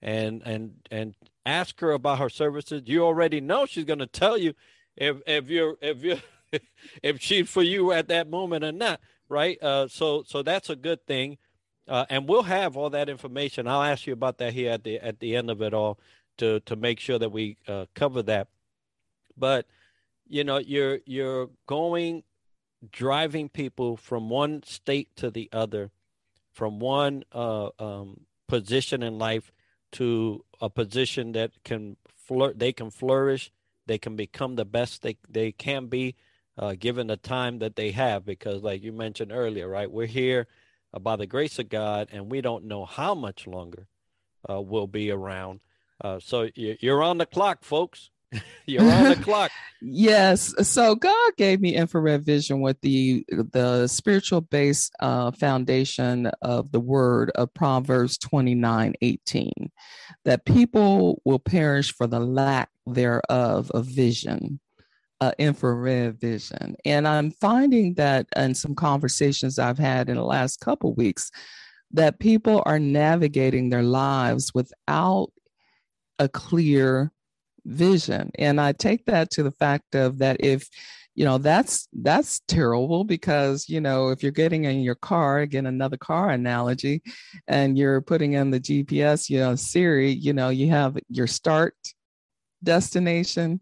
and 0.00 0.42
and 0.44 0.74
and 0.90 1.14
ask 1.46 1.78
her 1.80 1.92
about 1.92 2.18
her 2.18 2.28
services. 2.28 2.82
You 2.86 3.04
already 3.04 3.40
know 3.40 3.66
she's 3.66 3.84
going 3.84 4.00
to 4.00 4.06
tell 4.06 4.36
you 4.36 4.54
if 4.96 5.18
if 5.26 5.48
you're 5.48 5.76
if 5.80 6.02
you 6.02 6.18
if 7.02 7.20
she's 7.20 7.48
for 7.48 7.62
you 7.62 7.92
at 7.92 8.08
that 8.08 8.28
moment 8.28 8.64
or 8.64 8.72
not, 8.72 9.00
right? 9.28 9.62
Uh, 9.62 9.88
so 9.88 10.24
so 10.26 10.42
that's 10.42 10.70
a 10.70 10.76
good 10.76 11.06
thing, 11.06 11.38
uh, 11.88 12.04
and 12.10 12.28
we'll 12.28 12.42
have 12.42 12.76
all 12.76 12.90
that 12.90 13.08
information. 13.08 13.66
I'll 13.66 13.82
ask 13.82 14.06
you 14.06 14.12
about 14.12 14.38
that 14.38 14.52
here 14.52 14.70
at 14.70 14.84
the 14.84 14.98
at 14.98 15.20
the 15.20 15.36
end 15.36 15.50
of 15.50 15.62
it 15.62 15.72
all 15.72 15.98
to 16.38 16.60
to 16.60 16.76
make 16.76 17.00
sure 17.00 17.18
that 17.18 17.30
we 17.30 17.56
uh, 17.66 17.86
cover 17.94 18.22
that. 18.24 18.48
But 19.36 19.66
you 20.28 20.44
know, 20.44 20.58
you're 20.58 21.00
you're 21.06 21.50
going 21.66 22.22
driving 22.90 23.48
people 23.48 23.96
from 23.96 24.28
one 24.28 24.62
state 24.64 25.14
to 25.16 25.30
the 25.30 25.48
other, 25.52 25.90
from 26.52 26.80
one 26.80 27.22
uh, 27.32 27.68
um, 27.78 28.22
position 28.48 29.02
in 29.02 29.18
life 29.18 29.52
to 29.92 30.44
a 30.60 30.68
position 30.68 31.32
that 31.32 31.50
can 31.64 31.96
flirt, 32.16 32.58
they 32.58 32.72
can 32.72 32.90
flourish, 32.90 33.52
they 33.86 33.98
can 33.98 34.16
become 34.16 34.56
the 34.56 34.64
best 34.64 35.02
they 35.02 35.16
they 35.28 35.52
can 35.52 35.86
be, 35.86 36.14
uh, 36.58 36.74
given 36.78 37.06
the 37.06 37.16
time 37.16 37.58
that 37.58 37.76
they 37.76 37.90
have. 37.92 38.24
Because, 38.24 38.62
like 38.62 38.82
you 38.82 38.92
mentioned 38.92 39.32
earlier, 39.32 39.68
right, 39.68 39.90
we're 39.90 40.06
here 40.06 40.46
uh, 40.94 40.98
by 40.98 41.16
the 41.16 41.26
grace 41.26 41.58
of 41.58 41.68
God, 41.68 42.08
and 42.12 42.30
we 42.30 42.40
don't 42.40 42.64
know 42.64 42.84
how 42.84 43.14
much 43.14 43.46
longer 43.46 43.86
uh, 44.48 44.60
we'll 44.60 44.86
be 44.86 45.10
around. 45.10 45.60
Uh, 46.00 46.18
so 46.18 46.48
you're 46.54 47.02
on 47.02 47.18
the 47.18 47.26
clock, 47.26 47.62
folks. 47.62 48.10
You're 48.66 48.90
on 48.90 49.10
the 49.10 49.16
clock. 49.16 49.50
yes. 49.80 50.54
So 50.68 50.94
God 50.94 51.32
gave 51.36 51.60
me 51.60 51.74
infrared 51.74 52.24
vision 52.24 52.60
with 52.60 52.80
the 52.80 53.24
the 53.28 53.86
spiritual 53.86 54.40
base 54.40 54.90
uh, 55.00 55.30
foundation 55.32 56.30
of 56.40 56.72
the 56.72 56.80
word 56.80 57.30
of 57.34 57.52
Proverbs 57.54 58.18
29, 58.18 58.94
18, 59.00 59.52
that 60.24 60.44
people 60.44 61.20
will 61.24 61.38
perish 61.38 61.92
for 61.92 62.06
the 62.06 62.20
lack 62.20 62.70
thereof 62.86 63.70
of 63.72 63.86
vision. 63.86 64.60
Uh, 65.20 65.30
infrared 65.38 66.18
vision. 66.18 66.74
And 66.84 67.06
I'm 67.06 67.30
finding 67.30 67.94
that 67.94 68.26
in 68.34 68.56
some 68.56 68.74
conversations 68.74 69.56
I've 69.56 69.78
had 69.78 70.08
in 70.08 70.16
the 70.16 70.24
last 70.24 70.58
couple 70.58 70.94
weeks, 70.94 71.30
that 71.92 72.18
people 72.18 72.60
are 72.66 72.80
navigating 72.80 73.70
their 73.70 73.84
lives 73.84 74.52
without 74.52 75.28
a 76.18 76.28
clear 76.28 77.12
vision. 77.64 78.30
And 78.38 78.60
i 78.60 78.72
take 78.72 79.06
that 79.06 79.30
to 79.30 79.42
the 79.42 79.52
fact 79.52 79.94
of 79.94 80.18
that 80.18 80.38
if 80.40 80.68
you 81.14 81.24
know 81.24 81.38
that's 81.38 81.88
that's 81.92 82.40
terrible 82.48 83.04
because 83.04 83.68
you 83.68 83.80
know 83.80 84.08
if 84.08 84.22
you're 84.22 84.32
getting 84.32 84.64
in 84.64 84.80
your 84.80 84.94
car 84.94 85.40
again 85.40 85.66
another 85.66 85.96
car 85.96 86.30
analogy 86.30 87.02
and 87.46 87.76
you're 87.76 88.00
putting 88.00 88.32
in 88.32 88.50
the 88.50 88.60
gps 88.60 89.28
you 89.28 89.38
know 89.38 89.54
siri 89.54 90.10
you 90.10 90.32
know 90.32 90.48
you 90.48 90.70
have 90.70 90.96
your 91.08 91.26
start 91.26 91.74
destination 92.64 93.60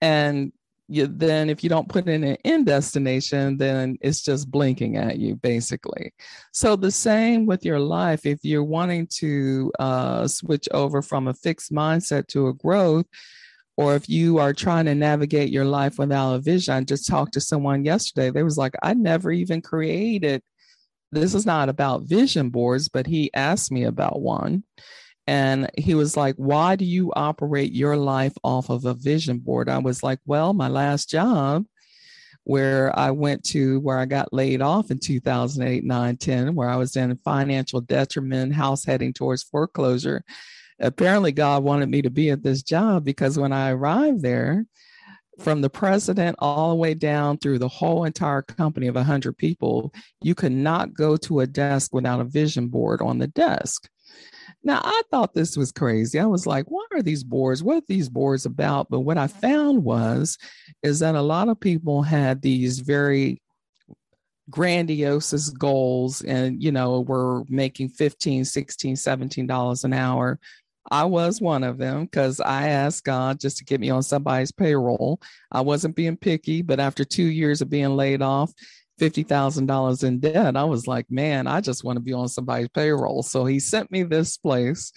and 0.00 0.52
you 0.92 1.06
then 1.06 1.48
if 1.50 1.62
you 1.62 1.70
don't 1.70 1.88
put 1.88 2.06
in 2.06 2.24
an 2.24 2.36
end 2.44 2.66
destination 2.66 3.56
then 3.56 3.96
it's 4.00 4.22
just 4.22 4.50
blinking 4.50 4.96
at 4.96 5.18
you 5.18 5.36
basically. 5.36 6.12
So 6.52 6.76
the 6.76 6.90
same 6.90 7.46
with 7.46 7.64
your 7.64 7.80
life. 7.80 8.26
If 8.26 8.40
you're 8.42 8.64
wanting 8.64 9.06
to 9.18 9.72
uh, 9.78 10.28
switch 10.28 10.68
over 10.72 11.02
from 11.02 11.28
a 11.28 11.34
fixed 11.34 11.72
mindset 11.72 12.26
to 12.28 12.48
a 12.48 12.54
growth 12.54 13.06
or 13.76 13.94
if 13.94 14.08
you 14.08 14.38
are 14.38 14.52
trying 14.52 14.84
to 14.84 14.94
navigate 14.94 15.50
your 15.50 15.64
life 15.64 15.98
without 15.98 16.34
a 16.34 16.38
vision 16.38 16.74
i 16.74 16.80
just 16.82 17.08
talked 17.08 17.32
to 17.32 17.40
someone 17.40 17.84
yesterday. 17.84 18.30
They 18.30 18.42
was 18.42 18.58
like 18.58 18.74
i 18.82 18.94
never 18.94 19.32
even 19.32 19.62
created 19.62 20.42
this 21.10 21.34
is 21.34 21.46
not 21.46 21.68
about 21.68 22.02
vision 22.02 22.50
boards 22.50 22.88
but 22.88 23.06
he 23.06 23.30
asked 23.34 23.72
me 23.72 23.84
about 23.84 24.20
one 24.20 24.64
and 25.26 25.70
he 25.78 25.94
was 25.94 26.16
like, 26.16 26.34
Why 26.36 26.76
do 26.76 26.84
you 26.84 27.12
operate 27.14 27.72
your 27.72 27.96
life 27.96 28.34
off 28.42 28.70
of 28.70 28.84
a 28.84 28.94
vision 28.94 29.38
board? 29.38 29.68
I 29.68 29.78
was 29.78 30.02
like, 30.02 30.18
Well, 30.26 30.52
my 30.52 30.68
last 30.68 31.08
job, 31.08 31.64
where 32.44 32.96
I 32.98 33.12
went 33.12 33.44
to, 33.44 33.78
where 33.80 33.98
I 33.98 34.06
got 34.06 34.32
laid 34.32 34.62
off 34.62 34.90
in 34.90 34.98
2008, 34.98 35.84
9, 35.84 36.16
10, 36.16 36.54
where 36.54 36.68
I 36.68 36.76
was 36.76 36.96
in 36.96 37.16
financial 37.24 37.80
detriment, 37.80 38.54
house 38.54 38.84
heading 38.84 39.12
towards 39.12 39.44
foreclosure. 39.44 40.24
Apparently, 40.80 41.30
God 41.30 41.62
wanted 41.62 41.88
me 41.88 42.02
to 42.02 42.10
be 42.10 42.30
at 42.30 42.42
this 42.42 42.62
job 42.62 43.04
because 43.04 43.38
when 43.38 43.52
I 43.52 43.70
arrived 43.70 44.22
there, 44.22 44.66
from 45.38 45.60
the 45.60 45.70
president 45.70 46.36
all 46.38 46.70
the 46.70 46.76
way 46.76 46.94
down 46.94 47.38
through 47.38 47.58
the 47.58 47.68
whole 47.68 48.04
entire 48.04 48.42
company 48.42 48.86
of 48.86 48.94
100 48.94 49.36
people, 49.36 49.92
you 50.20 50.34
could 50.34 50.52
not 50.52 50.94
go 50.94 51.16
to 51.16 51.40
a 51.40 51.46
desk 51.46 51.92
without 51.94 52.20
a 52.20 52.24
vision 52.24 52.68
board 52.68 53.00
on 53.00 53.18
the 53.18 53.26
desk. 53.28 53.88
Now, 54.64 54.80
I 54.84 55.02
thought 55.10 55.34
this 55.34 55.56
was 55.56 55.72
crazy. 55.72 56.18
I 56.18 56.26
was 56.26 56.46
like, 56.46 56.70
what 56.70 56.86
are 56.92 57.02
these 57.02 57.24
boards? 57.24 57.62
What 57.62 57.78
are 57.78 57.86
these 57.88 58.08
boards 58.08 58.46
about? 58.46 58.88
But 58.90 59.00
what 59.00 59.18
I 59.18 59.26
mm-hmm. 59.26 59.40
found 59.40 59.84
was, 59.84 60.38
is 60.82 61.00
that 61.00 61.14
a 61.14 61.22
lot 61.22 61.48
of 61.48 61.58
people 61.58 62.02
had 62.02 62.42
these 62.42 62.78
very 62.78 63.42
grandiose 64.50 65.50
goals 65.50 66.22
and, 66.22 66.62
you 66.62 66.72
know, 66.72 67.00
were 67.00 67.44
making 67.48 67.88
15, 67.90 68.44
16, 68.44 68.96
17 68.96 69.46
dollars 69.46 69.84
an 69.84 69.92
hour 69.92 70.38
I 70.90 71.04
was 71.04 71.40
one 71.40 71.64
of 71.64 71.78
them 71.78 72.04
because 72.04 72.40
I 72.40 72.68
asked 72.68 73.04
God 73.04 73.38
just 73.38 73.58
to 73.58 73.64
get 73.64 73.80
me 73.80 73.90
on 73.90 74.02
somebody's 74.02 74.52
payroll. 74.52 75.20
I 75.50 75.60
wasn't 75.60 75.96
being 75.96 76.16
picky, 76.16 76.62
but 76.62 76.80
after 76.80 77.04
two 77.04 77.24
years 77.24 77.60
of 77.60 77.70
being 77.70 77.96
laid 77.96 78.22
off, 78.22 78.52
$50,000 79.02 80.04
in 80.04 80.20
debt, 80.20 80.56
I 80.56 80.64
was 80.64 80.86
like, 80.86 81.10
man, 81.10 81.46
I 81.48 81.60
just 81.60 81.82
want 81.82 81.96
to 81.96 82.00
be 82.00 82.12
on 82.12 82.28
somebody's 82.28 82.68
payroll. 82.68 83.22
So 83.22 83.44
he 83.44 83.58
sent 83.58 83.90
me 83.90 84.04
this 84.04 84.36
place. 84.36 84.92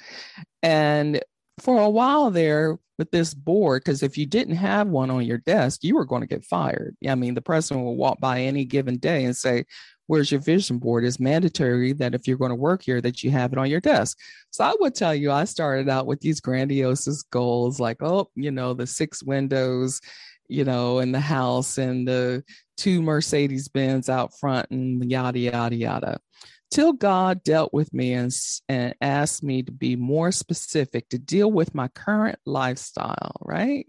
And 0.61 1.21
for 1.59 1.81
a 1.81 1.89
while 1.89 2.29
there 2.29 2.77
with 2.99 3.09
this 3.11 3.33
board, 3.33 3.83
because 3.83 4.03
if 4.03 4.17
you 4.17 4.25
didn't 4.25 4.57
have 4.57 4.87
one 4.87 5.09
on 5.09 5.25
your 5.25 5.39
desk, 5.39 5.83
you 5.83 5.95
were 5.95 6.05
going 6.05 6.21
to 6.21 6.27
get 6.27 6.45
fired. 6.45 6.95
I 7.07 7.15
mean, 7.15 7.33
the 7.33 7.41
president 7.41 7.83
will 7.83 7.95
walk 7.95 8.19
by 8.19 8.41
any 8.41 8.63
given 8.63 8.97
day 8.97 9.25
and 9.25 9.35
say, 9.35 9.65
Where's 10.07 10.31
your 10.31 10.41
vision 10.41 10.77
board? 10.77 11.03
is 11.03 11.19
mandatory 11.19 11.93
that 11.93 12.13
if 12.13 12.27
you're 12.27 12.37
going 12.37 12.49
to 12.49 12.55
work 12.55 12.83
here, 12.83 13.01
that 13.01 13.23
you 13.23 13.31
have 13.31 13.53
it 13.53 13.59
on 13.59 13.69
your 13.69 13.81
desk. 13.81 14.17
So 14.51 14.63
I 14.63 14.73
would 14.79 14.95
tell 14.95 15.15
you, 15.15 15.31
I 15.31 15.45
started 15.45 15.89
out 15.89 16.05
with 16.05 16.19
these 16.19 16.41
grandiose 16.41 17.23
goals, 17.23 17.79
like, 17.79 18.01
oh, 18.01 18.29
you 18.35 18.51
know, 18.51 18.73
the 18.73 18.87
six 18.87 19.23
windows, 19.23 20.01
you 20.47 20.63
know, 20.63 20.99
in 20.99 21.11
the 21.11 21.19
house 21.19 21.77
and 21.77 22.07
the 22.07 22.43
two 22.77 23.01
Mercedes 23.01 23.67
Benz 23.67 24.09
out 24.09 24.37
front 24.37 24.69
and 24.71 25.09
yada, 25.09 25.39
yada, 25.39 25.75
yada. 25.75 26.19
Till 26.71 26.93
God 26.93 27.43
dealt 27.43 27.73
with 27.73 27.93
me 27.93 28.13
and, 28.13 28.31
and 28.67 28.95
asked 28.99 29.43
me 29.43 29.63
to 29.63 29.71
be 29.71 29.95
more 29.95 30.31
specific, 30.31 31.07
to 31.09 31.17
deal 31.17 31.51
with 31.51 31.75
my 31.75 31.87
current 31.89 32.39
lifestyle, 32.45 33.35
right? 33.41 33.87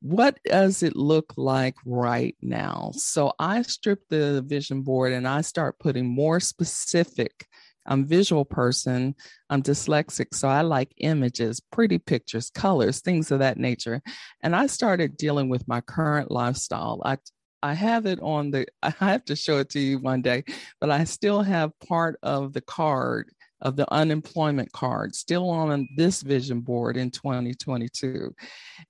What 0.00 0.38
does 0.44 0.82
it 0.82 0.96
look 0.96 1.34
like 1.36 1.76
right 1.84 2.36
now? 2.40 2.90
So 2.94 3.32
I 3.38 3.62
strip 3.62 4.00
the 4.08 4.42
vision 4.46 4.82
board 4.82 5.12
and 5.12 5.28
I 5.28 5.42
start 5.42 5.78
putting 5.78 6.06
more 6.06 6.40
specific 6.40 7.46
I'm 7.86 8.06
visual 8.06 8.44
person. 8.44 9.14
I'm 9.48 9.62
dyslexic, 9.62 10.34
so 10.34 10.48
I 10.48 10.60
like 10.62 10.92
images, 10.98 11.60
pretty 11.60 11.98
pictures, 11.98 12.50
colors, 12.50 13.00
things 13.00 13.30
of 13.30 13.40
that 13.40 13.58
nature. 13.58 14.02
And 14.42 14.54
I 14.54 14.66
started 14.66 15.16
dealing 15.16 15.48
with 15.48 15.66
my 15.66 15.80
current 15.80 16.30
lifestyle. 16.30 17.00
I 17.04 17.18
I 17.62 17.74
have 17.74 18.06
it 18.06 18.20
on 18.22 18.50
the 18.50 18.66
I 18.82 18.90
have 18.90 19.24
to 19.26 19.36
show 19.36 19.58
it 19.58 19.70
to 19.70 19.80
you 19.80 19.98
one 19.98 20.22
day, 20.22 20.44
but 20.80 20.90
I 20.90 21.04
still 21.04 21.42
have 21.42 21.78
part 21.80 22.18
of 22.22 22.52
the 22.52 22.60
card 22.62 23.30
of 23.62 23.76
the 23.76 23.90
unemployment 23.92 24.72
card 24.72 25.14
still 25.14 25.48
on 25.50 25.88
this 25.96 26.22
vision 26.22 26.60
board 26.60 26.96
in 26.96 27.10
2022. 27.10 28.34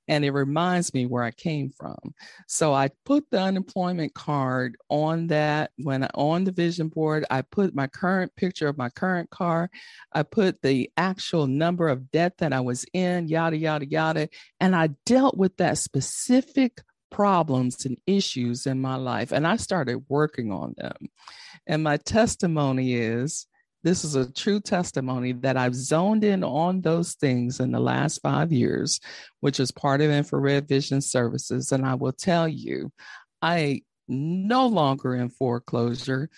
And 0.08 0.24
it 0.24 0.30
reminds 0.30 0.94
me 0.94 1.06
where 1.06 1.22
I 1.22 1.30
came 1.30 1.70
from. 1.70 1.98
So 2.46 2.72
I 2.72 2.90
put 3.04 3.24
the 3.30 3.40
unemployment 3.40 4.14
card 4.14 4.76
on 4.88 5.28
that 5.28 5.70
when 5.76 6.04
I, 6.04 6.10
on 6.14 6.44
the 6.44 6.52
vision 6.52 6.88
board, 6.88 7.24
I 7.30 7.42
put 7.42 7.74
my 7.74 7.86
current 7.86 8.34
picture 8.36 8.68
of 8.68 8.78
my 8.78 8.90
current 8.90 9.30
car. 9.30 9.70
I 10.12 10.22
put 10.22 10.62
the 10.62 10.90
actual 10.96 11.46
number 11.46 11.88
of 11.88 12.10
debt 12.10 12.38
that 12.38 12.52
I 12.52 12.60
was 12.60 12.84
in, 12.92 13.28
yada, 13.28 13.56
yada, 13.56 13.86
yada. 13.86 14.28
And 14.60 14.74
I 14.76 14.90
dealt 15.06 15.36
with 15.36 15.56
that 15.58 15.78
specific 15.78 16.82
problems 17.10 17.84
and 17.84 17.98
issues 18.06 18.66
in 18.66 18.80
my 18.80 18.96
life. 18.96 19.32
And 19.32 19.46
I 19.46 19.56
started 19.56 20.04
working 20.08 20.52
on 20.52 20.74
them. 20.76 21.08
And 21.66 21.82
my 21.82 21.96
testimony 21.98 22.94
is 22.94 23.46
this 23.82 24.04
is 24.04 24.14
a 24.14 24.30
true 24.30 24.60
testimony 24.60 25.32
that 25.32 25.56
I've 25.56 25.74
zoned 25.74 26.24
in 26.24 26.44
on 26.44 26.80
those 26.80 27.14
things 27.14 27.60
in 27.60 27.72
the 27.72 27.80
last 27.80 28.20
five 28.22 28.52
years, 28.52 29.00
which 29.40 29.58
is 29.58 29.70
part 29.70 30.00
of 30.00 30.10
infrared 30.10 30.68
vision 30.68 31.00
services. 31.00 31.72
And 31.72 31.86
I 31.86 31.94
will 31.94 32.12
tell 32.12 32.46
you, 32.46 32.92
I 33.40 33.82
no 34.08 34.66
longer 34.66 35.14
in 35.14 35.30
foreclosure 35.30 36.28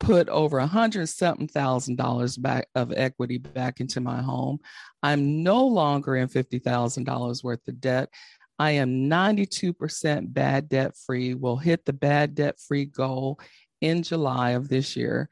put 0.00 0.28
over 0.28 0.58
a 0.58 0.66
hundred 0.66 1.06
something 1.08 1.48
thousand 1.48 1.96
dollars 1.96 2.36
back 2.36 2.66
of 2.74 2.92
equity 2.92 3.38
back 3.38 3.80
into 3.80 4.00
my 4.00 4.20
home. 4.20 4.58
I'm 5.02 5.42
no 5.42 5.66
longer 5.66 6.16
in 6.16 6.28
fifty 6.28 6.58
thousand 6.58 7.04
dollars 7.04 7.42
worth 7.42 7.66
of 7.68 7.80
debt. 7.80 8.10
I 8.58 8.72
am 8.72 9.10
92% 9.10 10.32
bad 10.32 10.68
debt 10.68 10.92
free. 10.96 11.34
We'll 11.34 11.56
hit 11.56 11.84
the 11.84 11.92
bad 11.92 12.36
debt 12.36 12.60
free 12.60 12.84
goal 12.84 13.40
in 13.80 14.04
July 14.04 14.50
of 14.50 14.68
this 14.68 14.94
year. 14.94 15.28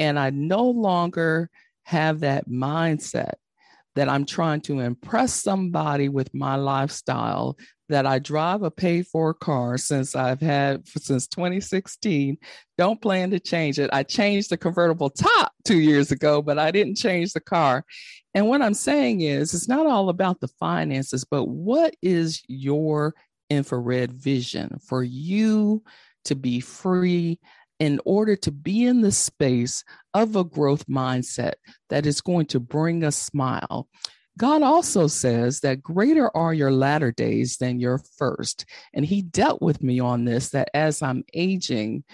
And 0.00 0.18
I 0.18 0.30
no 0.30 0.64
longer 0.64 1.50
have 1.84 2.20
that 2.20 2.48
mindset 2.48 3.34
that 3.96 4.08
I'm 4.08 4.24
trying 4.24 4.62
to 4.62 4.80
impress 4.80 5.34
somebody 5.34 6.08
with 6.08 6.32
my 6.32 6.56
lifestyle, 6.56 7.56
that 7.90 8.06
I 8.06 8.18
drive 8.18 8.62
a 8.62 8.70
paid 8.70 9.06
for 9.08 9.34
car 9.34 9.76
since 9.76 10.16
I've 10.16 10.40
had 10.40 10.88
since 10.88 11.26
2016. 11.26 12.38
Don't 12.78 13.02
plan 13.02 13.30
to 13.32 13.40
change 13.40 13.78
it. 13.78 13.90
I 13.92 14.04
changed 14.04 14.50
the 14.50 14.56
convertible 14.56 15.10
top 15.10 15.52
two 15.64 15.80
years 15.80 16.12
ago, 16.12 16.40
but 16.40 16.58
I 16.58 16.70
didn't 16.70 16.96
change 16.96 17.32
the 17.32 17.40
car. 17.40 17.84
And 18.32 18.48
what 18.48 18.62
I'm 18.62 18.74
saying 18.74 19.20
is, 19.20 19.52
it's 19.52 19.68
not 19.68 19.86
all 19.86 20.08
about 20.08 20.40
the 20.40 20.48
finances, 20.48 21.24
but 21.24 21.44
what 21.46 21.94
is 22.00 22.42
your 22.46 23.14
infrared 23.50 24.12
vision 24.12 24.78
for 24.86 25.02
you 25.02 25.82
to 26.24 26.34
be 26.34 26.60
free 26.60 27.38
in 27.80 27.98
order 28.04 28.36
to 28.36 28.52
be 28.52 28.84
in 28.84 29.00
the 29.00 29.10
space 29.10 29.82
of 30.14 30.36
a 30.36 30.44
growth 30.44 30.86
mindset 30.86 31.54
that 31.88 32.06
is 32.06 32.20
going 32.20 32.46
to 32.46 32.60
bring 32.60 33.02
a 33.02 33.10
smile. 33.10 33.88
God 34.38 34.62
also 34.62 35.06
says 35.06 35.60
that 35.60 35.82
greater 35.82 36.34
are 36.36 36.54
your 36.54 36.70
latter 36.70 37.10
days 37.10 37.56
than 37.56 37.80
your 37.80 37.98
first. 38.16 38.64
And 38.94 39.04
He 39.04 39.22
dealt 39.22 39.60
with 39.60 39.82
me 39.82 39.98
on 39.98 40.24
this 40.24 40.50
that 40.50 40.70
as 40.72 41.02
I'm 41.02 41.24
aging, 41.34 42.04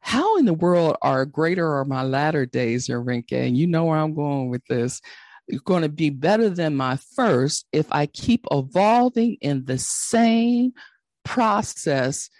how 0.00 0.38
in 0.38 0.44
the 0.44 0.54
world 0.54 0.96
are 1.02 1.26
greater 1.26 1.78
are 1.78 1.84
my 1.84 2.02
latter 2.02 2.46
days, 2.46 2.88
Enrique? 2.88 3.48
And 3.48 3.56
you 3.56 3.66
know 3.66 3.86
where 3.86 3.98
I'm 3.98 4.14
going 4.14 4.48
with 4.48 4.64
this. 4.66 5.00
It's 5.48 5.62
going 5.62 5.82
to 5.82 5.88
be 5.88 6.10
better 6.10 6.50
than 6.50 6.76
my 6.76 6.98
first 7.16 7.66
if 7.72 7.86
I 7.90 8.06
keep 8.06 8.46
evolving 8.50 9.38
in 9.40 9.64
the 9.64 9.78
same 9.78 10.72
process 11.24 12.30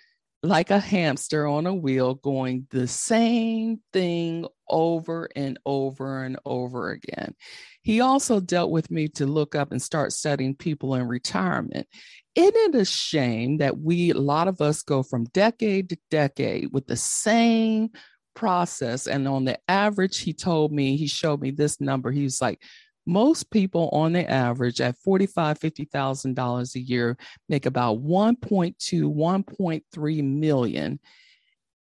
like 0.42 0.70
a 0.70 0.78
hamster 0.78 1.46
on 1.46 1.66
a 1.66 1.74
wheel 1.74 2.14
going 2.14 2.66
the 2.70 2.86
same 2.86 3.80
thing 3.92 4.46
over 4.68 5.28
and 5.34 5.58
over 5.66 6.22
and 6.22 6.38
over 6.44 6.90
again. 6.90 7.34
He 7.82 8.00
also 8.00 8.38
dealt 8.38 8.70
with 8.70 8.90
me 8.90 9.08
to 9.08 9.26
look 9.26 9.54
up 9.54 9.72
and 9.72 9.82
start 9.82 10.12
studying 10.12 10.54
people 10.54 10.94
in 10.94 11.08
retirement. 11.08 11.88
Isn't 12.34 12.74
it 12.74 12.80
a 12.80 12.84
shame 12.84 13.58
that 13.58 13.78
we, 13.78 14.10
a 14.10 14.18
lot 14.18 14.46
of 14.46 14.60
us, 14.60 14.82
go 14.82 15.02
from 15.02 15.24
decade 15.24 15.88
to 15.88 15.98
decade 16.10 16.68
with 16.72 16.86
the 16.86 16.96
same 16.96 17.90
process? 18.36 19.08
And 19.08 19.26
on 19.26 19.44
the 19.44 19.58
average, 19.66 20.20
he 20.20 20.34
told 20.34 20.70
me, 20.70 20.96
he 20.96 21.08
showed 21.08 21.40
me 21.40 21.50
this 21.50 21.80
number. 21.80 22.12
He 22.12 22.22
was 22.22 22.40
like, 22.40 22.62
most 23.08 23.50
people 23.50 23.88
on 23.92 24.12
the 24.12 24.30
average 24.30 24.80
at 24.80 24.96
$45 25.06 25.58
$50000 25.58 26.74
a 26.74 26.80
year 26.80 27.16
make 27.48 27.66
about 27.66 28.02
1.2 28.02 28.76
1.3 28.78 30.24
million. 30.24 31.00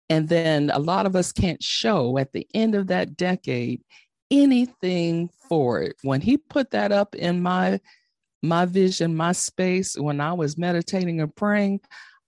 And 0.09 0.29
then 0.29 0.69
a 0.69 0.79
lot 0.79 1.05
of 1.05 1.15
us 1.15 1.31
can't 1.31 1.63
show 1.63 2.17
at 2.17 2.33
the 2.33 2.47
end 2.53 2.75
of 2.75 2.87
that 2.87 3.17
decade 3.17 3.81
anything 4.29 5.29
for 5.49 5.81
it. 5.81 5.95
When 6.03 6.21
he 6.21 6.37
put 6.37 6.71
that 6.71 6.91
up 6.91 7.15
in 7.15 7.41
my 7.41 7.79
my 8.43 8.65
vision 8.65 9.15
my 9.15 9.31
space 9.31 9.97
when 9.97 10.19
i 10.19 10.33
was 10.33 10.57
meditating 10.57 11.21
and 11.21 11.33
praying 11.33 11.79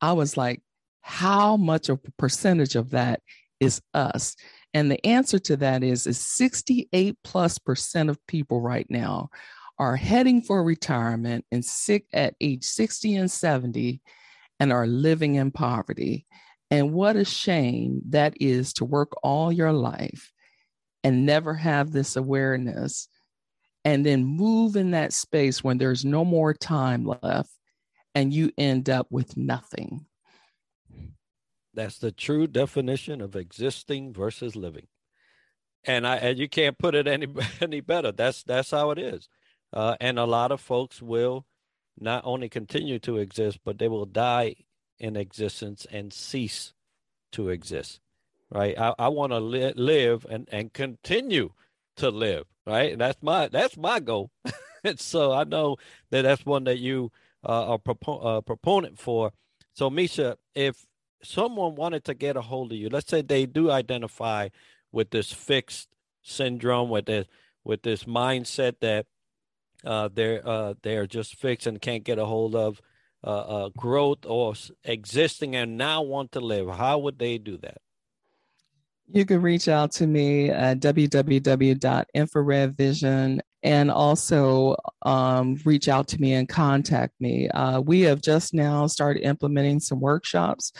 i 0.01 0.13
was 0.13 0.37
like 0.37 0.61
how 1.01 1.57
much 1.57 1.89
of 1.89 1.99
a 2.07 2.11
percentage 2.13 2.75
of 2.75 2.91
that 2.91 3.21
is 3.59 3.81
us 3.93 4.35
and 4.76 4.91
the 4.91 5.03
answer 5.05 5.39
to 5.39 5.55
that 5.55 5.84
is, 5.84 6.05
is 6.05 6.19
68 6.19 7.15
plus 7.23 7.57
percent 7.57 8.09
of 8.09 8.28
people 8.28 8.59
right 8.59 8.86
now 8.89 9.30
are 9.80 9.95
heading 9.95 10.41
for 10.41 10.61
retirement 10.61 11.45
and 11.49 11.63
sick 11.63 12.07
at 12.11 12.36
age 12.41 12.65
60 12.65 13.15
and 13.15 13.32
70 13.32 14.01
and 14.59 14.73
are 14.73 14.86
living 14.86 15.36
in 15.36 15.51
poverty. 15.51 16.28
And 16.69 16.91
what 16.91 17.15
a 17.15 17.23
shame 17.23 18.01
that 18.09 18.34
is 18.41 18.73
to 18.73 18.84
work 18.84 19.13
all 19.23 19.49
your 19.49 19.71
life 19.71 20.34
and 21.05 21.26
never 21.26 21.53
have 21.53 21.93
this 21.93 22.17
awareness 22.17 23.07
and 23.86 24.05
then 24.05 24.26
move 24.26 24.76
in 24.76 24.91
that 24.91 25.13
space 25.13 25.63
when 25.63 25.78
there's 25.78 26.03
no 26.03 26.26
more 26.26 26.53
time 26.53 27.05
left 27.05 27.51
and 28.13 28.34
you 28.34 28.51
end 28.57 28.89
up 28.89 29.07
with 29.09 29.38
nothing. 29.38 30.05
That's 31.76 31.97
the 31.97 32.11
true 32.11 32.47
definition 32.47 33.21
of 33.21 33.36
existing 33.36 34.13
versus 34.13 34.55
living. 34.55 34.88
And 35.84 36.07
I 36.07 36.15
and 36.17 36.39
you 36.39 36.49
can't 36.49 36.78
put 36.78 36.95
it 36.95 37.07
any 37.07 37.28
any 37.61 37.82
better. 37.82 38.11
That's 38.11 38.43
that's 38.43 38.71
how 38.71 38.91
it 38.91 38.99
is. 38.99 39.28
Uh, 39.73 39.95
and 39.99 40.17
a 40.17 40.26
lot 40.26 40.51
of 40.51 40.61
folks 40.61 41.01
will 41.01 41.45
not 41.99 42.23
only 42.26 42.49
continue 42.49 42.99
to 42.99 43.17
exist, 43.17 43.59
but 43.63 43.78
they 43.78 43.88
will 43.88 44.05
die 44.05 44.55
in 44.99 45.15
existence 45.17 45.86
and 45.91 46.13
cease 46.13 46.73
to 47.34 47.49
exist. 47.49 47.99
Right? 48.49 48.78
I, 48.80 48.93
I 48.97 49.07
want 49.09 49.34
to 49.34 49.39
li- 49.39 49.73
live 49.76 50.26
and 50.30 50.47
and 50.51 50.73
continue 50.73 51.51
to 51.97 52.09
live. 52.09 52.45
Right? 52.65 52.97
That's 52.97 53.21
my 53.21 53.47
that's 53.49 53.78
my 53.78 53.99
goal. 53.99 54.32
and 54.84 54.99
so 54.99 55.34
I 55.34 55.43
know 55.43 55.78
that 56.09 56.23
that's 56.23 56.45
one 56.45 56.63
that 56.63 56.80
you 56.80 57.11
uh, 57.47 57.73
are 57.73 57.78
propo- 57.80 58.26
uh, 58.26 58.41
proponent 58.41 58.97
for. 58.97 59.32
So 59.73 59.89
Misha, 59.89 60.38
if 60.55 60.86
someone 61.24 61.76
wanted 61.76 62.03
to 62.05 62.13
get 62.13 62.38
a 62.38 62.41
hold 62.41 62.72
of 62.72 62.78
you, 62.78 62.89
let's 62.89 63.09
say 63.09 63.22
they 63.22 63.45
do 63.45 63.72
identify 63.72 64.49
with 64.91 65.09
this 65.09 65.32
fixed 65.32 65.89
syndrome, 66.22 66.89
with 66.89 67.05
this 67.05 67.28
with 67.63 67.82
this 67.82 68.03
mindset 68.03 68.76
that 68.82 69.07
uh, 69.84 70.09
they're 70.13 70.47
uh, 70.47 70.74
they're 70.84 71.07
just 71.07 71.36
fixed 71.36 71.68
and 71.68 71.82
can't 71.82 72.03
get 72.03 72.20
a 72.20 72.26
hold 72.26 72.55
of 72.55 72.82
uh, 73.26 73.30
uh, 73.30 73.70
growth 73.76 74.20
or 74.26 74.53
existing 74.84 75.55
and 75.55 75.80
now 75.80 76.03
want 76.03 76.32
to 76.34 76.39
live, 76.39 76.70
how 76.70 76.99
would 76.99 77.18
they 77.18 77.39
do 77.39 77.57
that? 77.57 77.80
You 79.11 79.26
can 79.26 79.41
reach 79.41 79.68
out 79.68 79.91
to 79.93 80.05
me 80.05 80.51
at 80.51 80.80
www.infraredvision 80.80 83.39
and 83.63 83.89
also 83.89 84.76
um, 85.01 85.59
reach 85.66 85.89
out 85.89 86.07
to 86.09 86.22
me 86.22 86.34
and 86.34 86.47
contact 86.47 87.20
me. 87.20 87.49
Uh, 87.49 87.82
we 87.82 88.01
have 88.01 88.22
just 88.22 88.53
now 88.53 88.86
started 88.86 89.24
implementing 89.24 89.80
some 89.80 89.99
workshops. 89.99 90.72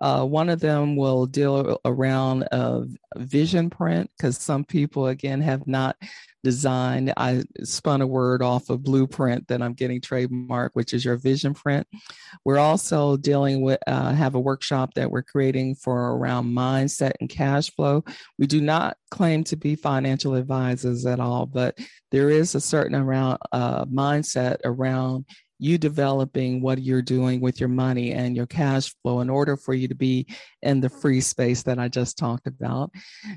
Uh, 0.00 0.24
one 0.24 0.48
of 0.48 0.60
them 0.60 0.96
will 0.96 1.26
deal 1.26 1.80
around 1.84 2.46
vision 3.16 3.70
print 3.70 4.10
because 4.16 4.38
some 4.38 4.64
people, 4.64 5.06
again, 5.06 5.40
have 5.40 5.66
not 5.66 5.96
designed. 6.42 7.12
I 7.16 7.42
spun 7.62 8.02
a 8.02 8.06
word 8.06 8.42
off 8.42 8.68
of 8.68 8.82
blueprint 8.82 9.48
that 9.48 9.62
I'm 9.62 9.72
getting 9.72 10.00
trademark, 10.00 10.72
which 10.74 10.92
is 10.92 11.04
your 11.04 11.16
vision 11.16 11.54
print. 11.54 11.86
We're 12.44 12.58
also 12.58 13.16
dealing 13.16 13.62
with, 13.62 13.78
uh, 13.86 14.12
have 14.12 14.34
a 14.34 14.40
workshop 14.40 14.94
that 14.94 15.10
we're 15.10 15.22
creating 15.22 15.76
for 15.76 16.16
around 16.16 16.54
mindset 16.54 17.12
and 17.20 17.30
cash 17.30 17.70
flow. 17.70 18.04
We 18.38 18.46
do 18.46 18.60
not 18.60 18.98
claim 19.10 19.44
to 19.44 19.56
be 19.56 19.74
financial 19.74 20.34
advisors 20.34 21.06
at 21.06 21.18
all, 21.18 21.46
but 21.46 21.78
there 22.10 22.30
is 22.30 22.54
a 22.54 22.60
certain 22.60 22.94
around 22.94 23.38
uh, 23.52 23.86
mindset 23.86 24.58
around 24.64 25.24
you 25.58 25.78
developing 25.78 26.60
what 26.60 26.82
you're 26.82 27.02
doing 27.02 27.40
with 27.40 27.60
your 27.60 27.68
money 27.68 28.12
and 28.12 28.36
your 28.36 28.46
cash 28.46 28.94
flow 29.02 29.20
in 29.20 29.30
order 29.30 29.56
for 29.56 29.74
you 29.74 29.88
to 29.88 29.94
be 29.94 30.26
in 30.62 30.80
the 30.80 30.88
free 30.88 31.20
space 31.20 31.62
that 31.62 31.78
I 31.78 31.88
just 31.88 32.18
talked 32.18 32.46
about, 32.46 32.90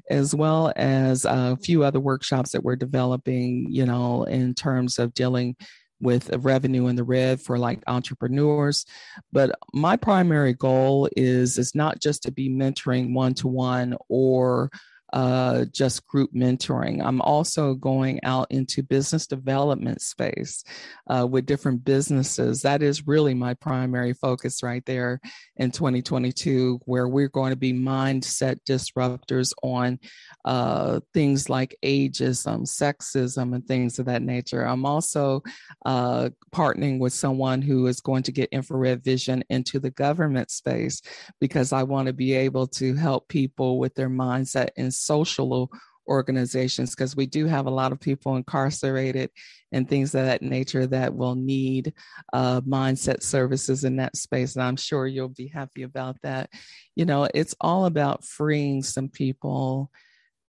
as 0.09 0.33
well 0.33 0.73
as 0.75 1.25
a 1.25 1.57
few 1.57 1.83
other 1.83 1.99
workshops 1.99 2.51
that 2.51 2.63
we're 2.63 2.75
developing, 2.75 3.67
you 3.69 3.85
know, 3.85 4.23
in 4.23 4.53
terms 4.53 4.99
of 4.99 5.13
dealing 5.13 5.55
with 5.99 6.29
revenue 6.37 6.87
in 6.87 6.95
the 6.95 7.03
red 7.03 7.41
for 7.41 7.57
like 7.57 7.81
entrepreneurs. 7.87 8.85
But 9.31 9.57
my 9.73 9.95
primary 9.95 10.53
goal 10.53 11.09
is 11.15 11.57
is 11.57 11.73
not 11.73 12.01
just 12.01 12.23
to 12.23 12.31
be 12.31 12.49
mentoring 12.49 13.13
one 13.13 13.33
to 13.35 13.47
one 13.47 13.95
or 14.09 14.69
uh, 15.13 15.65
just 15.71 16.05
group 16.07 16.33
mentoring. 16.33 17.03
I'm 17.03 17.21
also 17.21 17.73
going 17.73 18.19
out 18.23 18.47
into 18.49 18.83
business 18.83 19.27
development 19.27 20.01
space 20.01 20.63
uh, 21.07 21.25
with 21.25 21.45
different 21.45 21.85
businesses. 21.85 22.61
That 22.61 22.81
is 22.81 23.07
really 23.07 23.33
my 23.33 23.53
primary 23.53 24.13
focus 24.13 24.61
right 24.63 24.85
there 24.85 25.21
in 25.55 25.71
2022, 25.71 26.81
where 26.85 27.07
we're 27.07 27.29
going 27.29 27.51
to 27.51 27.57
be 27.57 27.73
mindset 27.73 28.57
disruptors 28.67 29.53
on 29.63 29.99
uh, 30.45 30.99
things 31.13 31.49
like 31.49 31.77
ageism, 31.83 32.67
sexism, 32.67 33.55
and 33.55 33.65
things 33.65 33.99
of 33.99 34.07
that 34.07 34.21
nature. 34.21 34.63
I'm 34.63 34.85
also 34.85 35.41
uh, 35.85 36.29
partnering 36.53 36.99
with 36.99 37.13
someone 37.13 37.61
who 37.61 37.87
is 37.87 38.01
going 38.01 38.23
to 38.23 38.31
get 38.31 38.49
infrared 38.51 39.03
vision 39.03 39.43
into 39.49 39.79
the 39.79 39.91
government 39.91 40.51
space 40.51 41.01
because 41.39 41.71
I 41.71 41.83
want 41.83 42.07
to 42.07 42.13
be 42.13 42.33
able 42.33 42.67
to 42.67 42.93
help 42.95 43.27
people 43.27 43.79
with 43.79 43.95
their 43.95 44.09
mindset 44.09 44.69
and 44.77 44.93
social 44.97 45.71
organizations 46.07 46.91
because 46.91 47.15
we 47.15 47.25
do 47.25 47.45
have 47.45 47.65
a 47.65 47.71
lot 47.71 47.91
of 47.91 47.99
people 47.99 48.35
incarcerated 48.35 49.29
and 49.71 49.87
things 49.87 50.15
of 50.15 50.25
that 50.25 50.41
nature 50.41 50.87
that 50.87 51.13
will 51.13 51.35
need 51.35 51.93
uh, 52.33 52.61
mindset 52.61 53.21
services 53.21 53.83
in 53.83 53.97
that 53.97 54.15
space. 54.15 54.55
And 54.55 54.63
I'm 54.63 54.77
sure 54.77 55.05
you'll 55.05 55.29
be 55.29 55.47
happy 55.47 55.83
about 55.83 56.17
that. 56.23 56.49
You 56.95 57.05
know, 57.05 57.27
it's 57.33 57.55
all 57.59 57.85
about 57.85 58.23
freeing 58.23 58.81
some 58.83 59.09
people. 59.09 59.91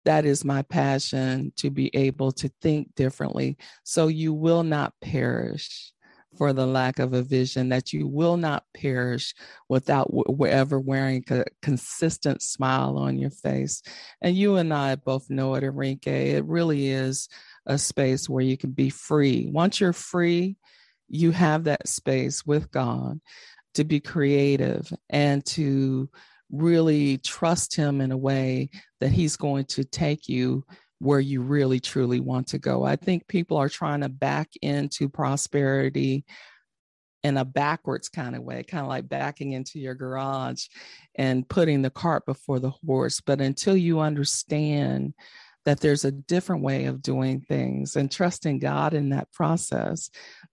That 0.04 0.24
is 0.24 0.44
my 0.44 0.62
passion 0.62 1.52
to 1.56 1.70
be 1.70 1.94
able 1.96 2.32
to 2.32 2.50
think 2.62 2.94
differently 2.94 3.56
so 3.82 4.06
you 4.06 4.32
will 4.32 4.62
not 4.62 4.92
perish 5.00 5.92
for 6.36 6.52
the 6.52 6.66
lack 6.66 6.98
of 6.98 7.12
a 7.12 7.22
vision, 7.22 7.68
that 7.70 7.92
you 7.92 8.06
will 8.06 8.36
not 8.36 8.64
perish 8.74 9.34
without 9.68 10.10
ever 10.46 10.78
wearing 10.78 11.24
a 11.30 11.44
consistent 11.62 12.42
smile 12.42 12.96
on 12.98 13.18
your 13.18 13.30
face. 13.30 13.82
And 14.20 14.36
you 14.36 14.56
and 14.56 14.72
I 14.72 14.96
both 14.96 15.30
know 15.30 15.54
it, 15.54 15.64
Enrique. 15.64 16.30
It 16.32 16.44
really 16.44 16.88
is 16.88 17.28
a 17.66 17.78
space 17.78 18.28
where 18.28 18.44
you 18.44 18.56
can 18.56 18.70
be 18.70 18.90
free. 18.90 19.48
Once 19.50 19.80
you're 19.80 19.92
free, 19.92 20.56
you 21.08 21.30
have 21.30 21.64
that 21.64 21.88
space 21.88 22.44
with 22.44 22.70
God 22.70 23.20
to 23.74 23.84
be 23.84 24.00
creative 24.00 24.92
and 25.10 25.44
to 25.46 26.08
really 26.50 27.18
trust 27.18 27.74
Him 27.74 28.00
in 28.00 28.12
a 28.12 28.16
way 28.16 28.70
that 29.00 29.12
He's 29.12 29.36
going 29.36 29.64
to 29.66 29.84
take 29.84 30.28
you 30.28 30.64
where 30.98 31.20
you 31.20 31.42
really 31.42 31.80
truly 31.80 32.20
want 32.20 32.48
to 32.48 32.58
go. 32.58 32.84
I 32.84 32.96
think 32.96 33.28
people 33.28 33.56
are 33.56 33.68
trying 33.68 34.00
to 34.00 34.08
back 34.08 34.50
into 34.62 35.08
prosperity 35.08 36.24
in 37.22 37.36
a 37.36 37.44
backwards 37.44 38.08
kind 38.08 38.36
of 38.36 38.42
way, 38.42 38.62
kind 38.62 38.82
of 38.82 38.88
like 38.88 39.08
backing 39.08 39.52
into 39.52 39.78
your 39.78 39.94
garage 39.94 40.66
and 41.16 41.48
putting 41.48 41.82
the 41.82 41.90
cart 41.90 42.24
before 42.24 42.60
the 42.60 42.70
horse. 42.70 43.20
But 43.20 43.40
until 43.40 43.76
you 43.76 44.00
understand 44.00 45.14
that 45.64 45.80
there's 45.80 46.04
a 46.04 46.12
different 46.12 46.62
way 46.62 46.84
of 46.84 47.02
doing 47.02 47.40
things 47.40 47.96
and 47.96 48.10
trusting 48.10 48.60
God 48.60 48.94
in 48.94 49.08
that 49.10 49.32
process, 49.32 50.08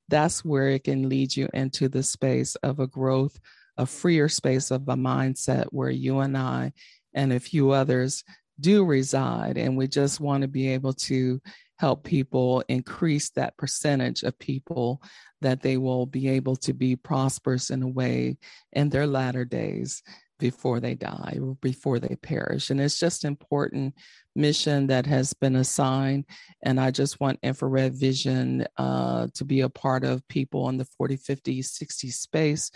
that's 0.09 0.43
where 0.43 0.69
it 0.69 0.85
can 0.85 1.07
lead 1.07 1.35
you 1.35 1.47
into 1.53 1.87
the 1.87 2.01
space 2.01 2.55
of 2.55 2.79
a 2.79 2.87
growth, 2.87 3.39
a 3.77 3.85
freer 3.85 4.27
space 4.27 4.71
of 4.71 4.81
a 4.89 4.95
mindset 4.95 5.67
where 5.69 5.91
you 5.91 6.19
and 6.19 6.35
I 6.35 6.73
and 7.13 7.31
a 7.31 7.39
few 7.39 7.69
others 7.69 8.23
do 8.59 8.85
reside. 8.85 9.57
And 9.57 9.77
we 9.77 9.87
just 9.87 10.19
want 10.19 10.41
to 10.41 10.47
be 10.47 10.69
able 10.69 10.93
to 10.93 11.41
help 11.77 12.03
people 12.03 12.63
increase 12.67 13.29
that 13.31 13.57
percentage 13.57 14.23
of 14.23 14.37
people 14.39 15.01
that 15.41 15.61
they 15.61 15.77
will 15.77 16.05
be 16.05 16.29
able 16.29 16.55
to 16.55 16.73
be 16.73 16.95
prosperous 16.95 17.69
in 17.69 17.83
a 17.83 17.87
way 17.87 18.37
in 18.71 18.89
their 18.89 19.07
latter 19.07 19.43
days 19.43 20.01
before 20.43 20.81
they 20.81 20.93
die 20.93 21.37
or 21.41 21.55
before 21.61 21.99
they 21.99 22.17
perish. 22.17 22.69
And 22.69 22.81
it's 22.81 22.99
just 22.99 23.23
important 23.23 23.95
mission 24.35 24.87
that 24.87 25.05
has 25.05 25.31
been 25.33 25.55
assigned. 25.55 26.25
And 26.63 26.81
I 26.81 26.91
just 26.91 27.21
want 27.21 27.39
infrared 27.43 27.93
vision 27.93 28.67
uh, 28.77 29.27
to 29.35 29.45
be 29.45 29.61
a 29.61 29.69
part 29.69 30.03
of 30.03 30.27
people 30.27 30.67
in 30.67 30.75
the 30.75 30.83
40, 30.83 31.15
50, 31.15 31.61
60 31.61 32.09
space 32.09 32.71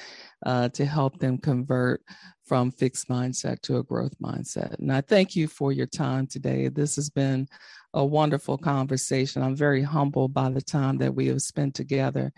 uh, 0.46 0.70
to 0.70 0.86
help 0.86 1.20
them 1.20 1.40
convert 1.40 2.02
from 2.46 2.72
fixed 2.72 3.10
mindset 3.10 3.60
to 3.64 3.80
a 3.80 3.84
growth 3.84 4.18
mindset. 4.24 4.80
And 4.80 4.90
I 4.90 5.02
thank 5.02 5.36
you 5.36 5.50
for 5.50 5.74
your 5.74 5.88
time 5.88 6.26
today. 6.26 6.70
This 6.70 6.96
has 6.96 7.10
been 7.10 7.50
a 7.94 8.06
wonderful 8.06 8.58
conversation. 8.58 9.42
I'm 9.42 9.58
very 9.58 9.82
humbled 9.82 10.34
by 10.34 10.52
the 10.52 10.62
time 10.62 11.00
that 11.00 11.14
we 11.14 11.28
have 11.28 11.42
spent 11.42 11.76
together. 11.76 12.32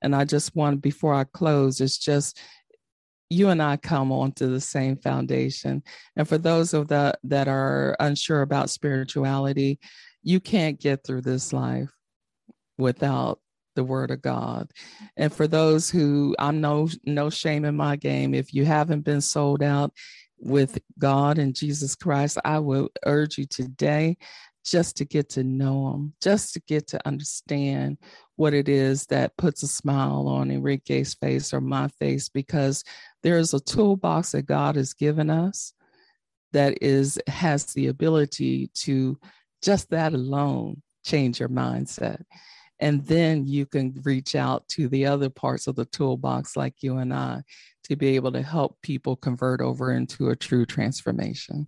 And 0.00 0.14
I 0.14 0.24
just 0.24 0.54
want, 0.54 0.80
before 0.80 1.12
I 1.14 1.24
close, 1.24 1.80
it's 1.80 1.98
just 1.98 2.38
you 3.28 3.48
and 3.48 3.62
I 3.62 3.76
come 3.76 4.12
onto 4.12 4.48
the 4.48 4.60
same 4.60 4.96
foundation. 4.96 5.82
And 6.16 6.28
for 6.28 6.38
those 6.38 6.74
of 6.74 6.88
the 6.88 7.14
that 7.24 7.48
are 7.48 7.96
unsure 7.98 8.42
about 8.42 8.70
spirituality, 8.70 9.78
you 10.22 10.40
can't 10.40 10.80
get 10.80 11.04
through 11.04 11.22
this 11.22 11.52
life 11.52 11.90
without 12.78 13.40
the 13.74 13.84
word 13.84 14.10
of 14.10 14.22
God. 14.22 14.70
And 15.16 15.32
for 15.32 15.46
those 15.46 15.90
who 15.90 16.34
I'm 16.38 16.60
no 16.60 16.88
no 17.04 17.30
shame 17.30 17.64
in 17.64 17.76
my 17.76 17.96
game, 17.96 18.34
if 18.34 18.54
you 18.54 18.64
haven't 18.64 19.02
been 19.02 19.20
sold 19.20 19.62
out 19.62 19.92
with 20.38 20.78
God 20.98 21.38
and 21.38 21.54
Jesus 21.54 21.94
Christ, 21.94 22.38
I 22.44 22.58
will 22.58 22.90
urge 23.04 23.38
you 23.38 23.46
today 23.46 24.16
just 24.64 24.96
to 24.96 25.04
get 25.04 25.28
to 25.30 25.44
know 25.44 25.92
him, 25.92 26.12
just 26.20 26.52
to 26.54 26.60
get 26.66 26.88
to 26.88 27.06
understand 27.06 27.98
what 28.34 28.52
it 28.52 28.68
is 28.68 29.06
that 29.06 29.36
puts 29.36 29.62
a 29.62 29.68
smile 29.68 30.26
on 30.26 30.50
Enrique's 30.50 31.14
face 31.14 31.54
or 31.54 31.60
my 31.60 31.88
face, 32.00 32.28
because 32.28 32.82
there 33.26 33.38
is 33.38 33.52
a 33.52 33.58
toolbox 33.58 34.30
that 34.30 34.46
God 34.46 34.76
has 34.76 34.94
given 34.94 35.30
us 35.30 35.72
that 36.52 36.78
is 36.80 37.18
has 37.26 37.64
the 37.74 37.88
ability 37.88 38.70
to 38.72 39.18
just 39.60 39.90
that 39.90 40.12
alone 40.12 40.80
change 41.04 41.40
your 41.40 41.48
mindset. 41.48 42.22
And 42.78 43.04
then 43.04 43.44
you 43.44 43.66
can 43.66 44.00
reach 44.04 44.36
out 44.36 44.68
to 44.68 44.86
the 44.86 45.06
other 45.06 45.28
parts 45.28 45.66
of 45.66 45.74
the 45.74 45.86
toolbox, 45.86 46.56
like 46.56 46.84
you 46.84 46.98
and 46.98 47.12
I, 47.12 47.42
to 47.88 47.96
be 47.96 48.14
able 48.14 48.30
to 48.30 48.42
help 48.42 48.80
people 48.80 49.16
convert 49.16 49.60
over 49.60 49.92
into 49.92 50.30
a 50.30 50.36
true 50.36 50.64
transformation. 50.64 51.66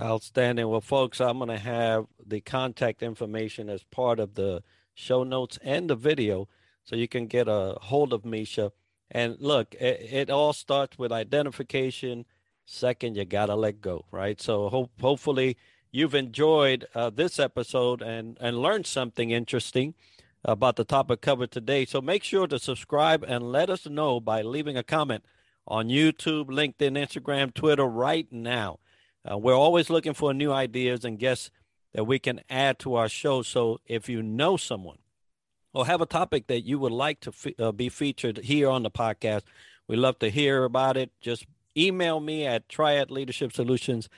Outstanding. 0.00 0.66
Well, 0.68 0.80
folks, 0.80 1.20
I'm 1.20 1.36
going 1.36 1.50
to 1.50 1.58
have 1.58 2.06
the 2.26 2.40
contact 2.40 3.02
information 3.02 3.68
as 3.68 3.82
part 3.82 4.18
of 4.18 4.36
the 4.36 4.62
show 4.94 5.22
notes 5.22 5.58
and 5.62 5.90
the 5.90 5.96
video 5.96 6.48
so 6.84 6.96
you 6.96 7.08
can 7.08 7.26
get 7.26 7.46
a 7.46 7.76
hold 7.82 8.14
of 8.14 8.24
Misha. 8.24 8.72
And 9.10 9.36
look, 9.40 9.74
it, 9.74 10.12
it 10.12 10.30
all 10.30 10.52
starts 10.52 10.98
with 10.98 11.12
identification. 11.12 12.26
Second, 12.64 13.16
you 13.16 13.24
got 13.24 13.46
to 13.46 13.56
let 13.56 13.80
go, 13.80 14.04
right? 14.10 14.40
So 14.40 14.68
hope, 14.68 14.92
hopefully 15.00 15.56
you've 15.90 16.14
enjoyed 16.14 16.86
uh, 16.94 17.10
this 17.10 17.38
episode 17.38 18.02
and, 18.02 18.38
and 18.40 18.58
learned 18.58 18.86
something 18.86 19.30
interesting 19.30 19.94
about 20.44 20.76
the 20.76 20.84
topic 20.84 21.20
covered 21.20 21.50
today. 21.50 21.84
So 21.84 22.00
make 22.00 22.22
sure 22.22 22.46
to 22.46 22.58
subscribe 22.58 23.24
and 23.26 23.50
let 23.50 23.68
us 23.68 23.86
know 23.86 24.20
by 24.20 24.42
leaving 24.42 24.76
a 24.76 24.82
comment 24.82 25.24
on 25.66 25.88
YouTube, 25.88 26.46
LinkedIn, 26.46 26.96
Instagram, 26.96 27.52
Twitter 27.52 27.84
right 27.84 28.26
now. 28.30 28.78
Uh, 29.30 29.36
we're 29.36 29.54
always 29.54 29.90
looking 29.90 30.14
for 30.14 30.32
new 30.32 30.52
ideas 30.52 31.04
and 31.04 31.18
guests 31.18 31.50
that 31.92 32.04
we 32.04 32.18
can 32.18 32.40
add 32.48 32.78
to 32.78 32.94
our 32.94 33.08
show. 33.08 33.42
So 33.42 33.80
if 33.86 34.08
you 34.08 34.22
know 34.22 34.56
someone 34.56 34.98
or 35.72 35.86
have 35.86 36.00
a 36.00 36.06
topic 36.06 36.46
that 36.48 36.62
you 36.62 36.78
would 36.78 36.92
like 36.92 37.20
to 37.20 37.32
fe- 37.32 37.54
uh, 37.58 37.72
be 37.72 37.88
featured 37.88 38.38
here 38.38 38.68
on 38.68 38.82
the 38.82 38.90
podcast, 38.90 39.42
we 39.88 39.96
love 39.96 40.18
to 40.20 40.30
hear 40.30 40.64
about 40.64 40.96
it. 40.96 41.10
Just 41.20 41.46
email 41.76 42.20
me 42.20 42.46
at 42.46 42.68
triadleadershipsolutions 42.68 43.10
leadership 43.10 43.52
solutions 43.52 44.08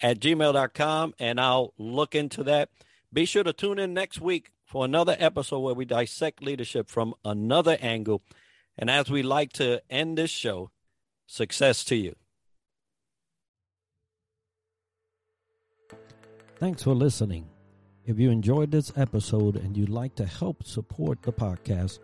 at 0.00 0.20
gmail.com 0.20 1.14
and 1.18 1.40
I'll 1.40 1.72
look 1.78 2.14
into 2.14 2.42
that. 2.44 2.70
Be 3.12 3.24
sure 3.24 3.44
to 3.44 3.52
tune 3.52 3.78
in 3.78 3.94
next 3.94 4.20
week 4.20 4.50
for 4.64 4.84
another 4.84 5.16
episode 5.18 5.60
where 5.60 5.74
we 5.74 5.84
dissect 5.84 6.42
leadership 6.42 6.88
from 6.88 7.14
another 7.24 7.78
angle. 7.80 8.22
And 8.76 8.90
as 8.90 9.10
we 9.10 9.22
like 9.22 9.52
to 9.54 9.82
end 9.90 10.18
this 10.18 10.30
show, 10.30 10.70
success 11.26 11.84
to 11.84 11.96
you. 11.96 12.14
Thanks 16.58 16.82
for 16.82 16.94
listening. 16.94 17.48
If 18.08 18.18
you 18.18 18.30
enjoyed 18.30 18.70
this 18.70 18.90
episode 18.96 19.56
and 19.56 19.76
you'd 19.76 19.90
like 19.90 20.14
to 20.14 20.24
help 20.24 20.64
support 20.64 21.20
the 21.20 21.30
podcast, 21.30 21.98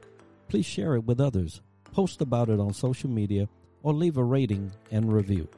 please 0.48 0.66
share 0.66 0.96
it 0.96 1.04
with 1.06 1.18
others, 1.18 1.62
post 1.92 2.20
about 2.20 2.50
it 2.50 2.60
on 2.60 2.74
social 2.74 3.08
media, 3.08 3.48
or 3.82 3.94
leave 3.94 4.18
a 4.18 4.22
rating 4.22 4.70
and 4.90 5.10
review. 5.10 5.48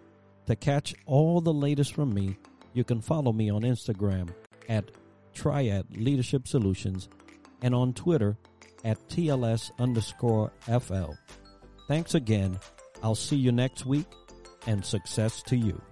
To 0.47 0.55
catch 0.55 0.95
all 1.05 1.41
the 1.41 1.53
latest 1.53 1.95
from 1.95 2.15
me, 2.15 2.39
you 2.75 2.85
can 2.85 3.01
follow 3.01 3.33
me 3.33 3.51
on 3.51 3.63
Instagram 3.63 4.29
at 4.69 4.93
Triad 5.35 5.85
Leadership 5.97 6.47
Solutions 6.47 7.09
and 7.63 7.75
on 7.75 7.93
Twitter 7.93 8.37
at 8.85 9.09
TLS 9.09 9.73
underscore 9.81 10.53
FL. 10.61 11.15
Thanks 11.89 12.15
again. 12.15 12.61
I'll 13.03 13.17
see 13.17 13.35
you 13.35 13.51
next 13.51 13.85
week 13.85 14.07
and 14.69 14.85
success 14.85 15.43
to 15.49 15.57
you. 15.57 15.83